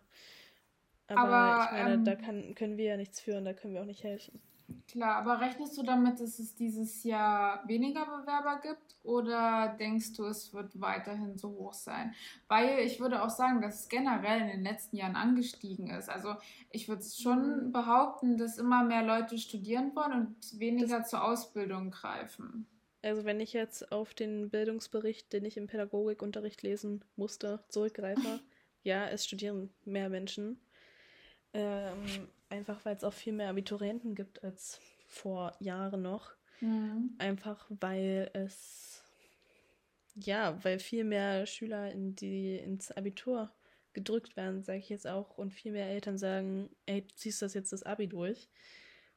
Aber, 1.07 1.21
Aber 1.21 1.63
ich 1.63 1.81
meine, 1.81 1.93
ähm, 1.93 2.03
da 2.03 2.15
kann, 2.15 2.55
können 2.55 2.75
wir 2.75 2.85
ja 2.85 2.97
nichts 2.97 3.21
führen, 3.21 3.45
da 3.45 3.53
können 3.53 3.73
wir 3.73 3.81
auch 3.81 3.85
nicht 3.85 4.03
helfen. 4.03 4.41
Klar, 4.87 5.17
aber 5.17 5.39
rechnest 5.39 5.77
du 5.77 5.83
damit, 5.83 6.19
dass 6.19 6.39
es 6.39 6.55
dieses 6.55 7.03
Jahr 7.03 7.67
weniger 7.67 8.05
Bewerber 8.05 8.59
gibt 8.61 8.95
oder 9.03 9.75
denkst 9.79 10.13
du, 10.13 10.25
es 10.25 10.53
wird 10.53 10.79
weiterhin 10.81 11.37
so 11.37 11.49
hoch 11.49 11.73
sein? 11.73 12.13
Weil 12.47 12.79
ich 12.79 12.99
würde 12.99 13.21
auch 13.21 13.29
sagen, 13.29 13.61
dass 13.61 13.81
es 13.81 13.89
generell 13.89 14.41
in 14.41 14.47
den 14.47 14.63
letzten 14.63 14.97
Jahren 14.97 15.15
angestiegen 15.15 15.89
ist. 15.89 16.09
Also 16.09 16.35
ich 16.71 16.87
würde 16.87 17.03
schon 17.03 17.67
mhm. 17.67 17.71
behaupten, 17.71 18.37
dass 18.37 18.57
immer 18.57 18.83
mehr 18.83 19.03
Leute 19.03 19.37
studieren 19.37 19.95
wollen 19.95 20.13
und 20.13 20.59
weniger 20.59 20.99
das 20.99 21.09
zur 21.09 21.23
Ausbildung 21.23 21.91
greifen. 21.91 22.67
Also 23.01 23.23
wenn 23.25 23.39
ich 23.39 23.53
jetzt 23.53 23.91
auf 23.91 24.13
den 24.13 24.49
Bildungsbericht, 24.49 25.31
den 25.31 25.45
ich 25.45 25.57
im 25.57 25.67
Pädagogikunterricht 25.67 26.61
lesen 26.63 27.03
musste, 27.15 27.63
zurückgreife, 27.69 28.39
ja, 28.83 29.07
es 29.07 29.25
studieren 29.25 29.69
mehr 29.85 30.09
Menschen. 30.09 30.59
Ähm, 31.53 32.27
einfach 32.49 32.83
weil 32.85 32.95
es 32.95 33.03
auch 33.03 33.13
viel 33.13 33.33
mehr 33.33 33.49
Abiturienten 33.49 34.15
gibt 34.15 34.43
als 34.43 34.79
vor 35.07 35.55
Jahren 35.59 36.01
noch. 36.01 36.31
Mhm. 36.61 37.15
Einfach 37.17 37.65
weil 37.69 38.29
es, 38.33 39.03
ja, 40.15 40.63
weil 40.63 40.79
viel 40.79 41.03
mehr 41.03 41.45
Schüler 41.45 41.91
in 41.91 42.15
die, 42.15 42.57
ins 42.57 42.91
Abitur 42.91 43.51
gedrückt 43.93 44.35
werden, 44.35 44.61
sage 44.61 44.79
ich 44.79 44.89
jetzt 44.89 45.07
auch, 45.07 45.37
und 45.37 45.51
viel 45.51 45.71
mehr 45.71 45.87
Eltern 45.87 46.17
sagen, 46.17 46.69
ey, 46.85 47.01
du 47.01 47.15
ziehst 47.15 47.41
das 47.41 47.53
jetzt 47.53 47.73
das 47.73 47.83
Abi 47.83 48.07
durch. 48.07 48.49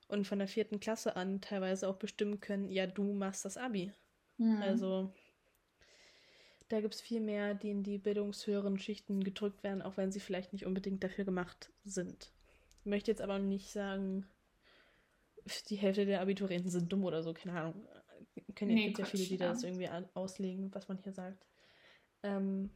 Und 0.08 0.26
von 0.26 0.38
der 0.38 0.48
vierten 0.48 0.80
Klasse 0.80 1.16
an 1.16 1.40
teilweise 1.40 1.88
auch 1.88 1.96
bestimmen 1.96 2.40
können, 2.40 2.70
ja, 2.70 2.86
du 2.86 3.12
machst 3.12 3.44
das 3.44 3.56
Abi. 3.56 3.92
Mhm. 4.36 4.62
Also 4.62 5.12
da 6.68 6.80
gibt 6.80 6.94
es 6.94 7.00
viel 7.00 7.20
mehr, 7.20 7.54
die 7.54 7.70
in 7.70 7.82
die 7.82 7.98
bildungshöheren 7.98 8.78
Schichten 8.78 9.22
gedrückt 9.22 9.62
werden, 9.62 9.82
auch 9.82 9.96
wenn 9.96 10.10
sie 10.10 10.20
vielleicht 10.20 10.52
nicht 10.52 10.64
unbedingt 10.64 11.04
dafür 11.04 11.24
gemacht 11.24 11.70
sind. 11.84 12.32
Ich 12.82 12.86
möchte 12.86 13.12
jetzt 13.12 13.22
aber 13.22 13.38
nicht 13.38 13.70
sagen, 13.70 14.26
die 15.68 15.76
Hälfte 15.76 16.04
der 16.04 16.20
Abiturienten 16.20 16.68
sind 16.68 16.92
dumm 16.92 17.04
oder 17.04 17.22
so, 17.22 17.32
keine 17.32 17.60
Ahnung. 17.60 17.86
Es 18.34 18.60
nee, 18.60 18.86
gibt 18.86 18.98
ja 18.98 19.04
viele, 19.04 19.24
die 19.24 19.36
ja. 19.36 19.48
das 19.50 19.62
irgendwie 19.62 19.88
auslegen, 20.14 20.74
was 20.74 20.88
man 20.88 20.98
hier 20.98 21.12
sagt. 21.12 21.46
Ähm, 22.24 22.70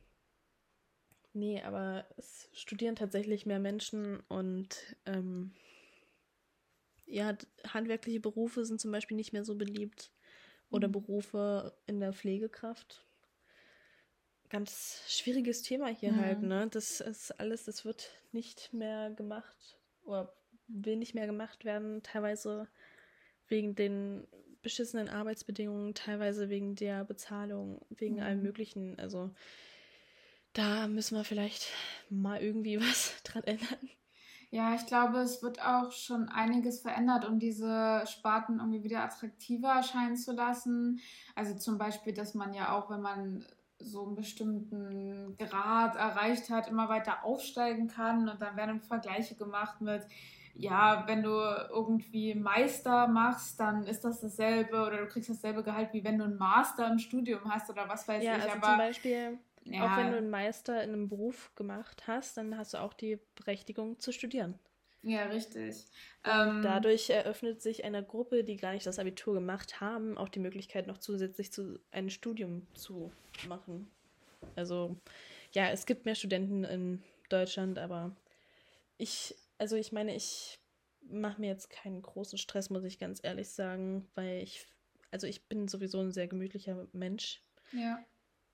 nee, 1.32 1.61
aber 1.61 2.07
es 2.16 2.48
studieren 2.52 2.94
tatsächlich 2.94 3.46
mehr 3.46 3.59
Menschen 3.59 4.20
und 4.28 4.96
ähm, 5.07 5.57
ja, 7.04 7.36
handwerkliche 7.66 8.20
Berufe 8.20 8.64
sind 8.64 8.80
zum 8.80 8.92
Beispiel 8.92 9.16
nicht 9.16 9.32
mehr 9.32 9.44
so 9.44 9.57
beliebt. 9.57 10.12
Oder 10.70 10.86
mhm. 10.86 10.92
Berufe 10.92 11.76
in 11.86 11.98
der 11.98 12.12
Pflegekraft. 12.12 13.04
Ganz 14.50 15.02
schwieriges 15.09 15.62
Thema 15.62 15.88
hier 15.88 16.12
mhm. 16.12 16.20
halt, 16.20 16.42
ne? 16.42 16.68
Das 16.70 17.00
ist 17.00 17.32
alles, 17.40 17.64
das 17.64 17.84
wird 17.84 18.09
nicht 18.30 18.72
mehr 18.72 19.11
gemacht 19.11 19.80
oder 20.07 20.32
will 20.68 20.96
nicht 20.96 21.14
mehr 21.14 21.26
gemacht 21.26 21.64
werden, 21.64 22.02
teilweise 22.02 22.68
wegen 23.48 23.74
den 23.74 24.26
beschissenen 24.62 25.09
Arbeitsbedingungen, 25.09 25.94
teilweise 25.94 26.48
wegen 26.48 26.74
der 26.74 27.04
Bezahlung, 27.04 27.80
wegen 27.90 28.16
mhm. 28.16 28.22
allem 28.22 28.42
Möglichen. 28.42 28.98
Also 28.98 29.30
da 30.52 30.88
müssen 30.88 31.16
wir 31.16 31.24
vielleicht 31.24 31.68
mal 32.11 32.40
irgendwie 32.40 32.80
was 32.80 33.22
dran 33.22 33.44
ändern. 33.44 33.90
Ja, 34.50 34.74
ich 34.74 34.86
glaube, 34.86 35.18
es 35.18 35.42
wird 35.42 35.61
auch 35.61 35.90
schon 35.90 36.28
einiges 36.28 36.80
verändert, 36.80 37.24
um 37.24 37.38
diese 37.38 38.04
Sparten 38.07 38.59
irgendwie 38.59 38.84
wieder 38.84 39.02
attraktiver 39.02 39.68
erscheinen 39.68 40.16
zu 40.16 40.32
lassen. 40.32 41.00
Also 41.34 41.57
zum 41.57 41.78
Beispiel, 41.78 42.14
dass 42.14 42.34
man 42.34 42.54
ja 42.54 42.72
auch, 42.72 42.88
wenn 42.88 43.02
man 43.02 43.44
so 43.78 44.06
einen 44.06 44.14
bestimmten 44.14 45.36
Grad 45.38 45.96
erreicht 45.96 46.50
hat, 46.50 46.68
immer 46.68 46.88
weiter 46.88 47.24
aufsteigen 47.24 47.88
kann 47.88 48.28
und 48.28 48.40
dann 48.40 48.56
werden 48.56 48.80
Vergleiche 48.80 49.34
gemacht 49.34 49.80
mit, 49.80 50.02
ja, 50.54 51.04
wenn 51.06 51.22
du 51.22 51.30
irgendwie 51.30 52.34
Meister 52.34 53.06
machst, 53.08 53.60
dann 53.60 53.86
ist 53.86 54.04
das 54.04 54.20
dasselbe 54.20 54.86
oder 54.86 54.98
du 54.98 55.06
kriegst 55.06 55.28
dasselbe 55.28 55.62
Gehalt, 55.62 55.92
wie 55.92 56.02
wenn 56.04 56.18
du 56.18 56.24
einen 56.24 56.38
Master 56.38 56.90
im 56.90 56.98
Studium 56.98 57.40
hast 57.52 57.68
oder 57.70 57.88
was 57.88 58.08
weiß 58.08 58.24
ja, 58.24 58.36
ich. 58.36 58.42
Also 58.42 58.56
Aber 58.56 58.66
zum 58.66 58.78
Beispiel, 58.78 59.38
ja. 59.64 59.84
auch 59.84 59.96
wenn 59.98 60.10
du 60.10 60.16
einen 60.16 60.30
Meister 60.30 60.82
in 60.82 60.90
einem 60.90 61.08
Beruf 61.08 61.54
gemacht 61.54 62.04
hast, 62.06 62.36
dann 62.38 62.56
hast 62.56 62.74
du 62.74 62.78
auch 62.78 62.94
die 62.94 63.18
Berechtigung 63.34 63.98
zu 63.98 64.12
studieren. 64.12 64.58
Ja, 65.09 65.26
richtig. 65.26 65.84
Ähm, 66.24 66.62
dadurch 66.62 67.11
eröffnet 67.11 67.62
sich 67.62 67.84
einer 67.84 68.02
Gruppe, 68.02 68.42
die 68.44 68.57
gar 68.57 68.72
nicht 68.72 68.86
das 68.86 68.98
Abitur 68.98 69.34
gemacht 69.34 69.80
haben, 69.80 70.18
auch 70.18 70.28
die 70.28 70.40
Möglichkeit, 70.40 70.86
noch 70.86 70.98
zusätzlich 70.98 71.52
zu 71.52 71.78
ein 71.92 72.11
Studium 72.11 72.66
zu 72.74 73.12
machen. 73.48 73.90
Also, 74.57 74.96
ja, 75.52 75.70
es 75.70 75.86
gibt 75.86 76.04
mehr 76.04 76.14
Studenten 76.14 76.64
in 76.64 77.02
Deutschland, 77.28 77.78
aber 77.78 78.16
ich, 78.98 79.34
also 79.59 79.76
ich 79.76 79.92
meine, 79.92 80.14
ich 80.14 80.59
mache 81.09 81.40
mir 81.40 81.48
jetzt 81.48 81.70
keinen 81.70 82.02
großen 82.02 82.38
Stress, 82.38 82.70
muss 82.70 82.84
ich 82.84 82.98
ganz 82.98 83.20
ehrlich 83.22 83.48
sagen, 83.48 84.09
weil 84.14 84.42
ich 84.42 84.66
also 85.11 85.26
ich 85.26 85.48
bin 85.48 85.68
sowieso 85.68 86.00
ein 86.00 86.12
sehr 86.12 86.28
gemütlicher 86.28 86.86
Mensch. 86.92 87.42
Ja. 87.72 88.04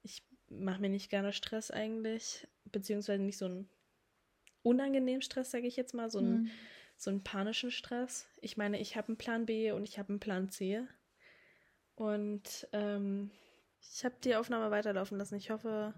Ich 0.03 0.22
mache 0.48 0.80
mir 0.80 0.90
nicht 0.90 1.11
gerne 1.11 1.32
Stress 1.32 1.70
eigentlich, 1.70 2.46
beziehungsweise 2.66 3.22
nicht 3.22 3.38
so 3.38 3.46
einen 3.46 3.68
unangenehmen 4.62 5.22
Stress, 5.22 5.50
sage 5.50 5.66
ich 5.66 5.76
jetzt 5.76 5.94
mal, 5.94 6.10
so 6.10 6.18
einen, 6.18 6.42
mhm. 6.42 6.50
so 6.96 7.10
einen 7.10 7.22
panischen 7.22 7.70
Stress. 7.70 8.26
Ich 8.40 8.56
meine, 8.56 8.80
ich 8.80 8.96
habe 8.96 9.08
einen 9.08 9.16
Plan 9.16 9.46
B 9.46 9.72
und 9.72 9.84
ich 9.84 9.98
habe 9.98 10.10
einen 10.10 10.20
Plan 10.20 10.50
C. 10.50 10.82
Und 11.94 12.66
ähm, 12.72 13.30
ich 13.80 14.04
habe 14.04 14.14
die 14.24 14.36
Aufnahme 14.36 14.70
weiterlaufen 14.70 15.18
lassen. 15.18 15.36
Ich 15.36 15.50
hoffe, 15.50 15.94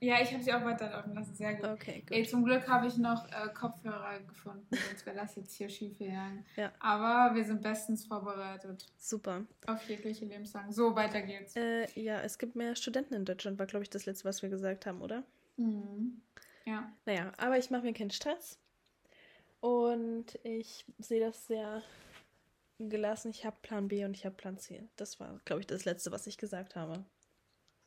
ja, 0.00 0.20
ich 0.22 0.32
habe 0.32 0.42
sie 0.42 0.52
auch 0.52 0.64
weiterlaufen 0.64 1.14
lassen. 1.14 1.34
Sehr 1.34 1.54
gut. 1.54 1.68
Okay, 1.68 2.00
gut. 2.00 2.12
Ey, 2.12 2.24
zum 2.24 2.44
Glück 2.44 2.68
habe 2.68 2.86
ich 2.86 2.96
noch 2.98 3.26
äh, 3.26 3.48
Kopfhörer 3.52 4.20
gefunden, 4.20 4.66
sonst 4.70 5.04
wäre 5.04 5.16
das 5.16 5.34
jetzt 5.34 5.54
hier 5.54 5.68
schief 5.68 5.98
gegangen. 5.98 6.44
Ja. 6.56 6.72
Aber 6.78 7.34
wir 7.34 7.44
sind 7.44 7.62
bestens 7.62 8.06
vorbereitet. 8.06 8.86
Super. 8.96 9.44
Auf 9.66 9.88
jegliche 9.88 10.24
Lebenslagen. 10.24 10.72
So, 10.72 10.94
weiter 10.94 11.22
geht's. 11.22 11.56
Äh, 11.56 11.86
ja, 12.00 12.20
es 12.20 12.38
gibt 12.38 12.54
mehr 12.54 12.76
Studenten 12.76 13.14
in 13.14 13.24
Deutschland, 13.24 13.58
war, 13.58 13.66
glaube 13.66 13.82
ich, 13.82 13.90
das 13.90 14.06
letzte, 14.06 14.26
was 14.26 14.42
wir 14.42 14.48
gesagt 14.48 14.86
haben, 14.86 15.02
oder? 15.02 15.24
Mhm. 15.56 16.22
Ja. 16.68 16.92
Naja, 17.06 17.32
aber 17.38 17.56
ich 17.56 17.70
mache 17.70 17.82
mir 17.82 17.94
keinen 17.94 18.10
Stress. 18.10 18.58
Und 19.60 20.38
ich 20.42 20.84
sehe 20.98 21.20
das 21.20 21.46
sehr 21.46 21.82
gelassen. 22.78 23.30
Ich 23.30 23.46
habe 23.46 23.56
Plan 23.62 23.88
B 23.88 24.04
und 24.04 24.14
ich 24.14 24.26
habe 24.26 24.36
Plan 24.36 24.58
C. 24.58 24.86
Das 24.96 25.18
war, 25.18 25.40
glaube 25.46 25.62
ich, 25.62 25.66
das 25.66 25.86
letzte, 25.86 26.12
was 26.12 26.26
ich 26.26 26.36
gesagt 26.36 26.76
habe. 26.76 27.04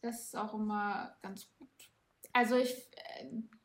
Das 0.01 0.21
ist 0.21 0.35
auch 0.35 0.55
immer 0.55 1.15
ganz 1.21 1.47
gut. 1.59 1.69
Also 2.33 2.55
ich, 2.57 2.75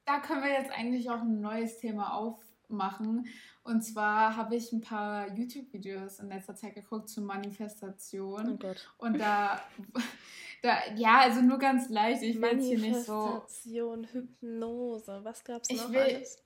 da 0.05 0.21
können 0.21 0.43
wir 0.43 0.53
jetzt 0.53 0.71
eigentlich 0.71 1.09
auch 1.09 1.23
ein 1.23 1.41
neues 1.41 1.79
Thema 1.79 2.15
aufmachen. 2.15 3.27
Und 3.63 3.83
zwar 3.83 4.37
habe 4.37 4.55
ich 4.55 4.71
ein 4.73 4.83
paar 4.83 5.35
YouTube-Videos 5.35 6.19
in 6.19 6.29
letzter 6.29 6.55
Zeit 6.55 6.75
geguckt 6.75 7.09
zur 7.09 7.25
Manifestation. 7.25 8.51
Oh 8.51 8.57
Gott. 8.59 8.87
Und 8.99 9.19
da, 9.19 9.63
da, 10.67 10.95
ja, 10.95 11.21
also 11.21 11.41
nur 11.41 11.59
ganz 11.59 11.89
leicht. 11.89 12.23
Ich 12.23 12.41
will 12.41 12.61
hier 12.61 12.79
nicht 12.79 13.05
so. 13.05 13.13
Manifestation, 13.13 14.05
Hypnose, 14.13 15.21
was 15.23 15.45
gab 15.45 15.63
es 15.63 15.71
noch 15.71 15.93
will, 15.93 16.01
alles? 16.01 16.43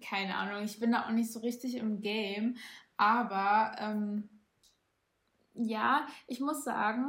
Keine 0.00 0.34
Ahnung, 0.36 0.64
ich 0.64 0.78
bin 0.80 0.92
da 0.92 1.06
auch 1.06 1.10
nicht 1.10 1.32
so 1.32 1.40
richtig 1.40 1.76
im 1.76 2.00
Game. 2.00 2.56
Aber 2.96 3.76
ähm, 3.78 4.28
ja, 5.54 6.06
ich 6.26 6.40
muss 6.40 6.64
sagen, 6.64 7.06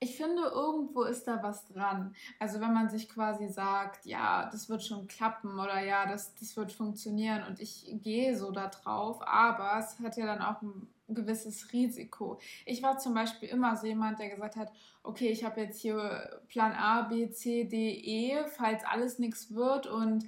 ich 0.00 0.16
finde, 0.16 0.42
irgendwo 0.42 1.02
ist 1.02 1.26
da 1.26 1.42
was 1.42 1.66
dran. 1.66 2.14
Also 2.38 2.60
wenn 2.60 2.72
man 2.72 2.88
sich 2.88 3.08
quasi 3.08 3.48
sagt, 3.48 4.06
ja, 4.06 4.48
das 4.50 4.68
wird 4.68 4.84
schon 4.84 5.08
klappen 5.08 5.58
oder 5.58 5.80
ja, 5.80 6.06
das, 6.06 6.34
das 6.36 6.56
wird 6.56 6.72
funktionieren 6.72 7.44
und 7.48 7.60
ich 7.60 7.84
gehe 8.02 8.36
so 8.36 8.52
da 8.52 8.68
drauf, 8.68 9.20
aber 9.26 9.78
es 9.78 9.98
hat 9.98 10.16
ja 10.16 10.26
dann 10.26 10.42
auch 10.42 10.62
gewisses 11.08 11.72
Risiko. 11.72 12.38
Ich 12.66 12.82
war 12.82 12.98
zum 12.98 13.14
Beispiel 13.14 13.48
immer 13.48 13.76
so 13.76 13.86
jemand, 13.86 14.18
der 14.18 14.28
gesagt 14.30 14.56
hat, 14.56 14.72
okay, 15.02 15.28
ich 15.28 15.44
habe 15.44 15.60
jetzt 15.62 15.80
hier 15.80 16.40
Plan 16.48 16.72
A, 16.72 17.02
B, 17.02 17.30
C, 17.30 17.64
D, 17.64 17.90
E, 17.90 18.46
falls 18.48 18.84
alles 18.84 19.18
nichts 19.18 19.54
wird 19.54 19.86
und 19.86 20.24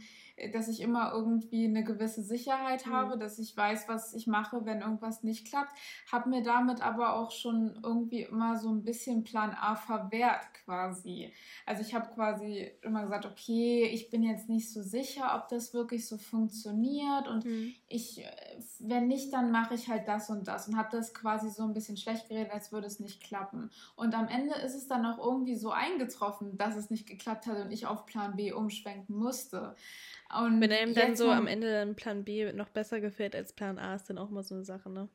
dass 0.53 0.69
ich 0.69 0.81
immer 0.81 1.13
irgendwie 1.13 1.67
eine 1.67 1.85
gewisse 1.85 2.23
Sicherheit 2.23 2.87
mhm. 2.87 2.93
habe, 2.93 3.19
dass 3.19 3.39
ich 3.39 3.57
weiß, 3.57 3.89
was 3.89 4.15
ich 4.15 4.27
mache, 4.27 4.65
wenn 4.65 4.81
irgendwas 4.81 5.23
nicht 5.23 5.47
klappt, 5.47 5.73
habe 6.11 6.29
mir 6.29 6.43
damit 6.43 6.83
aber 6.83 7.15
auch 7.15 7.31
schon 7.31 7.79
irgendwie 7.83 8.23
immer 8.23 8.59
so 8.59 8.71
ein 8.71 8.85
bisschen 8.85 9.25
Plan 9.25 9.55
A 9.59 9.77
verwehrt 9.77 10.47
quasi. 10.65 11.33
Also 11.67 11.83
ich 11.83 11.95
habe 11.95 12.13
quasi 12.15 12.71
immer 12.83 13.03
gesagt, 13.03 13.27
okay, 13.27 13.85
ich 13.85 14.11
bin 14.11 14.23
jetzt 14.23 14.49
nicht 14.49 14.73
so 14.73 14.83
sicher, 14.83 15.35
ob 15.37 15.49
das 15.49 15.75
wirklich 15.75 16.07
so 16.07 16.19
funktioniert 16.19 17.29
und 17.29 17.45
mhm. 17.45 17.75
ich, 17.89 18.25
wenn 18.79 19.09
nicht, 19.09 19.33
dann 19.33 19.51
mache 19.51 19.75
ich 19.75 19.89
halt 19.89 20.09
das 20.09 20.31
und 20.31 20.49
das 20.49 20.69
und 20.69 20.77
habe 20.77 20.89
das 20.93 21.15
quasi 21.15 21.51
so 21.51 21.65
ein 21.65 21.75
bisschen 21.75 21.97
schlecht 21.97 22.29
geredet, 22.29 22.53
als 22.53 22.73
würde 22.73 22.87
es 22.87 23.01
nicht 23.01 23.23
klappen. 23.23 23.71
Und 23.97 24.15
am 24.15 24.29
Ende 24.29 24.55
ist 24.55 24.75
es 24.75 24.89
dann 24.89 25.05
auch 25.05 25.19
irgendwie 25.19 25.57
so 25.57 25.71
eingetroffen, 25.71 26.57
dass 26.57 26.77
es 26.77 26.91
nicht 26.91 27.07
geklappt 27.07 27.47
hat 27.47 27.59
und 27.59 27.71
ich 27.71 27.87
auf 27.87 28.07
Plan 28.07 28.37
B 28.37 28.53
umschwenken 28.53 29.17
musste. 29.17 29.77
Und 30.39 30.61
Wenn 30.61 30.73
einem 30.73 30.95
dann 30.95 31.17
so 31.17 31.31
am 31.31 31.47
Ende 31.47 31.73
dann 31.73 31.97
Plan 31.97 32.25
B 32.25 32.53
noch 32.53 32.69
besser 32.69 33.01
gefällt 33.01 33.35
als 33.35 33.53
Plan 33.53 33.79
A, 33.79 33.95
ist 33.95 34.09
dann 34.11 34.19
auch 34.19 34.31
mal 34.31 34.45
so 34.45 34.55
eine 34.55 34.65
Sache, 34.65 34.89
ne? 34.91 35.09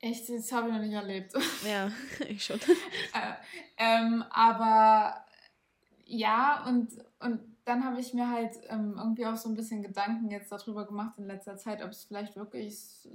Echt, 0.00 0.28
das 0.28 0.52
habe 0.52 0.68
ich 0.68 0.74
noch 0.74 0.80
nicht 0.80 0.92
erlebt. 0.92 1.32
Ja, 1.66 1.90
ich 2.28 2.44
schon. 2.44 2.58
äh, 2.58 3.34
ähm, 3.78 4.24
aber 4.30 5.24
ja, 6.04 6.66
und, 6.68 6.90
und 7.20 7.40
dann 7.64 7.84
habe 7.84 8.00
ich 8.00 8.14
mir 8.14 8.30
halt 8.30 8.52
ähm, 8.68 8.94
irgendwie 8.96 9.26
auch 9.26 9.36
so 9.36 9.48
ein 9.48 9.56
bisschen 9.56 9.82
Gedanken 9.82 10.30
jetzt 10.30 10.52
darüber 10.52 10.86
gemacht 10.86 11.18
in 11.18 11.26
letzter 11.26 11.56
Zeit, 11.56 11.82
ob 11.82 11.90
es 11.90 12.04
vielleicht 12.04 12.36
wirklich 12.36 13.08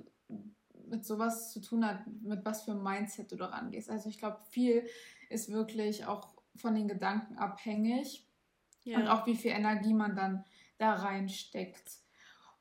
mit 0.88 1.06
sowas 1.06 1.52
zu 1.52 1.62
tun 1.62 1.86
hat, 1.86 2.06
mit 2.22 2.44
was 2.44 2.64
für 2.64 2.72
ein 2.72 2.84
Mindset 2.84 3.32
du 3.32 3.38
da 3.38 3.48
rangehst. 3.48 3.90
Also 3.90 4.10
ich 4.10 4.18
glaube, 4.18 4.40
viel 4.50 4.86
ist 5.30 5.52
wirklich 5.52 6.06
auch 6.06 6.34
von 6.56 6.76
den 6.76 6.88
Gedanken 6.88 7.38
abhängig 7.38 8.28
ja. 8.84 8.98
und 9.00 9.08
auch 9.08 9.26
wie 9.26 9.36
viel 9.36 9.52
Energie 9.52 9.94
man 9.94 10.16
dann 10.16 10.44
da 10.82 10.94
reinsteckt. 10.94 12.02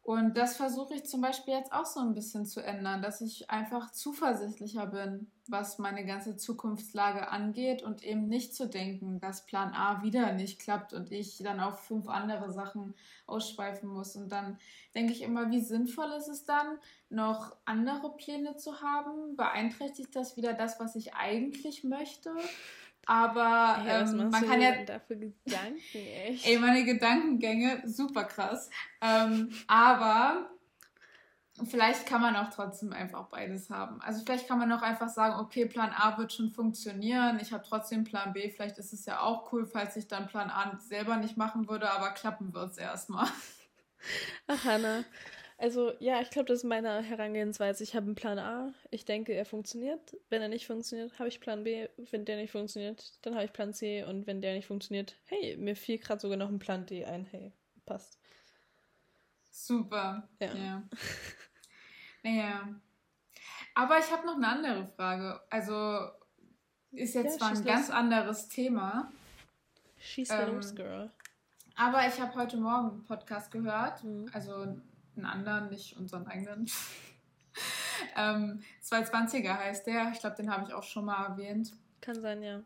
Und 0.02 0.36
das 0.36 0.56
versuche 0.56 0.94
ich 0.94 1.04
zum 1.04 1.20
Beispiel 1.20 1.54
jetzt 1.54 1.72
auch 1.72 1.84
so 1.84 2.00
ein 2.00 2.14
bisschen 2.14 2.46
zu 2.46 2.64
ändern, 2.64 3.02
dass 3.02 3.20
ich 3.20 3.50
einfach 3.50 3.92
zuversichtlicher 3.92 4.86
bin, 4.86 5.30
was 5.46 5.78
meine 5.78 6.06
ganze 6.06 6.36
Zukunftslage 6.36 7.28
angeht 7.28 7.82
und 7.82 8.02
eben 8.02 8.26
nicht 8.26 8.54
zu 8.54 8.66
denken, 8.66 9.20
dass 9.20 9.44
Plan 9.44 9.74
A 9.74 10.02
wieder 10.02 10.32
nicht 10.32 10.58
klappt 10.58 10.94
und 10.94 11.12
ich 11.12 11.38
dann 11.38 11.60
auf 11.60 11.80
fünf 11.80 12.08
andere 12.08 12.50
Sachen 12.50 12.94
ausschweifen 13.26 13.90
muss. 13.90 14.16
Und 14.16 14.32
dann 14.32 14.58
denke 14.94 15.12
ich 15.12 15.22
immer, 15.22 15.50
wie 15.50 15.60
sinnvoll 15.60 16.10
ist 16.18 16.28
es 16.28 16.44
dann, 16.44 16.78
noch 17.10 17.54
andere 17.66 18.16
Pläne 18.16 18.56
zu 18.56 18.80
haben? 18.80 19.36
Beeinträchtigt 19.36 20.16
das 20.16 20.36
wieder 20.36 20.54
das, 20.54 20.80
was 20.80 20.96
ich 20.96 21.14
eigentlich 21.14 21.84
möchte? 21.84 22.34
Aber 23.10 23.82
ey, 23.84 24.02
ähm, 24.02 24.30
man 24.30 24.46
kann 24.46 24.60
ja. 24.60 24.84
Dafür 24.84 25.16
Gedanken, 25.16 25.80
echt. 25.92 26.46
Ey, 26.46 26.58
meine 26.58 26.84
Gedankengänge, 26.84 27.82
super 27.84 28.22
krass. 28.22 28.70
Ähm, 29.00 29.50
aber 29.66 30.48
vielleicht 31.68 32.06
kann 32.06 32.20
man 32.20 32.36
auch 32.36 32.50
trotzdem 32.50 32.92
einfach 32.92 33.24
beides 33.24 33.68
haben. 33.68 34.00
Also 34.00 34.22
vielleicht 34.24 34.46
kann 34.46 34.60
man 34.60 34.70
auch 34.70 34.82
einfach 34.82 35.08
sagen, 35.08 35.40
okay, 35.40 35.66
Plan 35.66 35.90
A 35.90 36.18
wird 36.18 36.32
schon 36.32 36.52
funktionieren, 36.52 37.40
ich 37.42 37.52
habe 37.52 37.64
trotzdem 37.68 38.04
Plan 38.04 38.32
B, 38.32 38.48
vielleicht 38.48 38.78
ist 38.78 38.92
es 38.92 39.04
ja 39.06 39.18
auch 39.18 39.52
cool, 39.52 39.66
falls 39.66 39.96
ich 39.96 40.06
dann 40.06 40.28
Plan 40.28 40.48
A 40.48 40.78
selber 40.78 41.16
nicht 41.16 41.36
machen 41.36 41.68
würde, 41.68 41.90
aber 41.90 42.10
klappen 42.10 42.54
wird 42.54 42.70
es 42.70 42.78
erstmal. 42.78 43.26
Ach, 44.46 44.64
Hannah. 44.64 45.04
Also 45.60 45.92
ja, 46.00 46.22
ich 46.22 46.30
glaube, 46.30 46.48
das 46.48 46.60
ist 46.60 46.64
meine 46.64 47.02
Herangehensweise. 47.02 47.84
Ich 47.84 47.94
habe 47.94 48.06
einen 48.06 48.14
Plan 48.14 48.38
A. 48.38 48.72
Ich 48.90 49.04
denke, 49.04 49.34
er 49.34 49.44
funktioniert. 49.44 50.16
Wenn 50.30 50.40
er 50.40 50.48
nicht 50.48 50.66
funktioniert, 50.66 51.18
habe 51.18 51.28
ich 51.28 51.38
Plan 51.38 51.64
B. 51.64 51.86
Wenn 52.10 52.24
der 52.24 52.38
nicht 52.38 52.52
funktioniert, 52.52 53.12
dann 53.20 53.34
habe 53.34 53.44
ich 53.44 53.52
Plan 53.52 53.74
C. 53.74 54.02
Und 54.04 54.26
wenn 54.26 54.40
der 54.40 54.54
nicht 54.54 54.66
funktioniert, 54.66 55.16
hey, 55.26 55.58
mir 55.58 55.76
fiel 55.76 55.98
gerade 55.98 56.18
sogar 56.18 56.38
noch 56.38 56.48
ein 56.48 56.58
Plan 56.58 56.86
D 56.86 57.04
ein. 57.04 57.26
Hey, 57.26 57.52
passt. 57.84 58.18
Super. 59.50 60.26
Ja. 60.40 60.54
ja. 60.54 60.82
naja. 62.22 62.80
Aber 63.74 63.98
ich 63.98 64.10
habe 64.10 64.26
noch 64.26 64.36
eine 64.36 64.48
andere 64.48 64.86
Frage. 64.96 65.42
Also 65.50 66.10
ist 66.92 67.14
jetzt 67.14 67.32
ja, 67.32 67.38
zwar 67.38 67.48
ein 67.48 67.56
los. 67.56 67.64
ganz 67.66 67.90
anderes 67.90 68.48
Thema. 68.48 69.12
Schieß 69.98 70.30
ähm, 70.30 70.54
los, 70.54 70.74
Girl. 70.74 71.10
Aber 71.76 72.08
ich 72.08 72.18
habe 72.18 72.34
heute 72.36 72.56
Morgen 72.56 72.92
einen 72.92 73.04
Podcast 73.04 73.50
gehört. 73.50 74.02
Mhm. 74.02 74.30
Also 74.32 74.80
einen 75.16 75.26
anderen, 75.26 75.70
nicht 75.70 75.96
unseren 75.96 76.26
eigenen. 76.26 76.66
ähm, 78.16 78.62
220er 78.84 79.56
heißt 79.56 79.86
der. 79.86 80.10
Ich 80.12 80.20
glaube, 80.20 80.36
den 80.36 80.50
habe 80.50 80.64
ich 80.66 80.74
auch 80.74 80.82
schon 80.82 81.04
mal 81.04 81.26
erwähnt. 81.26 81.72
Kann 82.00 82.20
sein, 82.20 82.42
ja. 82.42 82.62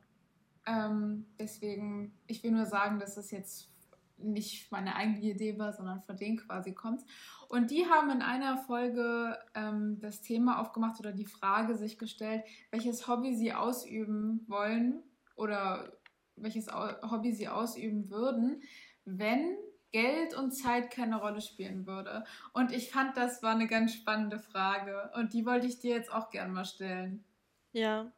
Ähm, 0.67 1.27
deswegen, 1.39 2.17
ich 2.27 2.43
will 2.43 2.53
nur 2.53 2.67
sagen, 2.67 2.99
dass 2.99 3.17
es 3.17 3.31
jetzt 3.31 3.71
nicht 4.17 4.71
meine 4.71 4.97
eigene 4.97 5.21
Idee 5.21 5.59
war, 5.59 5.73
sondern 5.73 6.03
von 6.03 6.17
denen 6.17 6.39
quasi 6.39 6.73
kommt. 6.73 7.03
Und 7.49 7.71
die 7.71 7.87
haben 7.87 8.11
in 8.11 8.23
einer 8.23 8.59
Folge 8.59 9.39
ähm, 9.55 9.99
das 10.01 10.23
Thema 10.23 10.61
aufgemacht 10.61 10.99
oder 11.01 11.13
die 11.13 11.27
Frage 11.27 11.77
sich 11.77 11.99
gestellt, 11.99 12.45
welches 12.71 13.07
Hobby 13.07 13.35
sie 13.35 13.53
ausüben 13.53 14.45
wollen 14.49 15.03
oder 15.37 15.93
welches 16.37 16.69
Hobby 16.73 17.33
sie 17.33 17.49
ausüben 17.49 18.11
würden, 18.11 18.63
wenn 19.05 19.57
Geld 19.95 20.35
und 20.35 20.51
Zeit 20.51 20.91
keine 20.91 21.21
Rolle 21.21 21.41
spielen 21.41 21.87
würde? 21.87 22.25
Und 22.53 22.73
ich 22.73 22.91
fand, 22.91 23.17
das 23.17 23.45
war 23.45 23.53
eine 23.53 23.69
ganz 23.69 23.95
spannende 23.95 24.41
Frage. 24.41 25.13
Und 25.15 25.35
die 25.35 25.47
wollte 25.47 25.69
ich 25.69 25.79
dir 25.79 25.95
jetzt 25.95 26.13
auch 26.13 26.31
gerne 26.31 26.53
mal 26.53 26.65
stellen. 26.65 27.25
Ja. 27.71 28.11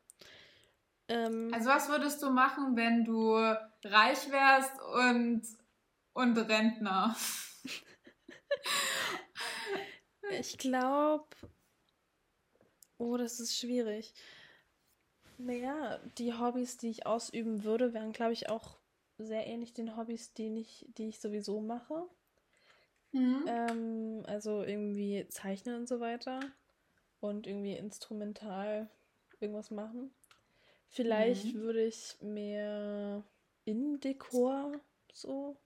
Ähm, 1.09 1.51
also 1.53 1.69
was 1.69 1.91
würdest 1.91 2.23
du 2.23 2.31
machen, 2.31 2.77
wenn 2.77 3.05
du 3.05 3.35
reich 3.85 4.31
wärst 4.31 4.73
und, 4.95 5.43
und 6.15 6.39
Rentner? 6.39 7.15
ich 10.31 10.57
glaube. 10.57 11.29
Oh, 12.97 13.19
das 13.19 13.39
ist 13.39 13.59
schwierig. 13.59 14.15
Naja, 15.37 15.99
die 16.17 16.33
Hobbys, 16.33 16.79
die 16.79 16.89
ich 16.89 17.05
ausüben 17.05 17.65
würde, 17.65 17.93
wären, 17.93 18.15
glaube 18.15 18.33
ich, 18.33 18.49
auch 18.49 18.76
sehr 19.19 19.47
ähnlich 19.47 19.73
den 19.73 19.97
Hobbys, 19.97 20.33
die 20.35 20.61
ich, 20.61 20.87
die 20.97 21.09
ich 21.09 21.21
sowieso 21.21 21.61
mache. 21.61 22.07
Mhm. 23.13 23.45
Ähm, 23.47 24.23
also 24.27 24.63
irgendwie 24.63 25.27
zeichnen 25.29 25.77
und 25.77 25.89
so 25.89 26.01
weiter. 26.01 26.41
Und 27.21 27.47
irgendwie 27.47 27.73
instrumental 27.73 28.89
irgendwas 29.41 29.71
machen. 29.71 30.11
Vielleicht 30.89 31.55
mhm. 31.55 31.61
würde 31.61 31.85
ich 31.85 32.17
mehr 32.21 33.23
Innendekor 33.65 34.81
so 35.13 35.57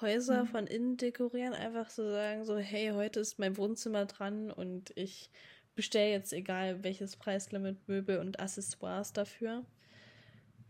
Häuser 0.00 0.44
mhm. 0.44 0.48
von 0.48 0.66
innen 0.66 0.96
dekorieren, 0.96 1.54
einfach 1.54 1.90
so 1.90 2.08
sagen, 2.08 2.44
so, 2.44 2.56
hey, 2.56 2.90
heute 2.90 3.20
ist 3.20 3.38
mein 3.38 3.56
Wohnzimmer 3.56 4.06
dran 4.06 4.50
und 4.50 4.92
ich 4.96 5.30
bestelle 5.74 6.10
jetzt 6.10 6.32
egal 6.32 6.82
welches 6.84 7.16
Preislimit 7.16 7.88
Möbel 7.88 8.18
und 8.18 8.40
Accessoires 8.40 9.12
dafür. 9.12 9.64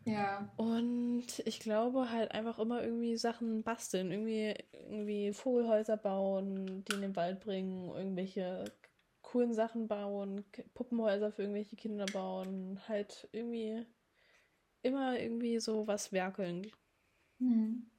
Ja. 0.08 0.48
Und 0.56 1.40
ich 1.44 1.60
glaube 1.60 2.10
halt 2.10 2.32
einfach 2.32 2.58
immer 2.58 2.82
irgendwie 2.82 3.16
Sachen 3.16 3.62
basteln, 3.62 4.10
irgendwie, 4.10 4.54
irgendwie 4.72 5.32
Vogelhäuser 5.32 5.96
bauen, 5.96 6.84
die 6.84 6.94
in 6.94 7.02
den 7.02 7.16
Wald 7.16 7.40
bringen, 7.40 7.90
irgendwelche 7.90 8.64
coolen 9.22 9.52
Sachen 9.52 9.88
bauen, 9.88 10.44
Puppenhäuser 10.74 11.32
für 11.32 11.42
irgendwelche 11.42 11.76
Kinder 11.76 12.06
bauen, 12.06 12.80
halt 12.88 13.28
irgendwie 13.32 13.84
immer 14.82 15.18
irgendwie 15.18 15.60
so 15.60 15.86
was 15.86 16.12
werkeln. 16.12 16.66
Hm. 17.38 17.90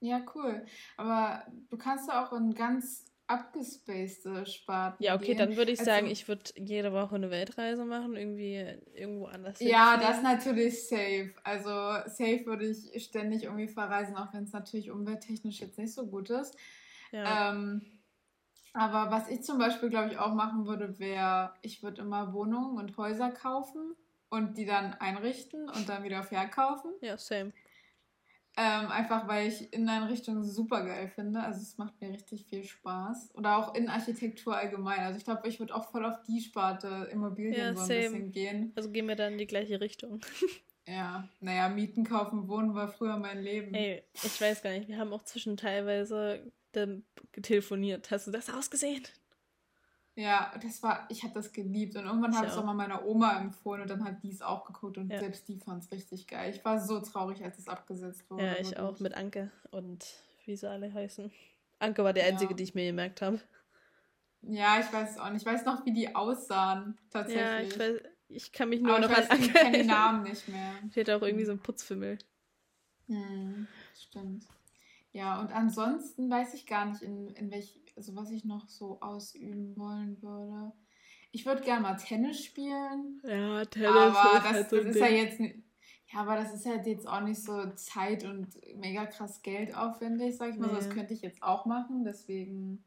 Ja, 0.00 0.20
cool. 0.34 0.64
Aber 0.96 1.46
du 1.70 1.76
kannst 1.76 2.08
ja 2.08 2.24
auch 2.24 2.32
in 2.32 2.54
ganz 2.54 3.06
abgespacede 3.28 4.46
Sparten. 4.46 5.02
Ja, 5.02 5.14
okay, 5.14 5.26
gehen. 5.26 5.38
dann 5.38 5.56
würde 5.56 5.70
ich 5.70 5.80
also, 5.80 5.90
sagen, 5.90 6.06
ich 6.08 6.26
würde 6.26 6.50
jede 6.56 6.92
Woche 6.92 7.14
eine 7.14 7.30
Weltreise 7.30 7.84
machen, 7.84 8.16
irgendwie 8.16 8.64
irgendwo 8.94 9.26
anders. 9.26 9.60
Ja, 9.60 9.92
hinfliegen. 9.92 10.12
das 10.12 10.22
natürlich 10.22 10.88
safe. 10.88 11.34
Also 11.44 11.68
safe 11.68 12.46
würde 12.46 12.66
ich 12.66 13.04
ständig 13.04 13.44
irgendwie 13.44 13.68
verreisen, 13.68 14.16
auch 14.16 14.32
wenn 14.32 14.44
es 14.44 14.52
natürlich 14.52 14.90
umwelttechnisch 14.90 15.60
jetzt 15.60 15.78
nicht 15.78 15.92
so 15.92 16.06
gut 16.06 16.30
ist. 16.30 16.56
Ja. 17.12 17.50
Ähm, 17.50 17.82
aber 18.72 19.10
was 19.10 19.28
ich 19.28 19.42
zum 19.42 19.58
Beispiel, 19.58 19.90
glaube 19.90 20.10
ich, 20.12 20.18
auch 20.18 20.34
machen 20.34 20.66
würde, 20.66 20.98
wäre, 20.98 21.54
ich 21.62 21.82
würde 21.82 22.02
immer 22.02 22.32
Wohnungen 22.32 22.78
und 22.78 22.96
Häuser 22.96 23.30
kaufen 23.30 23.94
und 24.30 24.56
die 24.56 24.66
dann 24.66 24.94
einrichten 24.94 25.68
und 25.68 25.88
dann 25.88 26.02
wieder 26.02 26.22
verkaufen. 26.22 26.92
Ja, 27.00 27.16
same. 27.16 27.52
Ähm, 28.60 28.90
einfach 28.90 29.28
weil 29.28 29.46
ich 29.46 29.72
Inneneinrichtungen 29.72 30.42
super 30.42 30.84
geil 30.84 31.12
finde. 31.14 31.40
Also 31.40 31.60
es 31.60 31.78
macht 31.78 32.00
mir 32.00 32.10
richtig 32.10 32.44
viel 32.46 32.64
Spaß. 32.64 33.30
Oder 33.34 33.56
auch 33.56 33.76
Innenarchitektur 33.76 34.56
allgemein. 34.56 34.98
Also 34.98 35.16
ich 35.16 35.24
glaube, 35.24 35.46
ich 35.46 35.60
würde 35.60 35.76
auch 35.76 35.88
voll 35.92 36.04
auf 36.04 36.24
die 36.26 36.40
Sparte 36.40 37.08
Immobilien 37.12 37.54
ja, 37.54 37.72
so 37.72 37.82
ein 37.82 37.86
same. 37.86 38.00
bisschen 38.00 38.32
gehen. 38.32 38.72
Also 38.74 38.90
gehen 38.90 39.06
wir 39.06 39.14
dann 39.14 39.34
in 39.34 39.38
die 39.38 39.46
gleiche 39.46 39.80
Richtung. 39.80 40.22
ja, 40.88 41.28
naja, 41.38 41.68
Mieten, 41.68 42.02
kaufen, 42.02 42.48
wohnen 42.48 42.74
war 42.74 42.88
früher 42.88 43.16
mein 43.16 43.40
Leben. 43.40 43.72
Ey, 43.74 44.02
ich 44.12 44.40
weiß 44.40 44.60
gar 44.60 44.70
nicht. 44.70 44.88
Wir 44.88 44.98
haben 44.98 45.12
auch 45.12 45.22
zwischen 45.22 45.56
teilweise 45.56 46.50
telefoniert. 47.40 48.10
Hast 48.10 48.26
du 48.26 48.32
das 48.32 48.50
ausgesehen? 48.50 49.04
Ja, 50.18 50.52
das 50.60 50.82
war, 50.82 51.06
ich 51.10 51.22
habe 51.22 51.32
das 51.32 51.52
geliebt. 51.52 51.94
Und 51.94 52.06
irgendwann 52.06 52.34
habe 52.34 52.46
ich 52.46 52.52
es 52.52 52.58
auch 52.58 52.64
mal 52.64 52.74
meiner 52.74 53.06
Oma 53.06 53.38
empfohlen 53.38 53.82
und 53.82 53.88
dann 53.88 54.02
hat 54.02 54.20
die 54.24 54.32
es 54.32 54.42
auch 54.42 54.64
geguckt 54.64 54.98
und 54.98 55.12
ja. 55.12 55.20
selbst 55.20 55.46
die 55.46 55.60
fand 55.60 55.84
es 55.84 55.92
richtig 55.92 56.26
geil. 56.26 56.52
Ich 56.52 56.64
war 56.64 56.80
so 56.80 56.98
traurig, 56.98 57.44
als 57.44 57.56
es 57.56 57.68
abgesetzt 57.68 58.28
wurde. 58.28 58.44
Ja, 58.44 58.52
ich 58.54 58.70
wirklich. 58.70 58.78
auch 58.80 58.98
mit 58.98 59.14
Anke 59.14 59.52
und 59.70 60.04
wie 60.44 60.56
sie 60.56 60.68
alle 60.68 60.92
heißen. 60.92 61.30
Anke 61.78 62.02
war 62.02 62.16
einzige, 62.16 62.50
ja. 62.50 62.56
die 62.56 62.64
ich 62.64 62.74
mir 62.74 62.86
gemerkt 62.86 63.22
habe. 63.22 63.38
Ja, 64.42 64.80
ich 64.80 64.92
weiß 64.92 65.12
es 65.12 65.18
auch 65.18 65.30
nicht. 65.30 65.42
Ich 65.42 65.46
weiß 65.46 65.64
noch, 65.64 65.86
wie 65.86 65.92
die 65.92 66.12
aussahen, 66.16 66.98
tatsächlich. 67.10 67.46
Ja, 67.46 67.60
ich, 67.60 67.78
weiß, 67.78 68.00
ich 68.28 68.50
kann 68.50 68.70
mich 68.70 68.80
nur 68.80 68.96
Aber 68.96 69.06
noch 69.06 69.10
ich 69.12 69.18
weiß, 69.18 69.30
an 69.30 69.36
Anke. 69.36 69.46
Ich 69.46 69.54
kenne 69.54 69.78
die 69.78 69.84
Namen 69.84 70.22
nicht 70.24 70.48
mehr. 70.48 70.72
Die 70.82 70.98
hatte 70.98 71.16
auch 71.16 71.22
irgendwie 71.22 71.44
so 71.44 71.52
einen 71.52 71.62
Putzfimmel. 71.62 72.18
Hm, 73.06 73.68
stimmt. 73.94 74.48
Ja, 75.12 75.40
und 75.40 75.52
ansonsten 75.52 76.30
weiß 76.30 76.54
ich 76.54 76.66
gar 76.66 76.86
nicht, 76.86 77.02
in, 77.02 77.28
in 77.28 77.50
welch, 77.50 77.80
also 77.96 78.14
was 78.14 78.30
ich 78.30 78.44
noch 78.44 78.68
so 78.68 79.00
ausüben 79.00 79.76
wollen 79.76 80.22
würde. 80.22 80.72
Ich 81.32 81.46
würde 81.46 81.62
gerne 81.62 81.82
mal 81.82 81.96
Tennis 81.96 82.44
spielen. 82.44 83.20
Ja, 83.24 83.64
Tennis. 83.64 83.90
Aber 83.90 84.38
das, 84.38 84.44
halt 84.44 84.70
so 84.70 84.76
das 84.76 84.86
ist 84.86 84.94
Ding. 84.94 85.02
ja 85.02 85.08
jetzt 85.08 85.40
ja, 86.12 86.20
aber 86.20 86.36
das 86.36 86.54
ist 86.54 86.64
halt 86.64 86.86
jetzt 86.86 87.06
auch 87.06 87.20
nicht 87.20 87.42
so 87.42 87.70
Zeit 87.74 88.24
und 88.24 88.48
mega 88.76 89.04
krass 89.06 89.42
Geld 89.42 89.76
aufwendig, 89.76 90.36
sag 90.36 90.50
ich 90.50 90.56
mal. 90.56 90.68
Nee. 90.68 90.74
Das 90.74 90.88
könnte 90.88 91.12
ich 91.12 91.20
jetzt 91.20 91.42
auch 91.42 91.66
machen, 91.66 92.04
deswegen. 92.04 92.82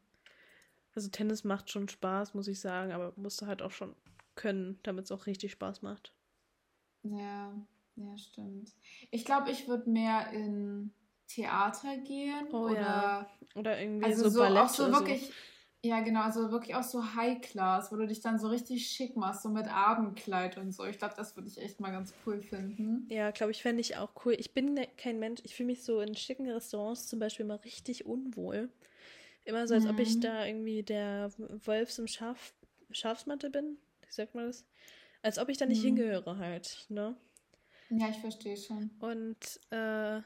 Also 0.94 1.08
Tennis 1.08 1.44
macht 1.44 1.70
schon 1.70 1.88
Spaß, 1.88 2.34
muss 2.34 2.48
ich 2.48 2.60
sagen, 2.60 2.92
aber 2.92 3.12
musst 3.16 3.40
du 3.40 3.46
halt 3.46 3.62
auch 3.62 3.70
schon 3.70 3.94
können, 4.34 4.78
damit 4.82 5.04
es 5.04 5.12
auch 5.12 5.26
richtig 5.26 5.52
Spaß 5.52 5.82
macht. 5.82 6.12
Ja, 7.04 7.54
ja, 7.96 8.18
stimmt. 8.18 8.74
Ich 9.10 9.24
glaube, 9.24 9.50
ich 9.50 9.68
würde 9.68 9.88
mehr 9.88 10.30
in 10.32 10.92
Theater 11.34 11.96
gehen 11.98 12.48
oh, 12.52 12.68
oder 12.68 12.80
ja. 12.80 13.30
oder 13.54 13.80
irgendwie 13.80 14.06
also 14.06 14.24
so, 14.24 14.30
so 14.30 14.40
Ballett 14.40 14.62
auch 14.62 14.68
so 14.68 14.92
wirklich 14.92 15.26
so. 15.26 15.32
ja 15.82 16.00
genau 16.00 16.22
also 16.22 16.50
wirklich 16.50 16.74
auch 16.74 16.82
so 16.82 17.14
High 17.14 17.40
Class 17.40 17.90
wo 17.90 17.96
du 17.96 18.06
dich 18.06 18.20
dann 18.20 18.38
so 18.38 18.48
richtig 18.48 18.86
schick 18.86 19.16
machst 19.16 19.42
so 19.42 19.48
mit 19.48 19.66
Abendkleid 19.66 20.58
und 20.58 20.72
so 20.72 20.84
ich 20.84 20.98
glaube 20.98 21.14
das 21.16 21.36
würde 21.36 21.48
ich 21.48 21.58
echt 21.58 21.80
mal 21.80 21.90
ganz 21.90 22.12
cool 22.26 22.40
finden 22.40 23.06
ja 23.10 23.30
glaube 23.30 23.52
ich 23.52 23.62
fände 23.62 23.80
ich 23.80 23.96
auch 23.96 24.10
cool 24.24 24.34
ich 24.38 24.52
bin 24.52 24.74
ne, 24.74 24.88
kein 24.96 25.18
Mensch 25.18 25.40
ich 25.44 25.54
fühle 25.54 25.68
mich 25.68 25.82
so 25.82 26.00
in 26.00 26.14
schicken 26.14 26.48
Restaurants 26.48 27.08
zum 27.08 27.18
Beispiel 27.18 27.46
mal 27.46 27.56
richtig 27.56 28.04
unwohl 28.04 28.68
immer 29.44 29.66
so 29.66 29.74
als 29.74 29.84
mhm. 29.84 29.90
ob 29.90 29.98
ich 30.00 30.16
mhm. 30.16 30.20
da 30.20 30.46
irgendwie 30.46 30.82
der 30.82 31.30
Wolfs 31.64 31.98
im 31.98 32.06
Schaf 32.06 32.52
Schafsmatte 32.90 33.50
bin 33.50 33.78
wie 34.02 34.12
sagt 34.12 34.34
man 34.34 34.46
das 34.46 34.66
als 35.22 35.38
ob 35.38 35.48
ich 35.48 35.56
da 35.56 35.66
nicht 35.66 35.80
mhm. 35.80 35.96
hingehöre 35.96 36.36
halt 36.36 36.84
ne 36.90 37.16
ja 37.90 38.08
ich 38.10 38.18
verstehe 38.18 38.56
schon 38.56 38.90
und 39.00 39.38
äh, 39.70 40.20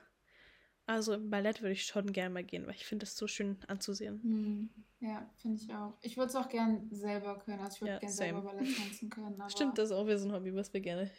also 0.86 1.14
im 1.14 1.30
Ballett 1.30 1.62
würde 1.62 1.72
ich 1.72 1.84
schon 1.84 2.12
gerne 2.12 2.32
mal 2.32 2.44
gehen, 2.44 2.66
weil 2.66 2.74
ich 2.74 2.86
finde 2.86 3.04
es 3.04 3.16
so 3.16 3.26
schön 3.26 3.56
anzusehen. 3.66 4.20
Hm. 4.22 4.70
Ja, 5.00 5.28
finde 5.36 5.60
ich 5.60 5.74
auch. 5.74 5.94
Ich 6.00 6.16
würde 6.16 6.28
es 6.28 6.36
auch 6.36 6.48
gern 6.48 6.88
selber 6.90 7.38
können. 7.38 7.60
Also 7.60 7.74
ich 7.74 7.80
würde 7.82 7.92
ja, 7.94 7.98
gerne 7.98 8.14
selber 8.14 8.40
Ballett 8.42 8.76
tanzen 8.76 9.10
können. 9.10 9.42
stimmt, 9.48 9.78
das 9.78 9.90
ist 9.90 9.96
auch 9.96 10.06
wieder 10.06 10.18
so 10.18 10.28
ein 10.28 10.32
Hobby, 10.32 10.54
was 10.54 10.72
wir 10.72 10.80
gerne 10.80 11.10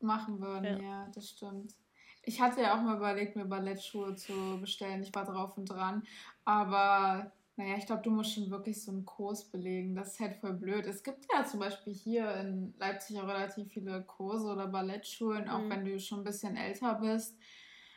machen 0.00 0.40
würden. 0.40 0.64
Ja. 0.64 0.82
ja, 0.82 1.10
das 1.14 1.30
stimmt. 1.30 1.74
Ich 2.22 2.40
hatte 2.40 2.60
ja 2.60 2.76
auch 2.76 2.82
mal 2.82 2.96
überlegt, 2.96 3.36
mir 3.36 3.44
Ballettschuhe 3.44 4.16
zu 4.16 4.58
bestellen. 4.60 5.02
Ich 5.02 5.14
war 5.14 5.24
drauf 5.24 5.56
und 5.56 5.66
dran. 5.66 6.02
Aber 6.44 7.30
naja, 7.54 7.76
ich 7.78 7.86
glaube, 7.86 8.02
du 8.02 8.10
musst 8.10 8.34
schon 8.34 8.50
wirklich 8.50 8.82
so 8.82 8.90
einen 8.90 9.06
Kurs 9.06 9.44
belegen. 9.44 9.94
Das 9.94 10.14
ist 10.14 10.20
halt 10.20 10.34
voll 10.34 10.54
blöd. 10.54 10.86
Es 10.86 11.04
gibt 11.04 11.24
ja 11.32 11.44
zum 11.44 11.60
Beispiel 11.60 11.94
hier 11.94 12.34
in 12.34 12.74
Leipzig 12.78 13.18
auch 13.20 13.28
relativ 13.28 13.68
viele 13.72 14.02
Kurse 14.02 14.48
oder 14.48 14.66
Ballettschulen, 14.66 15.48
auch 15.48 15.60
mhm. 15.60 15.70
wenn 15.70 15.84
du 15.84 16.00
schon 16.00 16.20
ein 16.20 16.24
bisschen 16.24 16.56
älter 16.56 16.96
bist 16.96 17.36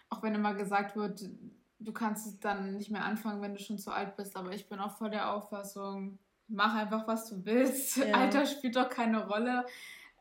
auch 0.10 0.24
wenn 0.24 0.36
immer 0.36 0.53
gesagt 0.53 0.95
wird, 0.95 1.30
du 1.80 1.91
kannst 1.93 2.28
es 2.28 2.39
dann 2.39 2.76
nicht 2.78 2.91
mehr 2.91 3.05
anfangen, 3.05 3.41
wenn 3.41 3.53
du 3.53 3.60
schon 3.60 3.78
zu 3.78 3.91
alt 3.91 4.16
bist. 4.16 4.36
Aber 4.36 4.53
ich 4.53 4.68
bin 4.68 4.80
auch 4.80 4.97
voll 4.97 5.10
der 5.10 5.34
Auffassung, 5.34 6.20
mach 6.47 6.76
einfach, 6.76 7.07
was 7.07 7.30
du 7.30 7.45
willst. 7.45 7.97
Ja. 7.97 8.14
Alter 8.14 8.45
spielt 8.45 8.76
doch 8.76 8.89
keine 8.89 9.28
Rolle. 9.28 9.66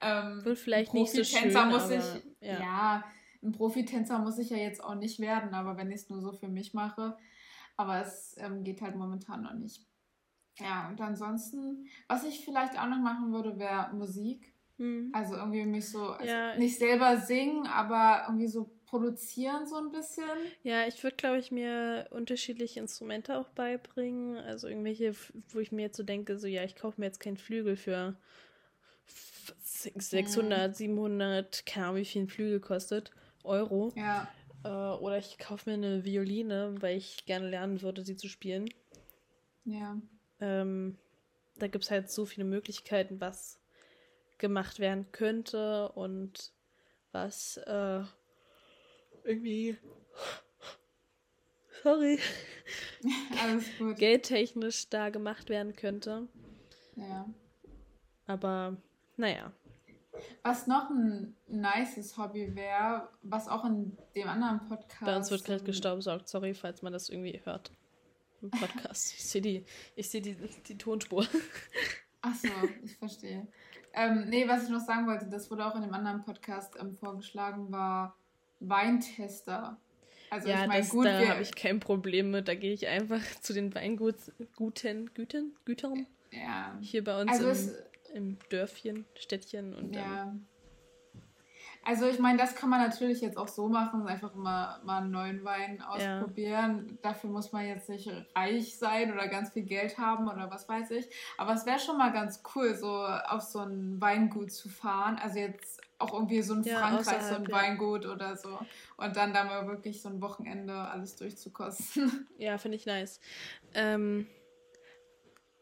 Ähm, 0.01 0.45
Wird 0.45 0.59
vielleicht 0.59 0.95
nicht 0.95 1.13
so 1.13 1.25
schön, 1.25 1.53
muss 1.71 1.91
ich, 1.91 2.05
ja. 2.41 2.61
ja, 2.61 3.05
ein 3.43 3.53
Profitänzer 3.53 4.19
muss 4.19 4.39
ich 4.39 4.51
ja 4.51 4.57
jetzt 4.57 4.83
auch 4.83 4.95
nicht 4.95 5.19
werden, 5.19 5.55
aber 5.55 5.77
wenn 5.77 5.91
ich 5.91 6.03
es 6.03 6.11
nur 6.11 6.21
so 6.21 6.33
für 6.33 6.49
mich 6.49 6.75
mache. 6.75 7.17
Aber 7.77 8.01
es 8.01 8.37
ähm, 8.39 8.65
geht 8.65 8.81
halt 8.83 8.97
momentan 8.97 9.43
noch 9.43 9.55
nicht. 9.55 9.85
Ja, 10.59 10.89
und 10.89 11.01
ansonsten, 11.01 11.87
was 12.09 12.25
ich 12.25 12.45
vielleicht 12.45 12.79
auch 12.79 12.87
noch 12.87 12.99
machen 12.99 13.33
würde, 13.33 13.59
wäre 13.59 13.95
Musik. 13.95 14.53
Hm. 14.79 15.11
Also 15.13 15.37
irgendwie 15.37 15.65
mich 15.65 15.89
so, 15.89 16.11
also 16.11 16.33
ja, 16.33 16.57
nicht 16.57 16.79
selber 16.79 17.17
singen, 17.19 17.67
aber 17.67 18.25
irgendwie 18.27 18.49
so 18.49 18.71
produzieren 18.89 19.67
so 19.67 19.77
ein 19.77 19.91
bisschen. 19.91 20.25
Ja, 20.63 20.87
ich 20.87 21.03
würde, 21.03 21.17
glaube 21.17 21.39
ich, 21.39 21.51
mir 21.51 22.09
unterschiedliche 22.11 22.81
Instrumente 22.81 23.37
auch 23.39 23.49
beibringen. 23.51 24.37
Also 24.37 24.67
irgendwelche, 24.67 25.15
wo 25.49 25.59
ich 25.59 25.73
mir 25.73 25.83
jetzt 25.83 25.97
so 25.97 26.03
denke, 26.03 26.39
so 26.39 26.47
ja, 26.47 26.65
ich 26.65 26.75
kaufe 26.75 27.01
mir 27.01 27.07
jetzt 27.07 27.21
keinen 27.21 27.37
Flügel 27.37 27.77
für 27.77 28.17
600, 29.63 30.71
mhm. 30.71 30.75
700, 30.75 31.67
keine 31.67 31.87
Ahnung, 31.87 32.01
wie 32.01 32.05
viel 32.05 32.23
ein 32.23 32.29
Flügel 32.29 32.61
kostet, 32.61 33.11
Euro. 33.45 33.93
Ja. 33.95 34.29
Äh, 34.65 34.69
oder 34.69 35.19
ich 35.19 35.39
kaufe 35.39 35.69
mir 35.69 35.75
eine 35.75 36.05
Violine, 36.05 36.75
weil 36.81 36.97
ich 36.97 37.27
gerne 37.27 37.49
lernen 37.49 37.83
würde, 37.83 38.03
sie 38.03 38.17
zu 38.17 38.29
spielen. 38.29 38.69
Ja. 39.65 40.01
Ähm, 40.41 40.97
da 41.59 41.67
gibt 41.67 41.85
es 41.85 41.91
halt 41.91 42.11
so 42.11 42.25
viele 42.25 42.47
Möglichkeiten, 42.47 43.21
was 43.21 43.61
gemacht 44.39 44.79
werden 44.79 45.13
könnte 45.13 45.91
und 45.91 46.53
was 47.13 47.59
äh, 47.59 48.03
irgendwie. 49.29 49.77
Sorry. 51.83 52.19
Alles 53.43 53.65
gut. 53.79 53.97
Geldtechnisch 53.97 54.89
da 54.89 55.11
gemacht 55.11 55.49
werden 55.49 55.77
könnte. 55.77 56.29
Ja. 56.97 57.27
Aber, 58.27 58.77
naja. 59.17 59.53
Was 60.43 60.67
noch 60.67 60.91
ein 60.91 61.37
nices 61.47 62.19
Hobby 62.19 62.55
wäre, 62.57 63.09
was 63.23 63.47
auch 63.47 63.65
in 63.65 63.97
dem 64.17 64.29
anderen 64.29 64.67
Podcast. 64.67 65.05
Bei 65.05 65.17
uns 65.17 65.31
wird 65.31 65.45
gerade 65.45 65.63
gestaubsaugt, 65.63 66.29
sorry, 66.29 66.55
falls 66.55 66.83
man 66.83 66.93
das 66.93 67.09
irgendwie 67.09 67.41
hört. 67.45 67.71
Im 68.43 68.51
Podcast. 68.51 69.15
ich 69.15 69.25
sehe 69.25 69.43
die, 69.43 69.65
ich 69.95 70.09
seh 70.11 70.21
die, 70.21 70.35
die 70.35 70.79
Tonspur. 70.79 71.25
Ach 72.23 72.35
so, 72.35 72.49
ich 72.83 72.97
verstehe. 72.97 73.47
Ähm, 73.93 74.29
nee, 74.29 74.49
was 74.49 74.65
ich 74.65 74.71
noch 74.71 74.85
sagen 74.85 75.07
wollte, 75.07 75.27
das 75.29 75.51
wurde 75.51 75.67
auch 75.67 75.77
in 75.77 75.83
dem 75.83 75.95
anderen 75.95 76.25
Podcast 76.25 76.75
ähm, 76.81 76.95
vorgeschlagen, 76.95 77.71
war 77.71 78.18
Weintester. 78.61 79.79
Also 80.31 80.49
ja, 80.49 80.63
ich 80.63 80.69
mein, 80.69 80.81
das, 80.81 80.91
gut, 80.91 81.07
da 81.07 81.29
habe 81.29 81.43
ich 81.43 81.55
kein 81.55 81.81
Problem 81.81 82.31
mit. 82.31 82.49
Da 82.49 82.55
gehe 82.55 82.73
ich 82.73 82.87
einfach 82.87 83.21
zu 83.41 83.53
den 83.53 83.75
Weinguten, 83.75 84.33
Gütern, 84.57 85.11
Gütern 85.65 86.07
ja. 86.31 86.77
hier 86.81 87.05
bei 87.05 87.21
uns 87.21 87.33
also 87.33 87.51
im, 88.13 88.15
im, 88.15 88.39
Dörfchen, 88.51 89.07
Städtchen 89.15 89.75
und 89.75 89.95
ja. 89.95 90.35
Also 91.85 92.07
ich 92.07 92.19
meine, 92.19 92.37
das 92.37 92.55
kann 92.55 92.69
man 92.69 92.83
natürlich 92.83 93.23
jetzt 93.23 93.39
auch 93.39 93.49
so 93.49 93.69
machen, 93.69 94.07
einfach 94.07 94.35
mal, 94.35 94.79
mal 94.85 94.99
einen 94.99 95.11
neuen 95.11 95.45
Wein 95.45 95.81
ausprobieren. 95.81 96.87
Ja. 96.87 96.97
Dafür 97.01 97.31
muss 97.31 97.53
man 97.53 97.67
jetzt 97.67 97.89
nicht 97.89 98.11
reich 98.35 98.77
sein 98.79 99.11
oder 99.11 99.27
ganz 99.29 99.53
viel 99.53 99.63
Geld 99.63 99.97
haben 99.97 100.29
oder 100.29 100.51
was 100.51 100.69
weiß 100.69 100.91
ich. 100.91 101.09
Aber 101.39 101.55
es 101.55 101.65
wäre 101.65 101.79
schon 101.79 101.97
mal 101.97 102.13
ganz 102.13 102.43
cool, 102.55 102.75
so 102.75 102.91
auf 102.91 103.41
so 103.41 103.61
ein 103.61 103.99
Weingut 104.03 104.53
zu 104.53 104.69
fahren. 104.69 105.19
Also 105.23 105.39
jetzt 105.39 105.81
auch 105.99 106.13
irgendwie 106.13 106.43
so 106.43 106.55
ein 106.55 106.63
ja, 106.63 106.79
Frankreich, 106.79 107.23
so 107.23 107.35
ein 107.35 107.45
ja. 107.45 107.51
Weingut 107.51 108.07
oder 108.07 108.37
so. 108.37 108.59
Und 108.97 109.17
dann 109.17 109.33
da 109.33 109.45
mal 109.45 109.67
wirklich 109.67 110.01
so 110.01 110.09
ein 110.09 110.21
Wochenende 110.21 110.75
alles 110.75 111.17
durchzukosten. 111.17 112.29
Ja, 112.39 112.57
finde 112.59 112.77
ich 112.77 112.87
nice. 112.87 113.21
Ähm, 113.75 114.27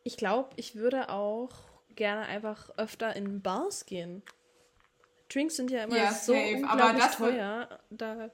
ich 0.04 0.16
glaube, 0.16 0.50
ich 0.56 0.76
würde 0.76 1.08
auch 1.08 1.50
gerne 1.94 2.26
einfach 2.26 2.70
öfter 2.76 3.16
in 3.16 3.40
Bars 3.40 3.86
gehen. 3.86 4.22
Drinks 5.28 5.56
sind 5.56 5.70
ja 5.70 5.84
immer 5.84 5.96
ja, 5.96 6.12
so 6.12 6.34
safe. 6.34 6.56
unglaublich 6.56 7.04
teuer. 7.16 7.68
Da, 7.90 8.30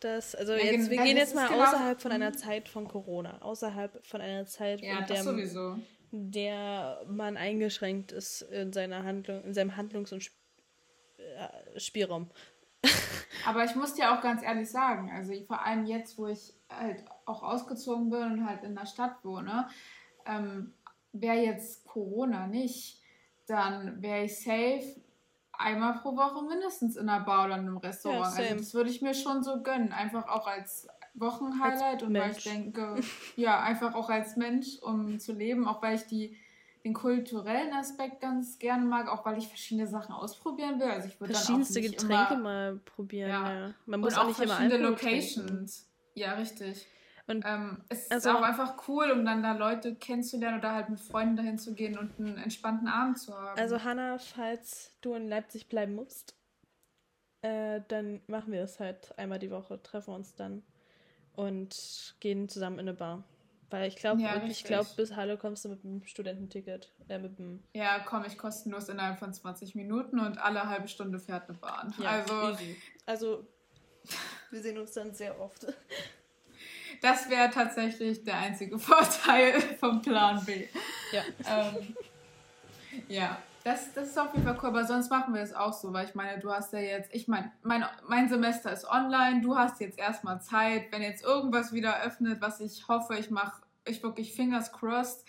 das, 0.00 0.34
also 0.34 0.52
ja, 0.52 0.64
jetzt, 0.64 0.90
wir 0.90 1.02
gehen 1.02 1.16
jetzt 1.16 1.34
mal 1.34 1.48
genau 1.48 1.62
außerhalb 1.62 2.00
von 2.00 2.12
einer 2.12 2.32
Zeit 2.32 2.68
von 2.68 2.86
Corona, 2.86 3.40
außerhalb 3.42 4.06
von 4.06 4.20
einer 4.20 4.46
Zeit, 4.46 4.80
ja, 4.80 4.98
in 5.00 5.06
der, 5.06 5.78
der 6.10 7.04
man 7.08 7.36
eingeschränkt 7.36 8.12
ist 8.12 8.42
in 8.42 8.72
seiner 8.72 9.04
Handlung, 9.04 9.42
in 9.44 9.54
seinem 9.54 9.76
Handlungs- 9.76 10.12
und 10.12 10.22
äh, 10.24 10.30
Spielraum. 11.76 12.30
Aber 13.46 13.64
ich 13.64 13.74
muss 13.74 13.94
dir 13.94 14.12
auch 14.12 14.20
ganz 14.20 14.42
ehrlich 14.42 14.70
sagen, 14.70 15.10
also 15.10 15.32
vor 15.44 15.64
allem 15.64 15.86
jetzt, 15.86 16.18
wo 16.18 16.26
ich 16.26 16.54
halt 16.70 17.04
auch 17.26 17.42
ausgezogen 17.42 18.10
bin 18.10 18.22
und 18.22 18.46
halt 18.46 18.62
in 18.62 18.74
der 18.74 18.86
Stadt 18.86 19.24
wohne, 19.24 19.68
ähm, 20.26 20.74
wäre 21.12 21.38
jetzt 21.38 21.84
Corona 21.86 22.46
nicht, 22.46 23.00
dann 23.46 24.02
wäre 24.02 24.24
ich 24.24 24.42
safe 24.42 25.00
einmal 25.52 25.94
pro 25.94 26.16
Woche 26.16 26.44
mindestens 26.44 26.96
in 26.96 27.08
einer 27.08 27.24
Bar 27.24 27.46
oder 27.46 27.54
in 27.54 27.62
einem 27.62 27.78
Restaurant. 27.78 28.36
Ja, 28.36 28.44
also 28.44 28.56
das 28.56 28.74
würde 28.74 28.90
ich 28.90 29.02
mir 29.02 29.14
schon 29.14 29.42
so 29.42 29.62
gönnen. 29.62 29.92
Einfach 29.92 30.28
auch 30.28 30.46
als 30.46 30.86
Wochenhighlight 31.14 32.02
und 32.04 32.14
weil 32.14 32.30
ich 32.30 32.44
denke, 32.44 32.96
ja, 33.36 33.60
einfach 33.60 33.94
auch 33.94 34.08
als 34.08 34.36
Mensch, 34.36 34.78
um 34.80 35.18
zu 35.18 35.32
leben, 35.32 35.66
auch 35.66 35.82
weil 35.82 35.96
ich 35.96 36.06
die, 36.06 36.36
den 36.88 36.94
kulturellen 36.94 37.72
Aspekt 37.72 38.20
ganz 38.20 38.58
gerne 38.58 38.84
mag, 38.84 39.08
auch 39.08 39.24
weil 39.24 39.38
ich 39.38 39.48
verschiedene 39.48 39.86
Sachen 39.86 40.12
ausprobieren 40.14 40.80
will. 40.80 40.88
Also 40.88 41.08
ich 41.08 41.20
würde 41.20 41.34
Verschiedenste 41.34 41.80
dann 41.80 41.90
auch 41.90 41.96
Getränke 41.96 42.34
immer, 42.34 42.42
mal 42.42 42.76
probieren, 42.84 43.30
ja. 43.30 43.52
ja. 43.52 43.74
Man 43.86 44.00
muss 44.00 44.14
und 44.14 44.18
auch, 44.18 44.22
auch 44.24 44.28
nicht 44.28 44.36
verschiedene 44.36 44.74
immer 44.74 44.90
Locations. 44.90 45.36
Trinken. 45.36 45.66
Ja, 46.14 46.32
richtig. 46.34 46.86
Und 47.26 47.44
ähm, 47.46 47.82
es 47.90 48.10
also, 48.10 48.30
ist 48.30 48.36
auch 48.36 48.42
einfach 48.42 48.88
cool, 48.88 49.10
um 49.10 49.24
dann 49.24 49.42
da 49.42 49.52
Leute 49.52 49.94
kennenzulernen 49.94 50.60
oder 50.60 50.72
halt 50.72 50.88
mit 50.88 50.98
Freunden 50.98 51.36
dahin 51.36 51.58
zu 51.58 51.74
gehen 51.74 51.98
und 51.98 52.18
einen 52.18 52.38
entspannten 52.38 52.88
Abend 52.88 53.18
zu 53.18 53.34
haben. 53.34 53.58
Also 53.58 53.84
Hanna, 53.84 54.18
falls 54.18 54.96
du 55.02 55.12
in 55.12 55.28
Leipzig 55.28 55.68
bleiben 55.68 55.94
musst, 55.94 56.34
äh, 57.42 57.82
dann 57.88 58.22
machen 58.28 58.52
wir 58.52 58.62
es 58.62 58.80
halt 58.80 59.16
einmal 59.18 59.38
die 59.38 59.50
Woche, 59.50 59.82
treffen 59.82 60.14
uns 60.14 60.34
dann 60.34 60.62
und 61.34 62.16
gehen 62.20 62.48
zusammen 62.48 62.78
in 62.78 62.88
eine 62.88 62.96
Bar. 62.96 63.24
Weil 63.70 63.88
ich 63.88 63.96
glaube, 63.96 64.22
ja, 64.22 64.42
ich 64.44 64.64
glaube, 64.64 64.88
bis 64.96 65.14
Halle 65.14 65.36
kommst 65.36 65.64
du 65.64 65.68
mit 65.68 65.84
dem 65.84 66.02
Studententicket. 66.04 66.90
Äh, 67.08 67.18
mit 67.18 67.38
dem 67.38 67.62
ja, 67.74 67.98
komme 67.98 68.26
ich 68.26 68.38
kostenlos 68.38 68.88
innerhalb 68.88 69.18
von 69.18 69.32
20 69.32 69.74
Minuten 69.74 70.18
und 70.18 70.38
alle 70.38 70.68
halbe 70.68 70.88
Stunde 70.88 71.18
fährt 71.18 71.48
eine 71.48 71.58
Bahn. 71.58 71.94
Ja, 71.98 72.10
also, 72.10 72.50
easy. 72.50 72.76
also 73.04 73.46
wir 74.50 74.62
sehen 74.62 74.78
uns 74.78 74.92
dann 74.92 75.12
sehr 75.12 75.38
oft. 75.38 75.66
Das 77.02 77.28
wäre 77.28 77.50
tatsächlich 77.50 78.24
der 78.24 78.38
einzige 78.38 78.78
Vorteil 78.78 79.60
vom 79.78 80.00
Plan 80.00 80.42
B. 80.44 80.66
Ja. 81.12 81.22
Ähm, 81.46 81.96
ja, 83.08 83.38
das, 83.68 83.92
das 83.92 84.08
ist 84.08 84.18
auf 84.18 84.32
jeden 84.32 84.46
Fall 84.46 84.56
cool, 84.62 84.70
aber 84.70 84.86
sonst 84.86 85.10
machen 85.10 85.34
wir 85.34 85.42
es 85.42 85.52
auch 85.52 85.74
so, 85.74 85.92
weil 85.92 86.06
ich 86.06 86.14
meine, 86.14 86.40
du 86.40 86.50
hast 86.50 86.72
ja 86.72 86.78
jetzt, 86.78 87.14
ich 87.14 87.28
meine, 87.28 87.52
mein, 87.62 87.84
mein 88.08 88.28
Semester 88.30 88.72
ist 88.72 88.88
online, 88.88 89.42
du 89.42 89.56
hast 89.56 89.78
jetzt 89.80 89.98
erstmal 89.98 90.40
Zeit, 90.40 90.90
wenn 90.90 91.02
jetzt 91.02 91.22
irgendwas 91.22 91.72
wieder 91.72 92.02
öffnet, 92.02 92.40
was 92.40 92.60
ich 92.60 92.88
hoffe, 92.88 93.16
ich 93.18 93.30
mache, 93.30 93.60
ich 93.86 94.02
wirklich 94.02 94.32
fingers 94.32 94.72
crossed, 94.72 95.26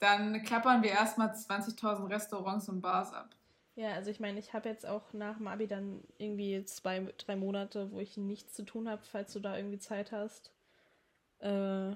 dann 0.00 0.42
klappern 0.42 0.82
wir 0.82 0.90
erstmal 0.90 1.28
20.000 1.28 2.08
Restaurants 2.08 2.68
und 2.70 2.80
Bars 2.80 3.12
ab. 3.12 3.36
Ja, 3.74 3.90
also 3.90 4.10
ich 4.10 4.20
meine, 4.20 4.38
ich 4.38 4.54
habe 4.54 4.70
jetzt 4.70 4.86
auch 4.86 5.12
nach 5.12 5.36
dem 5.36 5.46
Abi 5.46 5.66
dann 5.66 6.00
irgendwie 6.16 6.64
zwei, 6.64 7.12
drei 7.18 7.36
Monate, 7.36 7.92
wo 7.92 8.00
ich 8.00 8.16
nichts 8.16 8.54
zu 8.54 8.64
tun 8.64 8.88
habe, 8.88 9.02
falls 9.04 9.34
du 9.34 9.40
da 9.40 9.56
irgendwie 9.56 9.78
Zeit 9.78 10.12
hast 10.12 10.50
äh, 11.40 11.90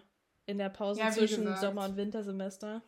in 0.45 0.59
der 0.59 0.69
Pause 0.69 1.01
ja, 1.01 1.11
zwischen 1.11 1.45
gesagt. 1.45 1.61
Sommer- 1.61 1.87
und 1.87 1.97
Wintersemester. 1.97 2.83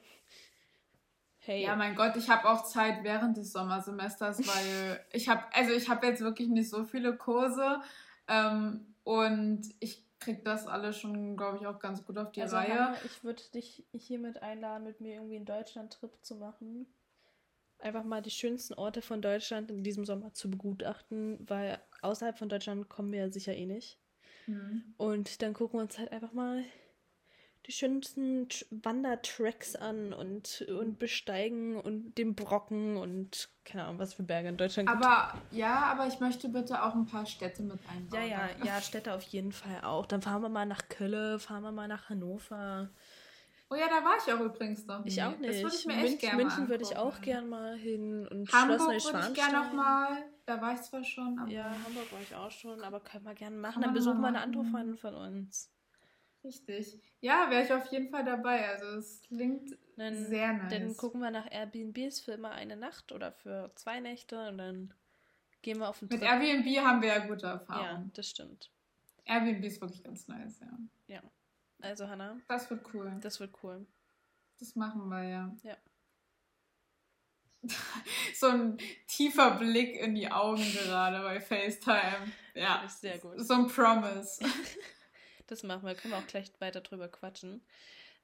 Hey. 1.48 1.62
Ja, 1.62 1.76
mein 1.76 1.94
Gott, 1.94 2.14
ich 2.16 2.28
habe 2.28 2.46
auch 2.46 2.62
Zeit 2.64 3.04
während 3.04 3.38
des 3.38 3.52
Sommersemesters, 3.52 4.46
weil 4.46 5.00
ich 5.12 5.30
habe, 5.30 5.42
also 5.54 5.72
ich 5.72 5.88
habe 5.88 6.06
jetzt 6.06 6.20
wirklich 6.20 6.48
nicht 6.48 6.68
so 6.68 6.84
viele 6.84 7.16
Kurse 7.16 7.80
ähm, 8.28 8.94
und 9.02 9.62
ich 9.80 10.04
kriege 10.20 10.42
das 10.44 10.66
alles 10.66 10.98
schon, 10.98 11.38
glaube 11.38 11.56
ich, 11.56 11.66
auch 11.66 11.78
ganz 11.78 12.04
gut 12.04 12.18
auf 12.18 12.32
die 12.32 12.42
also, 12.42 12.56
Reihe. 12.56 12.74
Hanna, 12.74 12.96
ich 13.02 13.24
würde 13.24 13.42
dich 13.54 13.82
hiermit 13.92 14.42
einladen, 14.42 14.84
mit 14.84 15.00
mir 15.00 15.14
irgendwie 15.14 15.36
einen 15.36 15.46
Deutschland-Trip 15.46 16.12
zu 16.20 16.34
machen. 16.34 16.86
Einfach 17.78 18.04
mal 18.04 18.20
die 18.20 18.30
schönsten 18.30 18.74
Orte 18.74 19.00
von 19.00 19.22
Deutschland 19.22 19.70
in 19.70 19.82
diesem 19.82 20.04
Sommer 20.04 20.34
zu 20.34 20.50
begutachten, 20.50 21.38
weil 21.48 21.80
außerhalb 22.02 22.36
von 22.36 22.50
Deutschland 22.50 22.90
kommen 22.90 23.10
wir 23.10 23.20
ja 23.20 23.30
sicher 23.30 23.54
eh 23.54 23.64
nicht. 23.64 23.98
Mhm. 24.46 24.82
Und 24.98 25.40
dann 25.40 25.54
gucken 25.54 25.78
wir 25.78 25.84
uns 25.84 25.98
halt 25.98 26.12
einfach 26.12 26.34
mal 26.34 26.62
die 27.68 27.72
schönsten 27.72 28.48
Wandertracks 28.70 29.76
an 29.76 30.14
und, 30.14 30.62
und 30.62 30.98
besteigen 30.98 31.76
und 31.78 32.16
den 32.16 32.34
Brocken 32.34 32.96
und 32.96 33.50
keine 33.66 33.84
Ahnung, 33.84 33.98
was 33.98 34.14
für 34.14 34.22
Berge 34.22 34.48
in 34.48 34.56
Deutschland 34.56 34.88
gibt. 34.88 35.04
Aber 35.04 35.34
ja, 35.50 35.74
aber 35.92 36.06
ich 36.06 36.18
möchte 36.18 36.48
bitte 36.48 36.82
auch 36.82 36.94
ein 36.94 37.04
paar 37.04 37.26
Städte 37.26 37.62
mit 37.62 37.78
einbauen. 37.94 38.22
Ja, 38.22 38.26
ja, 38.26 38.48
ja, 38.64 38.80
Städte 38.80 39.12
auf 39.12 39.22
jeden 39.24 39.52
Fall 39.52 39.82
auch. 39.82 40.06
Dann 40.06 40.22
fahren 40.22 40.40
wir 40.40 40.48
mal 40.48 40.64
nach 40.64 40.88
Köln, 40.88 41.38
fahren 41.38 41.62
wir 41.62 41.70
mal 41.70 41.88
nach 41.88 42.08
Hannover. 42.08 42.88
Oh 43.68 43.74
ja, 43.74 43.86
da 43.86 44.02
war 44.02 44.16
ich 44.16 44.32
auch 44.32 44.40
übrigens 44.40 44.86
noch. 44.86 45.04
Ich 45.04 45.22
auch 45.22 45.36
nicht. 45.36 45.50
Das 45.50 45.62
würde 45.62 45.76
ich 45.76 45.84
mir 45.84 45.92
München, 45.92 46.12
echt 46.14 46.20
gerne 46.20 46.42
München 46.42 46.68
würde 46.70 46.84
ich 46.84 46.96
auch 46.96 47.20
gerne 47.20 47.46
mal 47.46 47.76
hin 47.76 48.26
und 48.28 48.50
Hamburg 48.50 48.80
Schloss 48.80 48.88
Neuschwanstein. 48.88 49.22
würde 49.22 49.32
ich 49.32 49.46
gerne 49.46 49.66
noch 49.66 49.72
mal. 49.74 50.08
Da 50.46 50.62
war 50.62 50.72
ich 50.72 50.80
zwar 50.80 51.04
schon. 51.04 51.48
ja, 51.48 51.64
Hamburg 51.64 52.10
war 52.10 52.20
ich 52.22 52.34
auch 52.34 52.50
schon, 52.50 52.80
aber 52.80 53.00
können 53.00 53.26
wir 53.26 53.34
gerne 53.34 53.56
machen. 53.56 53.82
Dann 53.82 53.92
besuchen 53.92 54.22
wir 54.22 54.28
eine 54.28 54.40
andere 54.40 54.64
Freundin 54.64 54.96
von 54.96 55.14
uns. 55.14 55.70
Richtig. 56.44 57.00
Ja, 57.20 57.50
wäre 57.50 57.64
ich 57.64 57.72
auf 57.72 57.90
jeden 57.90 58.10
Fall 58.10 58.24
dabei. 58.24 58.68
Also 58.68 58.98
es 58.98 59.22
klingt 59.22 59.76
dann, 59.96 60.26
sehr 60.26 60.52
nice. 60.52 60.70
Dann 60.70 60.96
gucken 60.96 61.20
wir 61.20 61.30
nach 61.30 61.50
Airbnbs 61.50 62.20
für 62.20 62.32
immer 62.32 62.52
eine 62.52 62.76
Nacht 62.76 63.12
oder 63.12 63.32
für 63.32 63.72
zwei 63.74 64.00
Nächte 64.00 64.48
und 64.48 64.58
dann 64.58 64.94
gehen 65.62 65.78
wir 65.78 65.88
auf 65.88 65.98
den 65.98 66.08
Mit 66.08 66.20
Trip. 66.20 66.30
Airbnb 66.30 66.66
haben 66.78 67.02
wir 67.02 67.08
ja 67.08 67.26
gute 67.26 67.46
Erfahrungen. 67.46 68.04
Ja, 68.04 68.10
das 68.14 68.30
stimmt. 68.30 68.70
Airbnb 69.24 69.64
ist 69.64 69.80
wirklich 69.80 70.02
ganz 70.02 70.28
nice, 70.28 70.60
ja. 70.60 70.78
Ja. 71.08 71.22
Also, 71.80 72.08
Hannah. 72.08 72.38
Das 72.48 72.70
wird 72.70 72.82
cool. 72.94 73.16
Das 73.20 73.40
wird 73.40 73.52
cool. 73.62 73.86
Das 74.58 74.74
machen 74.74 75.08
wir, 75.08 75.22
ja. 75.22 75.56
Ja. 75.62 75.76
so 78.34 78.46
ein 78.48 78.78
tiefer 79.06 79.52
Blick 79.58 79.96
in 79.96 80.14
die 80.14 80.30
Augen 80.30 80.62
gerade 80.72 81.20
bei 81.20 81.40
FaceTime. 81.40 82.32
Ja. 82.54 82.82
Ist 82.82 83.00
sehr 83.00 83.18
gut. 83.18 83.34
So 83.38 83.54
ein 83.54 83.66
Promise. 83.66 84.44
das 85.50 85.62
machen 85.62 85.86
wir. 85.86 85.94
Können 85.94 86.14
wir 86.14 86.18
auch 86.18 86.26
gleich 86.26 86.50
weiter 86.60 86.80
drüber 86.80 87.08
quatschen. 87.08 87.62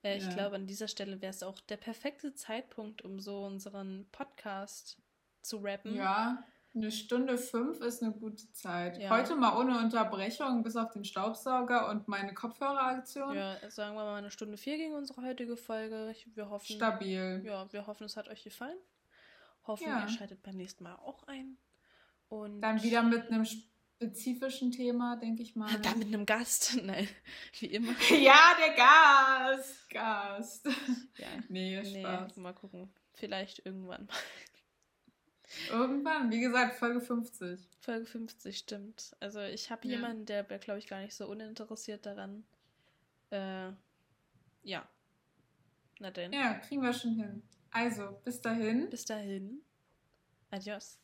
Äh, 0.02 0.18
ich 0.18 0.24
ja. 0.24 0.34
glaube, 0.34 0.56
an 0.56 0.66
dieser 0.66 0.88
Stelle 0.88 1.20
wäre 1.20 1.30
es 1.30 1.42
auch 1.42 1.58
der 1.60 1.76
perfekte 1.76 2.34
Zeitpunkt, 2.34 3.02
um 3.02 3.18
so 3.20 3.44
unseren 3.44 4.06
Podcast 4.12 4.98
zu 5.42 5.58
rappen. 5.58 5.96
Ja. 5.96 6.44
Eine 6.76 6.90
Stunde 6.90 7.38
fünf 7.38 7.80
ist 7.80 8.02
eine 8.02 8.10
gute 8.10 8.50
Zeit. 8.50 8.98
Ja. 8.98 9.08
Heute 9.10 9.36
mal 9.36 9.56
ohne 9.60 9.78
Unterbrechung, 9.78 10.64
bis 10.64 10.74
auf 10.74 10.90
den 10.90 11.04
Staubsauger 11.04 11.88
und 11.88 12.08
meine 12.08 12.34
Kopfhöreraktion. 12.34 13.36
Ja, 13.36 13.56
sagen 13.70 13.94
wir 13.94 14.02
mal 14.02 14.16
eine 14.16 14.32
Stunde 14.32 14.56
vier 14.56 14.76
gegen 14.76 14.94
unsere 14.94 15.22
heutige 15.22 15.56
Folge. 15.56 16.12
Wir 16.34 16.50
hoffen, 16.50 16.74
Stabil. 16.74 17.42
Ja, 17.44 17.72
wir 17.72 17.86
hoffen, 17.86 18.04
es 18.04 18.16
hat 18.16 18.28
euch 18.28 18.42
gefallen. 18.42 18.76
Hoffen, 19.68 19.86
ja. 19.86 20.02
ihr 20.02 20.08
schaltet 20.08 20.42
beim 20.42 20.56
nächsten 20.56 20.82
Mal 20.82 20.96
auch 20.96 21.22
ein. 21.28 21.58
Und 22.28 22.60
Dann 22.60 22.82
wieder 22.82 23.02
mit 23.02 23.30
einem 23.30 23.46
spezifischen 23.96 24.70
Thema, 24.70 25.16
denke 25.16 25.42
ich 25.42 25.56
mal. 25.56 25.72
Dann 25.80 25.98
mit 25.98 26.08
einem 26.08 26.26
Gast. 26.26 26.76
Nein, 26.82 27.08
wie 27.58 27.66
immer. 27.66 27.92
ja, 28.10 28.52
der 28.58 28.74
Gast. 28.74 29.90
Gast. 29.90 30.66
Ja. 31.16 31.28
Nee, 31.48 31.82
Spaß. 31.84 32.36
Nee, 32.36 32.42
mal 32.42 32.52
gucken. 32.52 32.90
Vielleicht 33.14 33.64
irgendwann 33.64 34.06
mal. 34.06 34.14
Irgendwann, 35.70 36.30
wie 36.30 36.40
gesagt, 36.40 36.76
Folge 36.76 37.00
50. 37.00 37.60
Folge 37.78 38.06
50, 38.06 38.58
stimmt. 38.58 39.16
Also 39.20 39.40
ich 39.40 39.70
habe 39.70 39.86
ja. 39.86 39.94
jemanden, 39.94 40.26
der 40.26 40.48
wäre, 40.50 40.58
glaube 40.58 40.80
ich, 40.80 40.88
gar 40.88 41.00
nicht 41.00 41.14
so 41.14 41.26
uninteressiert 41.28 42.04
daran. 42.06 42.44
Äh, 43.30 43.70
ja. 44.62 44.88
Na 46.00 46.10
denn. 46.10 46.32
Ja, 46.32 46.54
kriegen 46.54 46.82
wir 46.82 46.92
schon 46.92 47.14
hin. 47.14 47.42
Also, 47.70 48.18
bis 48.24 48.40
dahin. 48.40 48.90
Bis 48.90 49.04
dahin. 49.04 49.62
Adios. 50.50 50.98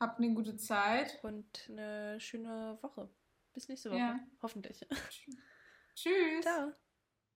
Habt 0.00 0.18
eine 0.18 0.32
gute 0.34 0.56
Zeit. 0.56 1.18
Und 1.22 1.66
eine 1.68 2.20
schöne 2.20 2.78
Woche. 2.82 3.10
Bis 3.52 3.68
nächste 3.68 3.90
Woche. 3.90 3.98
Ja. 3.98 4.20
Hoffentlich. 4.42 4.86
Tschüss. 5.94 6.42
Ciao. 6.42 6.72